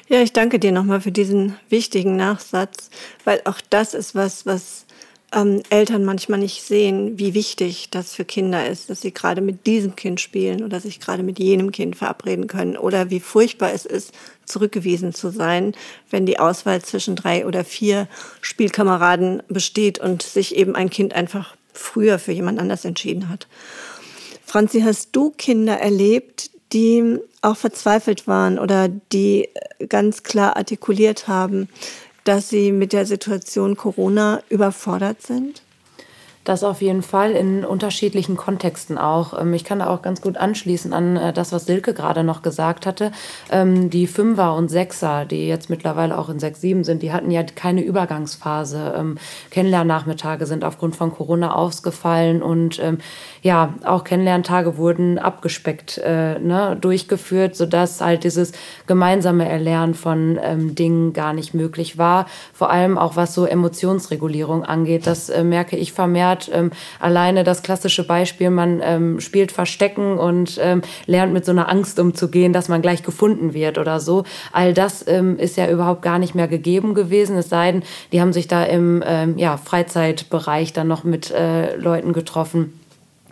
Ja, 0.09 0.23
ich 0.23 0.33
danke 0.33 0.59
dir 0.59 0.73
nochmal 0.73 1.03
für 1.03 1.13
diesen 1.13 1.57
wichtigen 1.69 2.17
Nachsatz, 2.17 2.89
weil 3.27 3.43
auch 3.45 3.61
das 3.69 3.93
ist 3.93 4.15
was, 4.15 4.47
was 4.47 4.87
ähm, 5.33 5.63
Eltern 5.71 6.05
manchmal 6.05 6.41
nicht 6.41 6.63
sehen, 6.63 7.19
wie 7.19 7.35
wichtig 7.35 7.89
das 7.91 8.15
für 8.15 8.25
Kinder 8.25 8.67
ist, 8.67 8.91
dass 8.91 9.01
sie 9.01 9.13
gerade 9.13 9.41
mit 9.41 9.67
diesem 9.67 9.95
Kind 9.95 10.21
spielen 10.21 10.65
oder 10.65 10.81
sich 10.81 10.99
gerade 10.99 11.23
mit 11.23 11.39
jenem 11.39 11.71
Kind 11.71 11.97
verabreden 11.97 12.47
können 12.47 12.77
oder 12.77 13.11
wie 13.11 13.21
furchtbar 13.21 13.73
es 13.73 13.87
ist, 13.87 14.13
zurückgewiesen 14.45 15.15
zu 15.15 15.31
sein, 15.31 15.75
wenn 16.11 16.27
die 16.27 16.39
Auswahl 16.41 16.83
zwischen 16.83 17.15
drei 17.15 17.47
oder 17.47 17.65
vier 17.65 18.09
Spielkameraden 18.41 19.43
besteht 19.49 20.01
und 20.01 20.23
sich 20.23 20.57
eben 20.57 20.75
ein 20.75 20.91
Kind 20.91 21.15
einfach 21.15 21.57
früher 21.73 22.19
für 22.19 22.33
jemand 22.33 22.59
anders 22.59 22.85
entschieden 22.85 23.29
hat. 23.29 23.47
Franzi, 24.45 24.81
hast 24.81 25.11
du 25.13 25.31
Kinder 25.31 25.79
erlebt, 25.79 26.51
die 26.73 27.19
auch 27.43 27.57
verzweifelt 27.57 28.27
waren 28.27 28.59
oder 28.59 28.89
die 28.89 29.49
ganz 29.89 30.23
klar 30.25 30.57
artikuliert 30.57 31.29
haben, 31.29 31.69
dass 32.31 32.49
Sie 32.49 32.71
mit 32.71 32.93
der 32.93 33.07
Situation 33.07 33.77
Corona 33.77 34.41
überfordert 34.51 35.21
sind? 35.21 35.63
Das 36.45 36.65
auf 36.65 36.81
jeden 36.81 37.03
Fall 37.03 37.33
in 37.33 37.67
unterschiedlichen 37.67 38.35
Kontexten 38.35 38.97
auch. 38.97 39.39
Ähm, 39.39 39.53
ich 39.53 39.63
kann 39.63 39.81
da 39.81 39.89
auch 39.89 40.01
ganz 40.01 40.23
gut 40.23 40.39
anschließen 40.39 40.95
an 40.95 41.17
äh, 41.17 41.33
das, 41.35 41.53
was 41.53 41.67
Silke 41.67 41.93
gerade 41.93 42.25
noch 42.25 42.41
gesagt 42.41 42.87
hatte. 42.87 43.13
Ähm, 43.51 43.91
die 43.91 44.07
Fünfer 44.07 44.55
und 44.55 44.71
Sechser, 44.71 45.27
die 45.27 45.47
jetzt 45.47 45.69
mittlerweile 45.69 46.17
auch 46.17 46.31
in 46.31 46.39
sechs, 46.39 46.63
sieben 46.63 46.83
sind, 46.83 47.03
die 47.03 47.13
hatten 47.13 47.31
ja 47.31 47.43
keine 47.43 47.83
Übergangsphase. 47.83 48.95
Ähm, 48.97 49.19
Kennenlernnachmittage 49.51 50.47
sind 50.47 50.65
aufgrund 50.65 50.97
von 50.97 51.13
Corona 51.13 51.55
ausgefallen 51.55 52.43
und 52.43 52.81
ja, 53.43 53.75
auch 53.85 54.05
Kennenlerntage 54.05 54.77
wurden 54.77 55.19
abgespeckt 55.19 55.99
äh, 55.99 56.39
ne, 56.39 56.77
durchgeführt, 56.81 57.57
sodass 57.57 58.01
halt 58.01 58.25
dieses 58.25 58.53
gemeinsame 58.87 59.49
Erlernen 59.49 59.95
von 59.95 60.39
Dingen 60.75 61.13
gar 61.13 61.33
nicht 61.33 61.55
möglich 61.55 61.99
war. 61.99 62.27
Vor 62.53 62.71
allem 62.71 62.97
auch 62.97 63.17
was 63.17 63.35
so 63.35 63.45
Emotionsregulierung 63.45 64.65
angeht. 64.65 65.07
Das 65.07 65.29
äh, 65.29 65.45
merke 65.45 65.77
ich 65.77 65.93
vermehrt 65.93 66.30
hat. 66.31 66.51
Ähm, 66.53 66.71
alleine 66.99 67.45
das 67.45 67.63
klassische 67.63 68.07
Beispiel, 68.07 68.51
man 68.51 68.81
ähm, 68.83 69.21
spielt 69.21 69.53
Verstecken 69.53 70.19
und 70.19 70.59
ähm, 70.63 70.83
lernt 71.07 71.33
mit 71.33 71.45
so 71.45 71.53
einer 71.53 71.69
Angst 71.69 71.99
umzugehen, 71.99 72.53
dass 72.53 72.69
man 72.69 72.83
gleich 72.83 73.03
gefunden 73.03 73.53
wird 73.53 73.79
oder 73.79 74.01
so. 74.01 74.25
All 74.53 74.73
das 74.73 75.07
ähm, 75.07 75.39
ist 75.39 75.57
ja 75.57 75.69
überhaupt 75.69 76.03
gar 76.03 76.19
nicht 76.19 76.35
mehr 76.35 76.49
gegeben 76.49 76.95
gewesen. 76.95 77.37
Es 77.37 77.49
sei 77.49 77.73
denn, 77.73 77.83
die 78.13 78.21
haben 78.21 78.33
sich 78.33 78.49
da 78.49 78.65
im 78.65 79.03
ähm, 79.05 79.37
ja, 79.37 79.57
Freizeitbereich 79.57 80.73
dann 80.73 80.89
noch 80.89 81.05
mit 81.05 81.31
äh, 81.31 81.77
Leuten 81.77 82.13
getroffen 82.13 82.73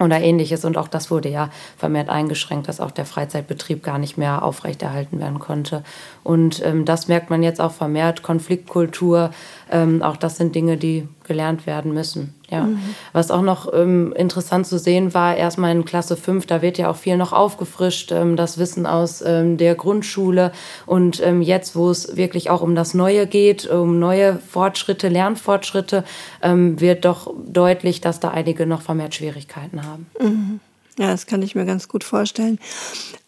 oder 0.01 0.21
ähnliches. 0.21 0.65
Und 0.65 0.77
auch 0.77 0.89
das 0.89 1.11
wurde 1.11 1.29
ja 1.29 1.51
vermehrt 1.77 2.09
eingeschränkt, 2.09 2.69
dass 2.69 2.81
auch 2.81 2.91
der 2.91 3.05
Freizeitbetrieb 3.05 3.83
gar 3.83 3.99
nicht 3.99 4.19
mehr 4.19 4.43
aufrechterhalten 4.43 5.21
werden 5.21 5.39
konnte. 5.39 5.83
Und 6.23 6.65
ähm, 6.65 6.85
das 6.85 7.09
merkt 7.09 7.31
man 7.31 7.43
jetzt 7.43 7.61
auch 7.61 7.73
vermehrt, 7.73 8.23
Konfliktkultur, 8.23 9.31
ähm, 9.71 10.03
auch 10.03 10.17
das 10.17 10.37
sind 10.37 10.55
Dinge, 10.55 10.77
die 10.77 11.09
gelernt 11.29 11.67
werden 11.67 11.95
müssen. 11.95 12.35
Ja. 12.51 12.65
Mhm. 12.65 12.81
Was 13.13 13.31
auch 13.31 13.43
noch 13.43 13.73
ähm, 13.73 14.13
interessant 14.17 14.67
zu 14.67 14.79
sehen 14.79 15.15
war, 15.15 15.37
erstmal 15.37 15.71
in 15.71 15.85
Klasse 15.85 16.17
5, 16.17 16.47
da 16.47 16.63
wird 16.63 16.79
ja 16.79 16.91
auch 16.91 16.97
viel 16.97 17.17
noch 17.17 17.33
aufgefrischt, 17.33 18.11
ähm, 18.11 18.37
das 18.37 18.59
Wissen 18.59 18.87
aus 18.87 19.23
ähm, 19.25 19.59
der 19.59 19.75
Grundschule. 19.75 20.53
Und 20.87 21.21
ähm, 21.25 21.43
jetzt, 21.43 21.77
wo 21.77 21.91
es 21.91 22.17
wirklich 22.17 22.51
auch 22.51 22.63
um 22.63 22.75
das 22.75 22.95
Neue 22.95 23.27
geht, 23.27 23.67
um 23.69 23.99
neue 23.99 24.39
Fortschritte, 24.39 25.09
Lernfortschritte, 25.09 26.05
ähm, 26.43 26.81
wird 26.81 27.05
doch 27.05 27.33
deutlich, 27.47 28.01
dass 28.01 28.19
da 28.19 28.31
einige 28.31 28.67
noch 28.67 28.83
vermehrt 28.83 29.15
Schwierigkeiten 29.15 29.87
haben. 29.87 30.07
Mhm. 30.21 30.61
Ja, 30.99 31.13
das 31.13 31.27
kann 31.27 31.43
ich 31.43 31.55
mir 31.55 31.65
ganz 31.65 31.87
gut 31.87 32.03
vorstellen. 32.03 32.59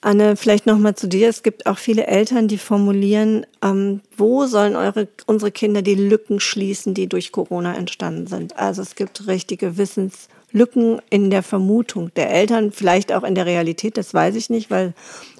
Anne, 0.01 0.35
vielleicht 0.35 0.67
noch 0.67 0.79
mal 0.79 0.97
zu 0.97 1.07
dir. 1.07 1.29
Es 1.29 1.45
gibt 1.45 1.67
auch 1.67 1.79
viele 1.79 2.09
Eltern, 2.09 2.49
die 2.49 2.59
formulieren, 2.59 3.47
ähm, 3.63 4.01
wo 4.17 4.47
sollen 4.47 4.75
eure, 4.75 5.07
unsere 5.27 5.53
Kinder 5.53 5.81
die 5.81 5.95
Lücken 5.95 6.41
schließen, 6.41 6.95
die 6.95 7.09
durch 7.09 7.31
Corona 7.31 7.77
entstanden 7.77 8.27
sind. 8.27 8.59
Also 8.59 8.83
es 8.83 8.97
gibt 8.97 9.29
richtige 9.29 9.77
Wissenslücken 9.77 11.01
in 11.11 11.31
der 11.31 11.45
Vermutung 11.45 12.13
der 12.17 12.33
Eltern, 12.33 12.73
vielleicht 12.73 13.13
auch 13.13 13.23
in 13.23 13.37
der 13.37 13.47
Realität, 13.47 13.97
das 13.97 14.13
weiß 14.13 14.35
ich 14.35 14.51
nicht, 14.51 14.69
weil 14.73 14.93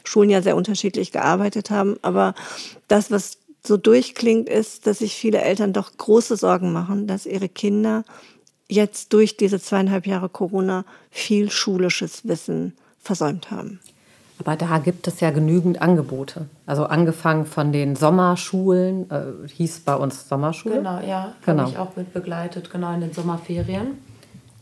Schulen 0.05 0.31
ja 0.31 0.41
sehr 0.41 0.57
unterschiedlich 0.57 1.11
gearbeitet 1.11 1.71
haben. 1.71 1.97
Aber 2.03 2.35
das, 2.87 3.11
was 3.11 3.39
so 3.67 3.77
durchklingt, 3.77 4.49
ist, 4.49 4.87
dass 4.87 4.99
sich 4.99 5.17
viele 5.17 5.41
Eltern 5.41 5.73
doch 5.73 5.97
große 5.97 6.37
Sorgen 6.37 6.73
machen, 6.73 7.09
dass 7.09 7.27
ihre 7.27 7.49
Kinder 7.49 8.05
jetzt 8.71 9.13
durch 9.13 9.37
diese 9.37 9.61
zweieinhalb 9.61 10.07
Jahre 10.07 10.29
Corona 10.29 10.85
viel 11.11 11.51
schulisches 11.51 12.27
Wissen 12.27 12.75
versäumt 13.03 13.51
haben. 13.51 13.81
Aber 14.39 14.57
da 14.57 14.79
gibt 14.79 15.07
es 15.07 15.21
ja 15.21 15.31
genügend 15.31 15.83
Angebote. 15.83 16.47
Also 16.65 16.85
angefangen 16.87 17.45
von 17.45 17.73
den 17.73 17.95
Sommerschulen, 17.95 19.11
äh, 19.11 19.49
hieß 19.49 19.81
bei 19.81 19.95
uns 19.95 20.29
Sommerschule. 20.29 20.77
Genau, 20.77 21.01
ja, 21.01 21.35
genau. 21.45 21.63
habe 21.63 21.71
ich 21.71 21.79
auch 21.79 21.97
mit 21.97 22.15
begleitet, 22.15 22.71
genau 22.71 22.95
in 22.95 23.03
den 23.03 23.13
Sommerferien 23.13 23.99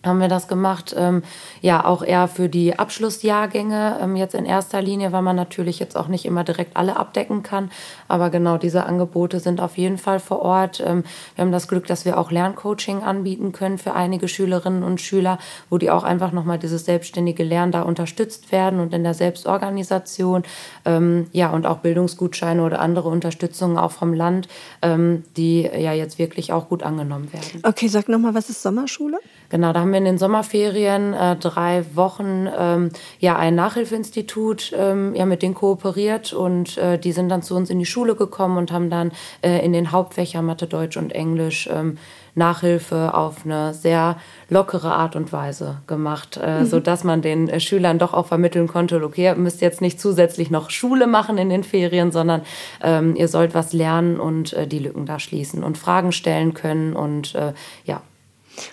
haben 0.05 0.21
wir 0.21 0.29
das 0.29 0.49
gemacht. 0.49 0.95
Ähm, 0.97 1.23
ja, 1.61 1.85
auch 1.85 2.03
eher 2.03 2.29
für 2.29 2.49
die 2.49 2.79
Abschlussjahrgänge 2.79 3.99
ähm, 4.01 4.17
jetzt 4.17 4.35
in 4.35 4.45
erster 4.45 4.81
Linie, 4.81 5.13
weil 5.13 5.23
man 5.23 5.37
natürlich 5.37 5.79
jetzt 5.79 5.97
auch 5.97 6.09
nicht 6.09 6.25
immer 6.25 6.45
direkt 6.45 6.77
alle 6.77 6.97
abdecken 6.97 7.43
kann. 7.43 7.71
Aber 8.07 8.31
genau 8.31 8.59
diese 8.59 8.85
Angebote 8.85 9.41
sind 9.41 9.61
auf 9.61 9.77
jeden 9.77 9.99
Fall 9.99 10.21
vor 10.21 10.41
Ort. 10.41 10.83
Ähm, 10.85 11.05
wir 11.35 11.43
haben 11.45 11.53
das 11.53 11.69
Glück, 11.69 11.87
dass 11.87 12.05
wir 12.05 12.19
auch 12.19 12.31
Lerncoaching 12.31 13.03
anbieten 13.03 13.53
können 13.53 13.79
für 13.79 13.95
einige 13.95 14.29
Schülerinnen 14.29 14.83
und 14.83 15.01
Schüler, 15.01 15.39
wo 15.69 15.79
die 15.79 15.91
auch 15.91 16.05
einfach 16.05 16.33
nochmal 16.33 16.59
dieses 16.59 16.85
selbstständige 16.85 17.43
Lernen 17.43 17.73
da 17.73 17.83
unterstützt 17.83 18.53
werden 18.53 18.81
und 18.81 18.95
in 18.95 19.03
der 19.03 19.15
Selbstorganisation. 19.15 20.45
Ähm, 20.85 21.27
ja, 21.33 21.51
und 21.51 21.67
auch 21.67 21.79
Bildungsgutscheine 21.79 22.63
oder 22.63 22.81
andere 22.81 23.09
Unterstützungen 23.09 23.77
auch 23.77 23.93
vom 23.93 24.15
Land, 24.15 24.49
ähm, 24.83 25.25
die 25.37 25.63
ja 25.63 25.93
jetzt 25.93 26.19
wirklich 26.19 26.53
auch 26.53 26.69
gut 26.69 26.83
angenommen 26.83 27.33
werden. 27.33 27.63
Okay, 27.65 27.89
sag 27.89 28.09
nochmal, 28.09 28.35
was 28.35 28.49
ist 28.49 28.63
Sommerschule? 28.63 29.19
Genau, 29.51 29.73
da 29.73 29.81
haben 29.81 29.88
wir 29.91 29.99
in 29.99 30.05
den 30.05 30.19
Sommerferien 30.19 31.15
äh, 31.15 31.37
drei 31.37 31.85
Wochen 31.95 32.49
ähm, 32.57 32.91
ja 33.19 33.37
ein 33.37 33.55
Nachhilfeinstitut 33.55 34.73
ähm, 34.77 35.15
ja 35.15 35.27
mit 35.27 35.43
denen 35.43 35.55
kooperiert 35.55 36.33
und 36.33 36.79
äh, 36.79 36.99
die 36.99 37.13
sind 37.13 37.29
dann 37.29 37.43
zu 37.43 37.55
uns 37.55 37.71
in 37.71 37.79
die 37.79 37.87
Schule 37.87 38.15
gekommen 38.15 38.59
und 38.59 38.73
haben 38.73 38.91
dann 38.91 39.13
äh, 39.43 39.65
in 39.65 39.73
den 39.73 39.93
Hauptfächern 39.93 40.45
Mathe, 40.45 40.67
Deutsch 40.67 40.97
und 40.97 41.13
Englisch 41.13 41.69
ähm, 41.73 41.99
Nachhilfe 42.39 43.13
auf 43.13 43.45
eine 43.45 43.75
sehr 43.75 44.17
lockere 44.49 44.93
Art 44.93 45.17
und 45.17 45.33
Weise 45.33 45.79
gemacht, 45.87 46.41
äh, 46.43 46.61
mhm. 46.61 46.67
so 46.67 46.81
dass 46.81 47.05
man 47.05 47.21
den 47.21 47.49
äh, 47.49 47.61
Schülern 47.61 47.99
doch 47.99 48.15
auch 48.15 48.27
vermitteln 48.27 48.69
konnte, 48.69 49.03
okay, 49.05 49.25
ihr 49.25 49.35
müsst 49.35 49.61
jetzt 49.61 49.83
nicht 49.83 50.01
zusätzlich 50.01 50.51
noch 50.51 50.71
Schule 50.71 51.07
machen 51.07 51.37
in 51.37 51.51
den 51.51 51.65
Ferien, 51.65 52.13
sondern 52.13 52.43
ähm, 52.83 53.15
ihr 53.17 53.29
sollt 53.29 53.55
was 53.55 53.75
lernen 53.75 54.19
und 54.19 54.55
äh, 54.55 54.67
die 54.67 54.79
Lücken 54.79 55.05
da 55.05 55.19
schließen 55.19 55.63
und 55.63 55.77
Fragen 55.77 56.13
stellen 56.13 56.55
können 56.55 56.95
und 56.95 57.35
äh, 57.35 57.53
ja, 57.85 58.01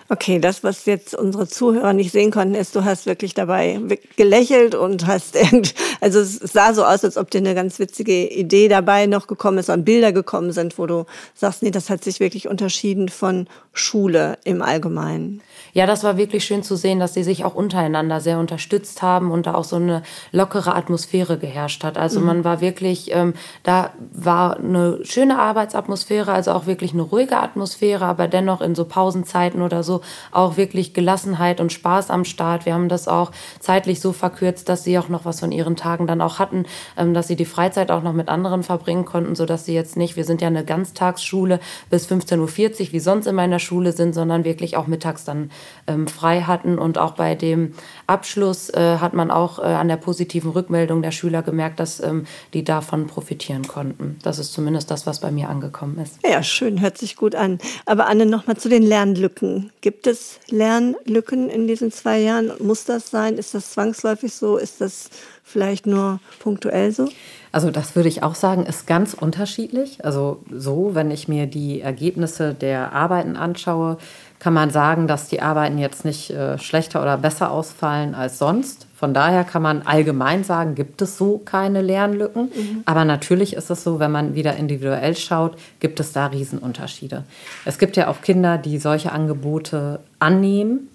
Okay, 0.09 0.39
das, 0.39 0.63
was 0.63 0.85
jetzt 0.85 1.15
unsere 1.15 1.47
Zuhörer 1.47 1.93
nicht 1.93 2.11
sehen 2.11 2.31
konnten, 2.31 2.55
ist, 2.55 2.75
du 2.75 2.83
hast 2.83 3.05
wirklich 3.05 3.33
dabei 3.33 3.79
gelächelt 4.15 4.75
und 4.75 5.07
hast 5.07 5.37
also 6.01 6.19
es 6.19 6.35
sah 6.37 6.73
so 6.73 6.83
aus, 6.83 7.03
als 7.03 7.17
ob 7.17 7.31
dir 7.31 7.39
eine 7.39 7.55
ganz 7.55 7.79
witzige 7.79 8.27
Idee 8.29 8.67
dabei 8.67 9.05
noch 9.05 9.27
gekommen 9.27 9.57
ist, 9.57 9.69
an 9.69 9.85
Bilder 9.85 10.11
gekommen 10.11 10.51
sind, 10.51 10.77
wo 10.77 10.85
du 10.85 11.05
sagst, 11.33 11.63
nee, 11.63 11.71
das 11.71 11.89
hat 11.89 12.03
sich 12.03 12.19
wirklich 12.19 12.47
unterschieden 12.47 13.09
von 13.09 13.47
Schule 13.73 14.37
im 14.43 14.61
Allgemeinen 14.61 15.41
ja, 15.75 15.85
das 15.85 16.05
war 16.05 16.15
wirklich 16.15 16.45
schön 16.45 16.63
zu 16.63 16.77
sehen, 16.77 17.01
dass 17.01 17.13
sie 17.13 17.23
sich 17.23 17.43
auch 17.43 17.53
untereinander 17.53 18.21
sehr 18.21 18.39
unterstützt 18.39 19.01
haben 19.01 19.29
und 19.29 19.45
da 19.45 19.55
auch 19.55 19.65
so 19.65 19.75
eine 19.75 20.03
lockere 20.31 20.73
Atmosphäre 20.73 21.37
geherrscht 21.37 21.83
hat. 21.83 21.97
Also 21.97 22.21
mhm. 22.21 22.25
man 22.27 22.43
war 22.45 22.61
wirklich, 22.61 23.13
ähm, 23.13 23.33
da 23.63 23.89
war 24.13 24.57
eine 24.57 24.99
schöne 25.03 25.37
Arbeitsatmosphäre, 25.37 26.31
also 26.31 26.53
auch 26.53 26.65
wirklich 26.65 26.93
eine 26.93 27.01
ruhige 27.01 27.35
Atmosphäre, 27.35 28.05
aber 28.05 28.29
dennoch 28.29 28.61
in 28.61 28.73
so 28.73 28.85
Pausenzeiten 28.85 29.61
oder 29.61 29.74
so 29.83 30.01
auch 30.31 30.57
wirklich 30.57 30.93
Gelassenheit 30.93 31.59
und 31.59 31.71
Spaß 31.71 32.09
am 32.09 32.25
Start. 32.25 32.65
Wir 32.65 32.73
haben 32.73 32.89
das 32.89 33.07
auch 33.07 33.31
zeitlich 33.59 33.99
so 33.99 34.13
verkürzt, 34.13 34.69
dass 34.69 34.83
sie 34.83 34.97
auch 34.97 35.09
noch 35.09 35.25
was 35.25 35.39
von 35.39 35.51
ihren 35.51 35.75
Tagen 35.75 36.07
dann 36.07 36.21
auch 36.21 36.39
hatten, 36.39 36.65
ähm, 36.97 37.13
dass 37.13 37.27
sie 37.27 37.35
die 37.35 37.45
Freizeit 37.45 37.91
auch 37.91 38.03
noch 38.03 38.13
mit 38.13 38.29
anderen 38.29 38.63
verbringen 38.63 39.05
konnten, 39.05 39.35
sodass 39.35 39.65
sie 39.65 39.73
jetzt 39.73 39.97
nicht, 39.97 40.15
wir 40.15 40.25
sind 40.25 40.41
ja 40.41 40.47
eine 40.47 40.65
Ganztagsschule 40.65 41.59
bis 41.89 42.07
15.40 42.07 42.39
Uhr, 42.39 42.93
wie 42.93 42.99
sonst 42.99 43.27
in 43.27 43.35
meiner 43.35 43.59
Schule 43.59 43.91
sind, 43.91 44.13
sondern 44.13 44.43
wirklich 44.43 44.77
auch 44.77 44.87
mittags 44.87 45.25
dann 45.25 45.51
ähm, 45.87 46.07
frei 46.07 46.41
hatten. 46.41 46.77
Und 46.77 46.97
auch 46.97 47.13
bei 47.13 47.35
dem 47.35 47.73
Abschluss 48.07 48.69
äh, 48.69 48.97
hat 48.99 49.13
man 49.13 49.31
auch 49.31 49.59
äh, 49.59 49.63
an 49.63 49.87
der 49.87 49.97
positiven 49.97 50.51
Rückmeldung 50.51 51.01
der 51.01 51.11
Schüler 51.11 51.41
gemerkt, 51.41 51.79
dass 51.79 51.99
ähm, 51.99 52.25
die 52.53 52.63
davon 52.63 53.07
profitieren 53.07 53.67
konnten. 53.67 54.17
Das 54.23 54.39
ist 54.39 54.53
zumindest 54.53 54.91
das, 54.91 55.05
was 55.05 55.19
bei 55.19 55.31
mir 55.31 55.49
angekommen 55.49 55.97
ist. 55.99 56.19
Ja, 56.25 56.43
schön, 56.43 56.81
hört 56.81 56.97
sich 56.97 57.15
gut 57.15 57.35
an. 57.35 57.59
Aber 57.85 58.07
Anne, 58.07 58.25
nochmal 58.25 58.57
zu 58.57 58.69
den 58.69 58.83
Lernlücken. 58.83 59.64
Gibt 59.81 60.07
es 60.07 60.39
Lernlücken 60.49 61.49
in 61.49 61.67
diesen 61.67 61.91
zwei 61.91 62.19
Jahren? 62.19 62.51
Muss 62.59 62.85
das 62.85 63.09
sein? 63.09 63.37
Ist 63.37 63.53
das 63.53 63.71
zwangsläufig 63.71 64.33
so? 64.33 64.57
Ist 64.57 64.81
das 64.81 65.09
vielleicht 65.43 65.85
nur 65.85 66.19
punktuell 66.39 66.91
so? 66.91 67.09
Also 67.51 67.71
das 67.71 67.95
würde 67.95 68.09
ich 68.09 68.23
auch 68.23 68.35
sagen, 68.35 68.65
ist 68.65 68.87
ganz 68.87 69.13
unterschiedlich. 69.13 70.03
Also 70.03 70.41
so, 70.51 70.93
wenn 70.93 71.11
ich 71.11 71.27
mir 71.27 71.47
die 71.47 71.81
Ergebnisse 71.81 72.53
der 72.53 72.91
Arbeiten 72.93 73.37
anschaue, 73.37 73.97
kann 74.39 74.53
man 74.53 74.71
sagen, 74.71 75.07
dass 75.07 75.29
die 75.29 75.41
Arbeiten 75.41 75.77
jetzt 75.77 76.03
nicht 76.03 76.31
äh, 76.31 76.57
schlechter 76.57 77.01
oder 77.01 77.17
besser 77.17 77.51
ausfallen 77.51 78.13
als 78.13 78.37
sonst. 78.37 78.84
Von 78.95 79.13
daher 79.13 79.43
kann 79.43 79.61
man 79.61 79.81
allgemein 79.81 80.45
sagen, 80.45 80.73
gibt 80.73 81.01
es 81.01 81.17
so 81.17 81.37
keine 81.39 81.81
Lernlücken. 81.81 82.43
Mhm. 82.43 82.83
Aber 82.85 83.03
natürlich 83.03 83.53
ist 83.53 83.69
es 83.69 83.83
so, 83.83 83.99
wenn 83.99 84.11
man 84.11 84.35
wieder 84.35 84.55
individuell 84.55 85.17
schaut, 85.17 85.57
gibt 85.81 85.99
es 85.99 86.13
da 86.13 86.27
Riesenunterschiede. 86.27 87.23
Es 87.65 87.77
gibt 87.77 87.97
ja 87.97 88.07
auch 88.07 88.21
Kinder, 88.21 88.57
die 88.57 88.77
solche 88.77 89.11
Angebote 89.11 89.99
annehmen. 90.19 90.89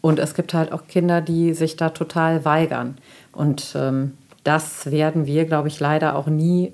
Und 0.00 0.20
es 0.20 0.34
gibt 0.34 0.54
halt 0.54 0.70
auch 0.70 0.86
Kinder, 0.86 1.20
die 1.20 1.52
sich 1.54 1.76
da 1.76 1.88
total 1.88 2.44
weigern. 2.44 2.96
Und 3.32 3.74
ähm, 3.74 4.12
das 4.44 4.92
werden 4.92 5.26
wir, 5.26 5.46
glaube 5.46 5.66
ich, 5.66 5.80
leider 5.80 6.14
auch 6.14 6.28
nie 6.28 6.72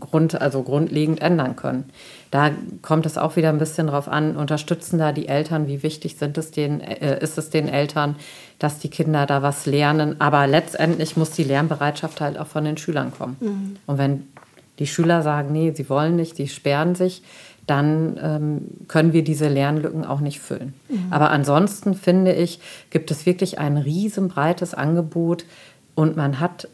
grund, 0.00 0.40
also 0.40 0.62
grundlegend 0.62 1.20
ändern 1.20 1.56
können. 1.56 1.84
Da 2.30 2.50
kommt 2.80 3.06
es 3.06 3.18
auch 3.18 3.36
wieder 3.36 3.50
ein 3.50 3.58
bisschen 3.58 3.88
drauf 3.88 4.08
an, 4.08 4.36
unterstützen 4.36 4.98
da 4.98 5.12
die 5.12 5.28
Eltern, 5.28 5.66
wie 5.66 5.82
wichtig 5.82 6.16
sind 6.16 6.38
es 6.38 6.50
den, 6.50 6.80
äh, 6.80 7.22
ist 7.22 7.38
es 7.38 7.50
den 7.50 7.68
Eltern, 7.68 8.16
dass 8.58 8.78
die 8.78 8.88
Kinder 8.88 9.26
da 9.26 9.42
was 9.42 9.66
lernen. 9.66 10.20
Aber 10.20 10.46
letztendlich 10.46 11.16
muss 11.16 11.30
die 11.30 11.44
Lernbereitschaft 11.44 12.20
halt 12.20 12.38
auch 12.38 12.46
von 12.46 12.64
den 12.64 12.76
Schülern 12.76 13.12
kommen. 13.12 13.36
Mhm. 13.40 13.76
Und 13.86 13.98
wenn 13.98 14.28
die 14.78 14.86
Schüler 14.86 15.22
sagen, 15.22 15.52
nee, 15.52 15.72
sie 15.74 15.88
wollen 15.88 16.16
nicht, 16.16 16.36
sie 16.36 16.48
sperren 16.48 16.94
sich, 16.94 17.22
dann 17.66 18.18
ähm, 18.20 18.60
können 18.88 19.12
wir 19.12 19.22
diese 19.22 19.48
Lernlücken 19.48 20.04
auch 20.04 20.20
nicht 20.20 20.40
füllen. 20.40 20.74
Mhm. 20.88 21.06
Aber 21.10 21.30
ansonsten 21.30 21.94
finde 21.94 22.32
ich, 22.32 22.60
gibt 22.90 23.10
es 23.10 23.26
wirklich 23.26 23.58
ein 23.58 23.76
riesenbreites 23.76 24.74
Angebot 24.74 25.44
und 25.94 26.16
man 26.16 26.40
hat 26.40 26.68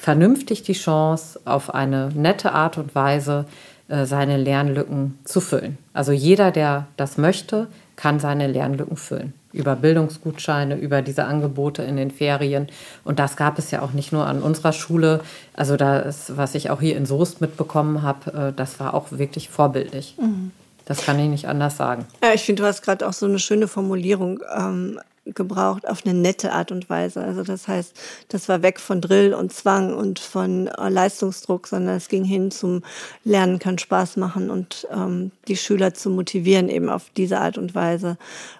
vernünftig 0.00 0.62
die 0.62 0.72
Chance, 0.72 1.40
auf 1.44 1.74
eine 1.74 2.08
nette 2.14 2.52
Art 2.52 2.78
und 2.78 2.94
Weise 2.94 3.44
äh, 3.88 4.06
seine 4.06 4.38
Lernlücken 4.38 5.18
zu 5.24 5.40
füllen. 5.40 5.76
Also 5.92 6.12
jeder, 6.12 6.50
der 6.50 6.86
das 6.96 7.18
möchte, 7.18 7.66
kann 7.96 8.18
seine 8.18 8.46
Lernlücken 8.46 8.96
füllen. 8.96 9.34
Über 9.52 9.76
Bildungsgutscheine, 9.76 10.76
über 10.76 11.02
diese 11.02 11.24
Angebote 11.24 11.82
in 11.82 11.96
den 11.96 12.10
Ferien. 12.10 12.68
Und 13.04 13.18
das 13.18 13.36
gab 13.36 13.58
es 13.58 13.70
ja 13.72 13.82
auch 13.82 13.92
nicht 13.92 14.10
nur 14.10 14.26
an 14.26 14.40
unserer 14.40 14.72
Schule. 14.72 15.20
Also 15.54 15.76
das, 15.76 16.36
was 16.36 16.54
ich 16.54 16.70
auch 16.70 16.80
hier 16.80 16.96
in 16.96 17.04
Soest 17.04 17.42
mitbekommen 17.42 18.00
habe, 18.00 18.48
äh, 18.48 18.52
das 18.56 18.80
war 18.80 18.94
auch 18.94 19.08
wirklich 19.10 19.50
vorbildlich. 19.50 20.14
Mhm. 20.18 20.52
Das 20.86 21.04
kann 21.04 21.18
ich 21.18 21.28
nicht 21.28 21.46
anders 21.46 21.76
sagen. 21.76 22.06
Ja, 22.22 22.32
ich 22.32 22.42
finde, 22.42 22.62
du 22.62 22.68
hast 22.68 22.80
gerade 22.82 23.06
auch 23.06 23.12
so 23.12 23.26
eine 23.26 23.38
schöne 23.38 23.68
Formulierung 23.68 24.40
ähm, 24.56 24.98
gebraucht 25.34 25.88
auf 25.88 26.04
eine 26.04 26.14
nette 26.14 26.52
Art 26.52 26.72
und 26.72 26.88
Weise. 26.90 27.22
Also 27.22 27.42
das 27.42 27.68
heißt, 27.68 27.94
das 28.28 28.48
war 28.48 28.62
weg 28.62 28.80
von 28.80 29.00
Drill 29.00 29.34
und 29.34 29.52
Zwang 29.52 29.94
und 29.94 30.18
von 30.18 30.68
äh, 30.68 30.88
Leistungsdruck, 30.88 31.66
sondern 31.66 31.96
es 31.96 32.08
ging 32.08 32.24
hin 32.24 32.50
zum 32.50 32.82
Lernen 33.24 33.58
kann 33.58 33.78
Spaß 33.78 34.16
machen 34.16 34.50
und 34.50 34.86
ähm, 34.90 35.30
die 35.48 35.56
Schüler 35.56 35.94
zu 35.94 36.10
motivieren, 36.10 36.68
eben 36.68 36.88
auf 36.88 37.10
diese 37.16 37.38
Art 37.38 37.58
und 37.58 37.74
Weise 37.74 38.16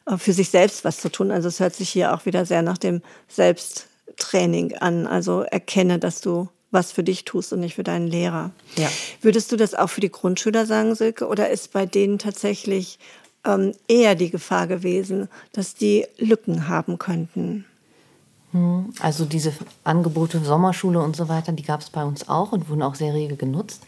äh, 0.06 0.16
für 0.16 0.32
sich 0.32 0.50
selbst 0.50 0.84
was 0.84 0.98
zu 0.98 1.10
tun. 1.10 1.30
Also 1.30 1.48
es 1.48 1.60
hört 1.60 1.74
sich 1.74 1.90
hier 1.90 2.14
auch 2.14 2.26
wieder 2.26 2.46
sehr 2.46 2.62
nach 2.62 2.78
dem 2.78 3.02
Selbsttraining 3.28 4.76
an. 4.76 5.06
Also 5.06 5.42
erkenne, 5.42 5.98
dass 5.98 6.20
du 6.20 6.48
was 6.70 6.92
für 6.92 7.02
dich 7.02 7.24
tust 7.24 7.52
und 7.52 7.60
nicht 7.60 7.74
für 7.74 7.82
deinen 7.82 8.06
Lehrer. 8.06 8.52
Ja. 8.76 8.88
Würdest 9.22 9.50
du 9.50 9.56
das 9.56 9.74
auch 9.74 9.88
für 9.88 10.00
die 10.00 10.10
Grundschüler 10.10 10.66
sagen, 10.66 10.94
Silke? 10.94 11.26
Oder 11.26 11.50
ist 11.50 11.72
bei 11.72 11.86
denen 11.86 12.18
tatsächlich 12.18 12.98
ähm, 13.44 13.72
eher 13.88 14.14
die 14.14 14.30
Gefahr 14.30 14.66
gewesen, 14.66 15.28
dass 15.52 15.74
die 15.74 16.06
Lücken 16.18 16.68
haben 16.68 16.98
könnten. 16.98 17.64
Hm, 18.52 18.92
also 19.00 19.24
diese 19.24 19.52
Angebote 19.84 20.40
Sommerschule 20.40 21.00
und 21.00 21.16
so 21.16 21.28
weiter, 21.28 21.52
die 21.52 21.62
gab 21.62 21.80
es 21.80 21.90
bei 21.90 22.04
uns 22.04 22.28
auch 22.28 22.52
und 22.52 22.68
wurden 22.68 22.82
auch 22.82 22.94
sehr 22.94 23.14
rege 23.14 23.36
genutzt. 23.36 23.82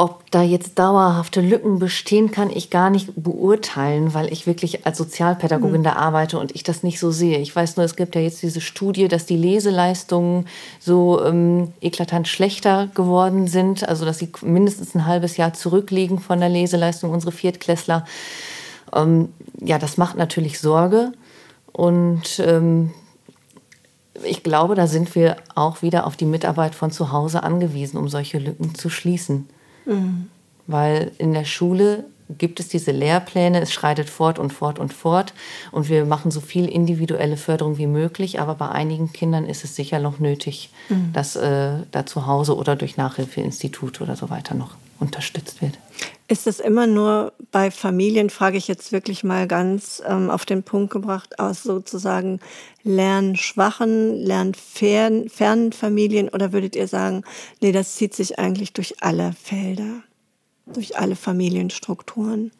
Ob 0.00 0.30
da 0.30 0.44
jetzt 0.44 0.78
dauerhafte 0.78 1.40
Lücken 1.40 1.80
bestehen, 1.80 2.30
kann 2.30 2.50
ich 2.50 2.70
gar 2.70 2.88
nicht 2.88 3.10
beurteilen, 3.16 4.14
weil 4.14 4.32
ich 4.32 4.46
wirklich 4.46 4.86
als 4.86 4.96
Sozialpädagogin 4.96 5.80
mhm. 5.80 5.84
da 5.84 5.94
arbeite 5.94 6.38
und 6.38 6.54
ich 6.54 6.62
das 6.62 6.84
nicht 6.84 7.00
so 7.00 7.10
sehe. 7.10 7.40
Ich 7.40 7.54
weiß 7.54 7.76
nur, 7.76 7.84
es 7.84 7.96
gibt 7.96 8.14
ja 8.14 8.20
jetzt 8.20 8.40
diese 8.40 8.60
Studie, 8.60 9.08
dass 9.08 9.26
die 9.26 9.36
Leseleistungen 9.36 10.46
so 10.78 11.20
ähm, 11.24 11.72
eklatant 11.80 12.28
schlechter 12.28 12.86
geworden 12.94 13.48
sind, 13.48 13.88
also 13.88 14.04
dass 14.04 14.18
sie 14.18 14.30
mindestens 14.42 14.94
ein 14.94 15.04
halbes 15.04 15.36
Jahr 15.36 15.52
zurückliegen 15.52 16.20
von 16.20 16.38
der 16.38 16.48
Leseleistung 16.48 17.10
unserer 17.10 17.32
Viertklässler. 17.32 18.06
Ähm, 18.94 19.30
ja, 19.60 19.80
das 19.80 19.96
macht 19.96 20.16
natürlich 20.16 20.60
Sorge 20.60 21.10
und 21.72 22.38
ähm, 22.38 22.92
ich 24.22 24.44
glaube, 24.44 24.76
da 24.76 24.86
sind 24.86 25.16
wir 25.16 25.38
auch 25.56 25.82
wieder 25.82 26.06
auf 26.06 26.16
die 26.16 26.24
Mitarbeit 26.24 26.76
von 26.76 26.92
zu 26.92 27.10
Hause 27.10 27.42
angewiesen, 27.42 27.98
um 27.98 28.08
solche 28.08 28.38
Lücken 28.38 28.76
zu 28.76 28.90
schließen. 28.90 29.48
Mhm. 29.88 30.28
Weil 30.66 31.12
in 31.18 31.32
der 31.32 31.44
Schule 31.44 32.04
gibt 32.36 32.60
es 32.60 32.68
diese 32.68 32.92
Lehrpläne, 32.92 33.60
es 33.60 33.72
schreitet 33.72 34.10
fort 34.10 34.38
und 34.38 34.52
fort 34.52 34.78
und 34.78 34.92
fort 34.92 35.32
und 35.72 35.88
wir 35.88 36.04
machen 36.04 36.30
so 36.30 36.40
viel 36.40 36.66
individuelle 36.66 37.38
Förderung 37.38 37.78
wie 37.78 37.86
möglich, 37.86 38.38
aber 38.38 38.54
bei 38.54 38.68
einigen 38.68 39.12
Kindern 39.12 39.46
ist 39.46 39.64
es 39.64 39.74
sicher 39.74 39.98
noch 39.98 40.18
nötig, 40.18 40.70
mhm. 40.90 41.12
dass 41.14 41.36
äh, 41.36 41.70
da 41.90 42.04
zu 42.04 42.26
Hause 42.26 42.56
oder 42.56 42.76
durch 42.76 42.98
Nachhilfeinstitute 42.98 44.02
oder 44.02 44.14
so 44.14 44.28
weiter 44.28 44.54
noch 44.54 44.72
unterstützt 45.00 45.62
wird. 45.62 45.78
Ist 46.30 46.46
das 46.46 46.60
immer 46.60 46.86
nur 46.86 47.32
bei 47.50 47.70
Familien, 47.70 48.28
frage 48.28 48.58
ich 48.58 48.68
jetzt 48.68 48.92
wirklich 48.92 49.24
mal 49.24 49.48
ganz 49.48 50.02
ähm, 50.06 50.28
auf 50.28 50.44
den 50.44 50.62
Punkt 50.62 50.92
gebracht, 50.92 51.38
aus 51.38 51.62
sozusagen 51.62 52.40
lernschwachen, 52.82 54.14
lernfernen 54.14 55.72
Familien 55.72 56.28
oder 56.28 56.52
würdet 56.52 56.76
ihr 56.76 56.86
sagen, 56.86 57.24
nee, 57.62 57.72
das 57.72 57.96
zieht 57.96 58.14
sich 58.14 58.38
eigentlich 58.38 58.74
durch 58.74 59.02
alle 59.02 59.32
Felder, 59.32 60.02
durch 60.66 60.98
alle 60.98 61.16
Familienstrukturen? 61.16 62.52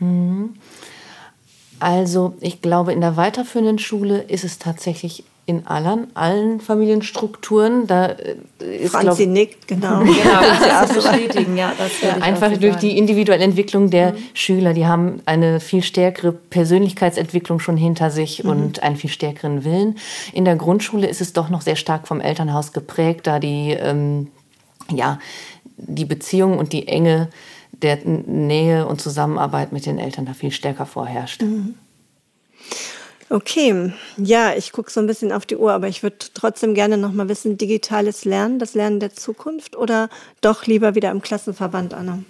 Mhm. 0.00 0.54
Also 1.78 2.34
ich 2.40 2.60
glaube, 2.60 2.92
in 2.92 3.00
der 3.00 3.16
weiterführenden 3.16 3.78
Schule 3.78 4.22
ist 4.22 4.42
es 4.42 4.58
tatsächlich 4.58 5.22
in 5.48 5.64
allen, 5.68 6.08
allen 6.14 6.60
Familienstrukturen. 6.60 7.86
Da 7.86 8.06
äh, 8.06 8.36
ist, 8.78 8.90
Franzi 8.90 9.24
glaub, 9.24 9.34
nickt, 9.34 9.68
genau. 9.68 10.00
genau 10.00 10.12
das 10.60 10.92
bestätigen, 10.92 11.56
ja. 11.56 11.72
Das 11.78 11.92
Einfach 12.20 12.50
durch 12.50 12.74
sagen. 12.74 12.80
die 12.80 12.98
individuelle 12.98 13.44
Entwicklung 13.44 13.90
der 13.90 14.12
mhm. 14.12 14.16
Schüler. 14.34 14.74
Die 14.74 14.86
haben 14.86 15.22
eine 15.24 15.60
viel 15.60 15.84
stärkere 15.84 16.32
Persönlichkeitsentwicklung 16.32 17.60
schon 17.60 17.76
hinter 17.76 18.10
sich 18.10 18.42
mhm. 18.42 18.50
und 18.50 18.82
einen 18.82 18.96
viel 18.96 19.10
stärkeren 19.10 19.64
Willen. 19.64 19.96
In 20.32 20.44
der 20.44 20.56
Grundschule 20.56 21.06
ist 21.06 21.20
es 21.20 21.32
doch 21.32 21.48
noch 21.48 21.60
sehr 21.60 21.76
stark 21.76 22.08
vom 22.08 22.20
Elternhaus 22.20 22.72
geprägt, 22.72 23.28
da 23.28 23.38
die, 23.38 23.70
ähm, 23.70 24.28
ja, 24.90 25.20
die 25.76 26.06
Beziehung 26.06 26.58
und 26.58 26.72
die 26.72 26.88
Enge 26.88 27.28
der 27.82 27.98
Nähe 28.04 28.86
und 28.86 29.00
Zusammenarbeit 29.00 29.70
mit 29.70 29.86
den 29.86 29.98
Eltern 29.98 30.26
da 30.26 30.34
viel 30.34 30.50
stärker 30.50 30.86
vorherrscht. 30.86 31.42
Mhm. 31.42 31.74
Okay, 33.28 33.92
ja, 34.18 34.52
ich 34.56 34.70
gucke 34.70 34.90
so 34.90 35.00
ein 35.00 35.06
bisschen 35.06 35.32
auf 35.32 35.46
die 35.46 35.56
Uhr, 35.56 35.72
aber 35.72 35.88
ich 35.88 36.02
würde 36.02 36.16
trotzdem 36.32 36.74
gerne 36.74 36.96
noch 36.96 37.12
mal 37.12 37.28
wissen, 37.28 37.58
digitales 37.58 38.24
Lernen, 38.24 38.60
das 38.60 38.74
Lernen 38.74 39.00
der 39.00 39.14
Zukunft 39.14 39.76
oder 39.76 40.08
doch 40.42 40.66
lieber 40.66 40.94
wieder 40.94 41.10
im 41.10 41.20
Klassenverband, 41.20 41.92
Anna? 41.92 42.20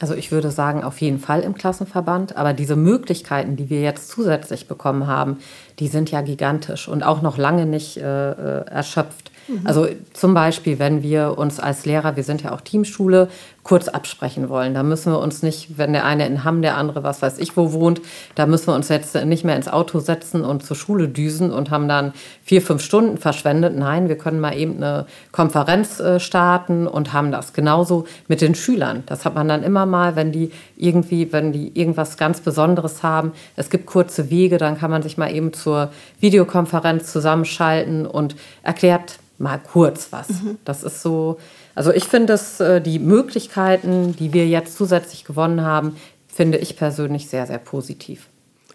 Also 0.00 0.14
ich 0.14 0.32
würde 0.32 0.50
sagen, 0.50 0.82
auf 0.82 1.00
jeden 1.00 1.18
Fall 1.18 1.40
im 1.40 1.54
Klassenverband, 1.54 2.36
aber 2.36 2.52
diese 2.52 2.76
Möglichkeiten, 2.76 3.56
die 3.56 3.70
wir 3.70 3.80
jetzt 3.80 4.08
zusätzlich 4.08 4.66
bekommen 4.66 5.06
haben, 5.06 5.38
die 5.78 5.88
sind 5.88 6.10
ja 6.10 6.20
gigantisch 6.20 6.88
und 6.88 7.04
auch 7.04 7.22
noch 7.22 7.38
lange 7.38 7.66
nicht 7.66 7.96
äh, 7.96 8.30
äh 8.30 8.64
erschöpft. 8.66 9.30
Mhm. 9.48 9.60
Also 9.64 9.88
zum 10.12 10.34
Beispiel, 10.34 10.78
wenn 10.78 11.02
wir 11.02 11.38
uns 11.38 11.60
als 11.60 11.86
Lehrer, 11.86 12.16
wir 12.16 12.24
sind 12.24 12.42
ja 12.42 12.52
auch 12.52 12.60
Teamschule, 12.60 13.28
kurz 13.64 13.88
absprechen 13.88 14.50
wollen. 14.50 14.74
Da 14.74 14.82
müssen 14.82 15.10
wir 15.10 15.18
uns 15.18 15.42
nicht, 15.42 15.78
wenn 15.78 15.94
der 15.94 16.04
eine 16.04 16.26
in 16.26 16.44
Hamm, 16.44 16.62
der 16.62 16.76
andere 16.76 17.02
was 17.02 17.22
weiß 17.22 17.38
ich 17.38 17.56
wo 17.56 17.72
wohnt, 17.72 18.00
da 18.34 18.46
müssen 18.46 18.68
wir 18.68 18.74
uns 18.74 18.90
jetzt 18.90 19.14
nicht 19.24 19.42
mehr 19.42 19.56
ins 19.56 19.68
Auto 19.68 19.98
setzen 20.00 20.44
und 20.44 20.64
zur 20.64 20.76
Schule 20.76 21.08
düsen 21.08 21.50
und 21.50 21.70
haben 21.70 21.88
dann 21.88 22.12
vier, 22.44 22.60
fünf 22.60 22.82
Stunden 22.82 23.16
verschwendet. 23.16 23.74
Nein, 23.76 24.08
wir 24.08 24.18
können 24.18 24.38
mal 24.38 24.56
eben 24.56 24.76
eine 24.76 25.06
Konferenz 25.32 25.98
äh, 25.98 26.20
starten 26.20 26.86
und 26.86 27.14
haben 27.14 27.32
das. 27.32 27.54
Genauso 27.54 28.04
mit 28.28 28.42
den 28.42 28.54
Schülern. 28.54 29.02
Das 29.06 29.24
hat 29.24 29.34
man 29.34 29.48
dann 29.48 29.62
immer 29.62 29.86
mal, 29.86 30.14
wenn 30.14 30.30
die 30.30 30.52
irgendwie, 30.76 31.32
wenn 31.32 31.52
die 31.52 31.72
irgendwas 31.78 32.18
ganz 32.18 32.40
Besonderes 32.40 33.02
haben. 33.02 33.32
Es 33.56 33.70
gibt 33.70 33.86
kurze 33.86 34.28
Wege, 34.28 34.58
dann 34.58 34.78
kann 34.78 34.90
man 34.90 35.02
sich 35.02 35.16
mal 35.16 35.34
eben 35.34 35.54
zur 35.54 35.90
Videokonferenz 36.20 37.10
zusammenschalten 37.10 38.06
und 38.06 38.36
erklärt 38.62 39.18
mal 39.38 39.58
kurz 39.58 40.08
was. 40.10 40.28
Mhm. 40.28 40.58
Das 40.64 40.82
ist 40.82 41.02
so, 41.02 41.38
also 41.74 41.92
ich 41.92 42.04
finde, 42.04 42.26
dass 42.26 42.60
äh, 42.60 42.80
die 42.80 42.98
Möglichkeiten, 42.98 44.14
die 44.16 44.32
wir 44.32 44.46
jetzt 44.46 44.76
zusätzlich 44.76 45.24
gewonnen 45.24 45.62
haben, 45.62 45.96
finde 46.28 46.58
ich 46.58 46.76
persönlich 46.76 47.28
sehr, 47.28 47.46
sehr 47.46 47.58
positiv. 47.58 48.28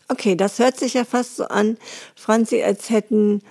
Okay, 0.08 0.36
das 0.36 0.60
hört 0.60 0.78
sich 0.78 0.96
ja 0.96 1.06
fast 1.06 1.36
so 1.36 1.46
an, 1.46 1.78
Franzi, 2.16 2.64
als 2.64 2.90
hätten 2.90 3.42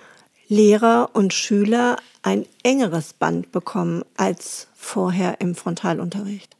Lehrer 0.48 1.10
und 1.12 1.32
Schüler 1.34 1.96
ein 2.22 2.46
engeres 2.62 3.12
Band 3.12 3.52
bekommen 3.52 4.02
als 4.16 4.66
vorher 4.74 5.40
im 5.40 5.54
Frontalunterricht. 5.54 6.57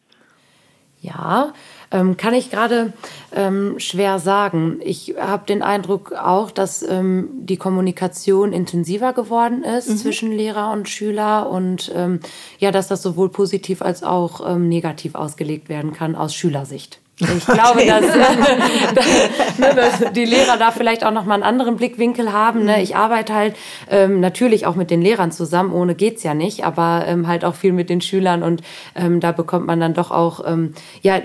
Ja, 1.01 1.53
ähm, 1.93 2.17
kann 2.17 2.35
ich 2.35 2.51
gerade 2.51 2.93
ähm, 3.33 3.79
schwer 3.79 4.19
sagen. 4.19 4.81
Ich 4.83 5.15
habe 5.19 5.47
den 5.47 5.63
Eindruck 5.63 6.13
auch, 6.13 6.51
dass 6.51 6.83
ähm, 6.83 7.29
die 7.39 7.57
Kommunikation 7.57 8.53
intensiver 8.53 9.13
geworden 9.13 9.63
ist 9.63 9.89
mhm. 9.89 9.97
zwischen 9.97 10.33
Lehrer 10.33 10.73
und 10.73 10.89
Schüler 10.89 11.49
und 11.49 11.93
ähm, 11.95 12.21
ja, 12.59 12.73
dass 12.73 12.89
das 12.89 13.03
sowohl 13.03 13.29
positiv 13.29 13.81
als 13.81 14.03
auch 14.03 14.49
ähm, 14.49 14.69
negativ 14.69 15.15
ausgelegt 15.15 15.69
werden 15.69 15.93
kann 15.93 16.17
aus 16.17 16.35
Schülersicht. 16.35 17.01
Ich 17.21 17.47
glaube, 17.47 17.85
dass, 17.85 18.03
ne, 19.59 19.75
dass, 19.75 20.13
die 20.13 20.25
Lehrer 20.25 20.57
da 20.57 20.71
vielleicht 20.71 21.05
auch 21.05 21.11
noch 21.11 21.25
mal 21.25 21.35
einen 21.35 21.43
anderen 21.43 21.77
Blickwinkel 21.77 22.33
haben. 22.33 22.65
Ne? 22.65 22.81
Ich 22.81 22.95
arbeite 22.95 23.35
halt 23.35 23.57
ähm, 23.91 24.21
natürlich 24.21 24.67
auch 24.67 24.77
mit 24.77 24.91
den 24.91 25.03
Lehrern 25.03 25.33
zusammen, 25.33 25.73
ohne 25.73 25.95
geht's 25.95 26.23
ja 26.23 26.35
nicht, 26.35 26.65
aber 26.65 27.05
ähm, 27.07 27.27
halt 27.27 27.45
auch 27.45 27.57
viel 27.57 27.73
mit 27.73 27.91
den 27.91 28.01
Schülern 28.01 28.43
und 28.43 28.63
ähm, 28.95 29.19
da 29.21 29.33
bekommt 29.33 29.67
man 29.67 29.81
dann 29.81 29.95
doch 29.95 30.11
auch 30.11 30.41
ähm, 30.47 30.75
ja 31.03 31.21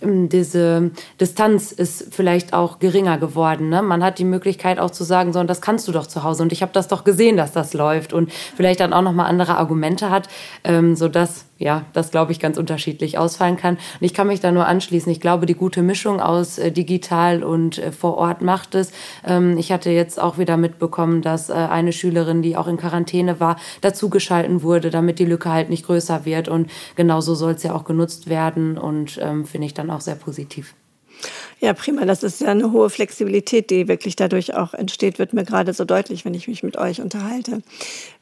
diese 0.00 0.90
Distanz 1.20 1.72
ist 1.72 2.14
vielleicht 2.14 2.52
auch 2.52 2.78
geringer 2.78 3.18
geworden. 3.18 3.68
Ne? 3.68 3.82
Man 3.82 4.04
hat 4.04 4.18
die 4.18 4.24
Möglichkeit 4.24 4.78
auch 4.78 4.90
zu 4.90 5.04
sagen, 5.04 5.32
so, 5.32 5.40
und 5.40 5.48
das 5.48 5.60
kannst 5.60 5.88
du 5.88 5.92
doch 5.92 6.06
zu 6.06 6.22
Hause. 6.22 6.42
Und 6.42 6.52
ich 6.52 6.62
habe 6.62 6.72
das 6.72 6.88
doch 6.88 7.04
gesehen, 7.04 7.36
dass 7.36 7.52
das 7.52 7.74
läuft. 7.74 8.12
Und 8.12 8.32
vielleicht 8.32 8.80
dann 8.80 8.92
auch 8.92 9.02
noch 9.02 9.12
mal 9.12 9.26
andere 9.26 9.56
Argumente 9.56 10.10
hat, 10.10 10.28
ähm, 10.64 10.94
sodass 10.94 11.46
ja, 11.58 11.84
das 11.92 12.12
glaube 12.12 12.30
ich 12.30 12.38
ganz 12.38 12.56
unterschiedlich 12.56 13.18
ausfallen 13.18 13.56
kann. 13.56 13.74
Und 13.74 14.06
ich 14.06 14.14
kann 14.14 14.28
mich 14.28 14.40
da 14.40 14.52
nur 14.52 14.66
anschließen. 14.66 15.10
Ich 15.10 15.20
glaube, 15.20 15.46
die 15.46 15.54
gute 15.54 15.82
Mischung 15.82 16.20
aus 16.20 16.58
äh, 16.58 16.70
digital 16.70 17.42
und 17.42 17.78
äh, 17.78 17.90
vor 17.90 18.16
Ort 18.16 18.42
macht 18.42 18.76
es. 18.76 18.92
Ähm, 19.26 19.58
ich 19.58 19.72
hatte 19.72 19.90
jetzt 19.90 20.20
auch 20.20 20.38
wieder 20.38 20.56
mitbekommen, 20.56 21.20
dass 21.20 21.50
äh, 21.50 21.54
eine 21.54 21.92
Schülerin, 21.92 22.42
die 22.42 22.56
auch 22.56 22.68
in 22.68 22.76
Quarantäne 22.76 23.40
war, 23.40 23.56
dazugeschalten 23.80 24.62
wurde, 24.62 24.90
damit 24.90 25.18
die 25.18 25.24
Lücke 25.24 25.50
halt 25.50 25.68
nicht 25.68 25.84
größer 25.84 26.24
wird. 26.24 26.48
Und 26.48 26.70
genauso 26.94 27.34
soll 27.34 27.54
es 27.54 27.64
ja 27.64 27.74
auch 27.74 27.84
genutzt 27.84 28.28
werden 28.28 28.78
und 28.78 29.18
ähm, 29.20 29.44
finde 29.44 29.66
ich 29.66 29.74
dann 29.74 29.87
auch 29.90 30.00
sehr 30.00 30.14
positiv. 30.14 30.74
Ja, 31.60 31.72
prima. 31.74 32.04
Das 32.04 32.22
ist 32.22 32.40
ja 32.40 32.48
eine 32.48 32.70
hohe 32.72 32.90
Flexibilität, 32.90 33.70
die 33.70 33.88
wirklich 33.88 34.14
dadurch 34.14 34.54
auch 34.54 34.74
entsteht, 34.74 35.18
wird 35.18 35.32
mir 35.32 35.44
gerade 35.44 35.72
so 35.72 35.84
deutlich, 35.84 36.24
wenn 36.24 36.34
ich 36.34 36.46
mich 36.46 36.62
mit 36.62 36.76
euch 36.76 37.00
unterhalte. 37.00 37.62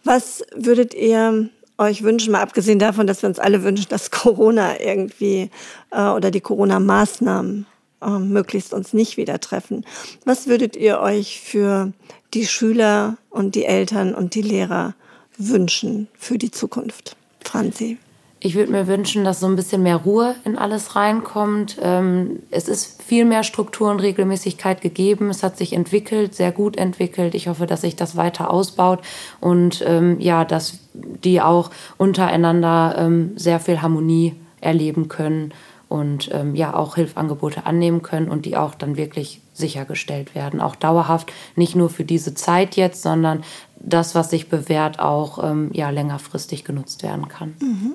Was 0.05 0.43
würdet 0.55 0.95
ihr 0.95 1.51
euch 1.79 2.03
wünschen, 2.03 2.33
mal 2.33 2.41
abgesehen 2.41 2.79
davon, 2.79 3.07
dass 3.07 3.23
wir 3.23 3.29
uns 3.29 3.39
alle 3.39 3.63
wünschen, 3.63 3.89
dass 3.91 4.11
Corona 4.11 4.81
irgendwie 4.81 5.51
äh, 5.91 6.09
oder 6.09 6.31
die 6.31 6.41
Corona-Maßnahmen 6.41 7.67
äh, 8.03 8.19
möglichst 8.19 8.73
uns 8.73 8.93
nicht 8.93 9.17
wieder 9.17 9.41
treffen. 9.41 9.85
Was 10.25 10.47
würdet 10.47 10.77
ihr 10.77 11.01
euch 11.01 11.41
für 11.41 11.93
die 12.35 12.47
Schüler 12.47 13.19
und 13.31 13.55
die 13.55 13.67
Eltern 13.67 14.15
und 14.15 14.35
die 14.35 14.43
Lehrer 14.43 14.95
wünschen 15.37 16.09
für 16.19 16.39
die 16.39 16.51
Zukunft? 16.51 17.17
Franzi. 17.45 17.99
Ich 18.39 18.55
würde 18.55 18.71
mir 18.71 18.87
wünschen, 18.87 19.25
dass 19.25 19.41
so 19.41 19.47
ein 19.47 19.57
bisschen 19.57 19.83
mehr 19.83 19.97
Ruhe 19.97 20.35
in 20.45 20.59
alles 20.59 20.95
reinkommt. 20.95 21.79
Ähm, 21.81 22.41
es 22.51 22.69
ist 22.69 23.03
viel 23.03 23.25
mehr 23.25 23.43
Struktur 23.43 23.91
und 23.91 24.01
Regelmäßigkeit 24.01 24.83
gegeben. 24.83 25.31
Es 25.31 25.43
hat 25.43 25.57
sich 25.57 25.73
entwickelt, 25.73 26.35
sehr 26.35 26.53
gut 26.53 26.77
entwickelt. 26.77 27.35
Ich 27.35 27.49
hoffe, 27.49 27.67
dass 27.67 27.81
sich 27.81 27.97
das 27.97 28.15
weiter 28.15 28.51
ausbaut 28.51 29.01
und 29.41 29.83
ähm, 29.87 30.21
ja, 30.21 30.45
dass 30.45 30.79
die 30.93 31.41
auch 31.41 31.71
untereinander 31.97 32.97
ähm, 32.99 33.33
sehr 33.37 33.59
viel 33.59 33.81
Harmonie 33.81 34.35
erleben 34.61 35.09
können 35.09 35.53
und 35.89 36.33
ja 36.55 36.75
auch 36.75 36.97
Hilfangebote 36.97 37.65
annehmen 37.65 38.03
können 38.03 38.29
und 38.29 38.45
die 38.45 38.57
auch 38.57 38.75
dann 38.75 38.97
wirklich 38.97 39.41
sichergestellt 39.55 40.35
werden, 40.35 40.61
auch 40.61 40.75
dauerhaft, 40.75 41.33
nicht 41.55 41.77
nur 41.77 41.91
für 41.91 42.03
diese 42.03 42.35
Zeit 42.35 42.75
jetzt, 42.75 43.03
sondern 43.03 43.45
das, 43.79 44.17
was 44.17 44.31
sich 44.31 44.49
bewährt, 44.49 44.99
auch 44.99 45.39
ja 45.73 45.91
längerfristig 45.91 46.65
genutzt 46.65 47.05
werden 47.05 47.29
kann. 47.29 47.55
Mhm. 47.61 47.95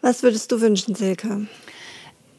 Was 0.00 0.22
würdest 0.22 0.52
du 0.52 0.60
wünschen, 0.60 0.94
Silke? 0.94 1.46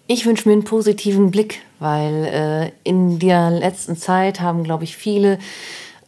Ich 0.07 0.25
wünsche 0.25 0.47
mir 0.47 0.53
einen 0.53 0.63
positiven 0.63 1.31
Blick, 1.31 1.61
weil 1.79 2.25
äh, 2.25 2.71
in 2.89 3.19
der 3.19 3.51
letzten 3.51 3.97
Zeit 3.97 4.39
haben, 4.39 4.63
glaube 4.63 4.85
ich, 4.85 4.95
viele 4.95 5.37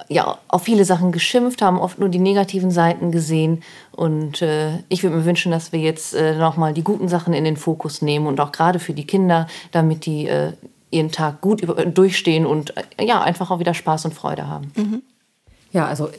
ja, 0.09 0.39
auf 0.47 0.63
viele 0.63 0.85
Sachen 0.85 1.11
geschimpft, 1.11 1.61
haben 1.61 1.79
oft 1.79 1.99
nur 1.99 2.09
die 2.09 2.19
negativen 2.19 2.71
Seiten 2.71 3.11
gesehen. 3.11 3.61
Und 3.91 4.41
äh, 4.41 4.79
ich 4.89 5.03
würde 5.03 5.17
mir 5.17 5.25
wünschen, 5.25 5.51
dass 5.51 5.71
wir 5.71 5.79
jetzt 5.79 6.15
äh, 6.15 6.35
nochmal 6.35 6.73
die 6.73 6.83
guten 6.83 7.07
Sachen 7.07 7.33
in 7.33 7.43
den 7.43 7.57
Fokus 7.57 8.01
nehmen 8.01 8.25
und 8.25 8.39
auch 8.39 8.51
gerade 8.51 8.79
für 8.79 8.93
die 8.93 9.05
Kinder, 9.05 9.47
damit 9.71 10.07
die 10.07 10.27
äh, 10.27 10.53
ihren 10.89 11.11
Tag 11.11 11.41
gut 11.41 11.61
über, 11.61 11.85
durchstehen 11.85 12.47
und 12.47 12.75
äh, 12.75 13.05
ja, 13.05 13.21
einfach 13.21 13.51
auch 13.51 13.59
wieder 13.59 13.75
Spaß 13.75 14.05
und 14.05 14.15
Freude 14.15 14.47
haben. 14.47 14.71
Mhm. 14.75 15.03
Ja, 15.71 15.85
also 15.85 16.09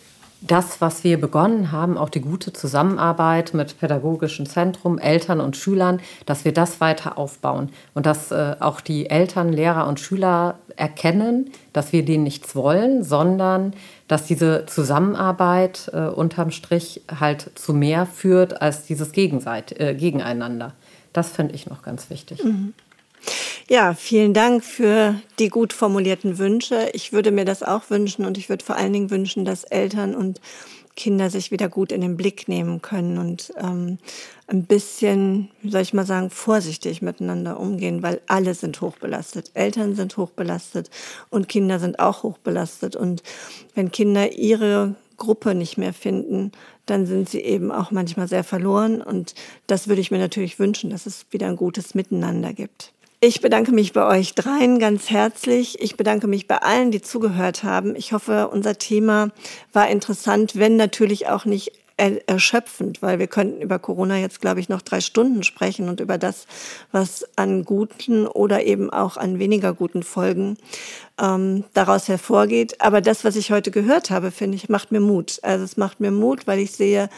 das, 0.41 0.81
was 0.81 1.05
wir 1.05 1.21
begonnen 1.21 1.71
haben, 1.71 1.99
auch 1.99 2.09
die 2.09 2.21
gute 2.21 2.53
Zusammenarbeit 2.53 3.53
mit 3.53 3.79
pädagogischen 3.79 4.47
Zentrum, 4.47 4.99
Eltern 4.99 5.41
und 5.41 5.57
Schülern, 5.57 6.01
dass 6.25 6.45
wir 6.45 6.53
das 6.53 6.81
weiter 6.81 7.19
aufbauen 7.19 7.71
und 7.95 8.07
dass 8.07 8.31
äh, 8.31 8.57
auch 8.59 8.81
die 8.81 9.11
Eltern, 9.11 9.53
Lehrer 9.53 9.87
und 9.87 10.01
Schüler 10.01 10.59
erkennen, 10.77 11.51
dass 11.73 11.93
wir 11.93 12.05
denen 12.05 12.25
nichts 12.25 12.57
wollen, 12.57 13.05
sondern 13.05 13.75
dass 14.09 14.25
diese 14.25 14.65
Zusammenarbeit 14.67 15.91
äh, 15.93 16.07
unterm 16.07 16.51
Strich 16.51 17.03
halt 17.21 17.51
zu 17.55 17.75
mehr 17.75 18.07
führt 18.07 18.63
als 18.63 18.85
dieses 18.85 19.13
Gegenseit 19.13 19.79
äh, 19.79 19.95
Gegeneinander. 19.95 20.73
Das 21.13 21.31
finde 21.31 21.55
ich 21.55 21.69
noch 21.69 21.83
ganz 21.83 22.09
wichtig. 22.09 22.43
Mhm. 22.43 22.73
Ja, 23.69 23.95
vielen 23.95 24.35
Dank 24.35 24.65
für 24.65 25.15
die 25.39 25.49
gut 25.49 25.73
formulierten 25.73 26.39
Wünsche. 26.39 26.91
Ich 26.93 27.13
würde 27.13 27.31
mir 27.31 27.45
das 27.45 27.63
auch 27.63 27.89
wünschen 27.89 28.25
und 28.25 28.37
ich 28.37 28.49
würde 28.49 28.65
vor 28.65 28.77
allen 28.77 28.93
Dingen 28.93 29.11
wünschen, 29.11 29.45
dass 29.45 29.65
Eltern 29.65 30.15
und 30.15 30.41
Kinder 30.97 31.31
sich 31.31 31.51
wieder 31.51 31.69
gut 31.69 31.93
in 31.93 32.01
den 32.01 32.17
Blick 32.17 32.49
nehmen 32.49 32.83
können 32.83 33.17
und 33.17 33.55
ähm, 33.57 33.99
ein 34.49 34.65
bisschen, 34.65 35.49
wie 35.63 35.71
soll 35.71 35.83
ich 35.83 35.95
mal 35.95 36.05
sagen, 36.05 36.31
vorsichtig 36.31 37.01
miteinander 37.01 37.59
umgehen, 37.59 38.03
weil 38.03 38.21
alle 38.27 38.55
sind 38.55 38.81
hochbelastet. 38.81 39.53
Eltern 39.55 39.95
sind 39.95 40.17
hochbelastet 40.17 40.91
und 41.31 41.49
Kinder 41.49 41.79
sind 41.79 42.01
auch 42.01 42.23
hochbelastet. 42.23 42.97
Und 42.97 43.23
wenn 43.75 43.93
Kinder 43.93 44.33
ihre 44.33 44.97
Gruppe 45.17 45.55
nicht 45.55 45.79
mehr 45.79 45.95
finden, 45.95 46.53
dann 46.87 47.07
sind 47.07 47.29
sie 47.29 47.41
eben 47.41 47.71
auch 47.71 47.93
manchmal 47.93 48.27
sehr 48.27 48.45
verloren. 48.45 49.01
Und 49.01 49.35
das 49.69 49.87
würde 49.87 50.01
ich 50.01 50.11
mir 50.11 50.19
natürlich 50.19 50.59
wünschen, 50.59 50.91
dass 50.91 51.07
es 51.07 51.27
wieder 51.31 51.47
ein 51.47 51.57
gutes 51.57 51.95
Miteinander 51.95 52.53
gibt. 52.53 52.93
Ich 53.23 53.43
bedanke 53.43 53.71
mich 53.71 53.93
bei 53.93 54.07
euch 54.07 54.35
dreien 54.35 54.79
ganz 54.79 55.11
herzlich. 55.11 55.83
Ich 55.83 55.99
bedanke 55.99 56.27
mich 56.27 56.47
bei 56.47 56.57
allen, 56.57 56.91
die 56.91 57.03
zugehört 57.03 57.65
haben. 57.65 57.95
Ich 57.95 58.15
hoffe, 58.15 58.49
unser 58.49 58.79
Thema 58.79 59.29
war 59.75 59.91
interessant, 59.91 60.57
wenn 60.57 60.77
natürlich 60.77 61.29
auch 61.29 61.45
nicht 61.45 61.73
erschöpfend, 61.99 63.03
weil 63.03 63.19
wir 63.19 63.27
könnten 63.27 63.61
über 63.61 63.79
Corona 63.79 64.17
jetzt, 64.17 64.41
glaube 64.41 64.61
ich, 64.61 64.71
noch 64.71 64.81
drei 64.81 65.03
Stunden 65.03 65.43
sprechen 65.43 65.91
und 65.91 66.01
über 66.01 66.17
das, 66.17 66.47
was 66.93 67.27
an 67.37 67.67
guten 67.67 68.27
oder 68.27 68.65
eben 68.65 68.89
auch 68.89 69.19
an 69.19 69.39
weniger 69.39 69.75
guten 69.75 70.03
Folgen 70.03 70.57
ähm, 71.21 71.65
daraus 71.75 72.09
hervorgeht. 72.09 72.81
Aber 72.81 73.03
das, 73.03 73.23
was 73.23 73.37
ich 73.37 73.53
heute 73.53 73.71
gehört 73.71 74.09
habe, 74.09 74.31
finde 74.31 74.57
ich, 74.57 74.71
macht 74.71 74.93
mir 74.93 75.01
Mut. 75.01 75.41
Also 75.43 75.63
es 75.63 75.77
macht 75.77 76.01
mir 76.01 76.11
Mut, 76.11 76.47
weil 76.47 76.59
ich 76.59 76.73
sehe, 76.73 77.11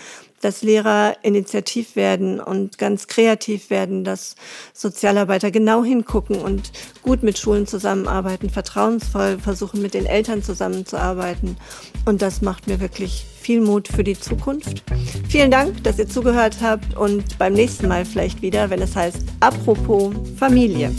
dass 0.42 0.62
Lehrer 0.62 1.16
initiativ 1.22 1.96
werden 1.96 2.38
und 2.40 2.76
ganz 2.76 3.06
kreativ 3.06 3.70
werden, 3.70 4.04
dass 4.04 4.34
Sozialarbeiter 4.74 5.50
genau 5.50 5.82
hingucken 5.82 6.36
und 6.36 6.72
gut 7.02 7.22
mit 7.22 7.38
Schulen 7.38 7.66
zusammenarbeiten, 7.66 8.50
vertrauensvoll 8.50 9.38
versuchen, 9.38 9.80
mit 9.80 9.94
den 9.94 10.04
Eltern 10.04 10.42
zusammenzuarbeiten. 10.42 11.56
Und 12.04 12.20
das 12.20 12.42
macht 12.42 12.66
mir 12.66 12.80
wirklich 12.80 13.24
viel 13.40 13.60
Mut 13.60 13.88
für 13.88 14.04
die 14.04 14.18
Zukunft. 14.18 14.82
Vielen 15.28 15.50
Dank, 15.50 15.82
dass 15.84 15.98
ihr 15.98 16.08
zugehört 16.08 16.56
habt 16.60 16.96
und 16.96 17.38
beim 17.38 17.54
nächsten 17.54 17.88
Mal 17.88 18.04
vielleicht 18.04 18.42
wieder, 18.42 18.68
wenn 18.70 18.82
es 18.82 18.94
heißt 18.94 19.22
Apropos 19.40 20.12
Familie. 20.36 20.92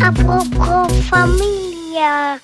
Apropos 0.00 0.92
Familie. 1.10 2.40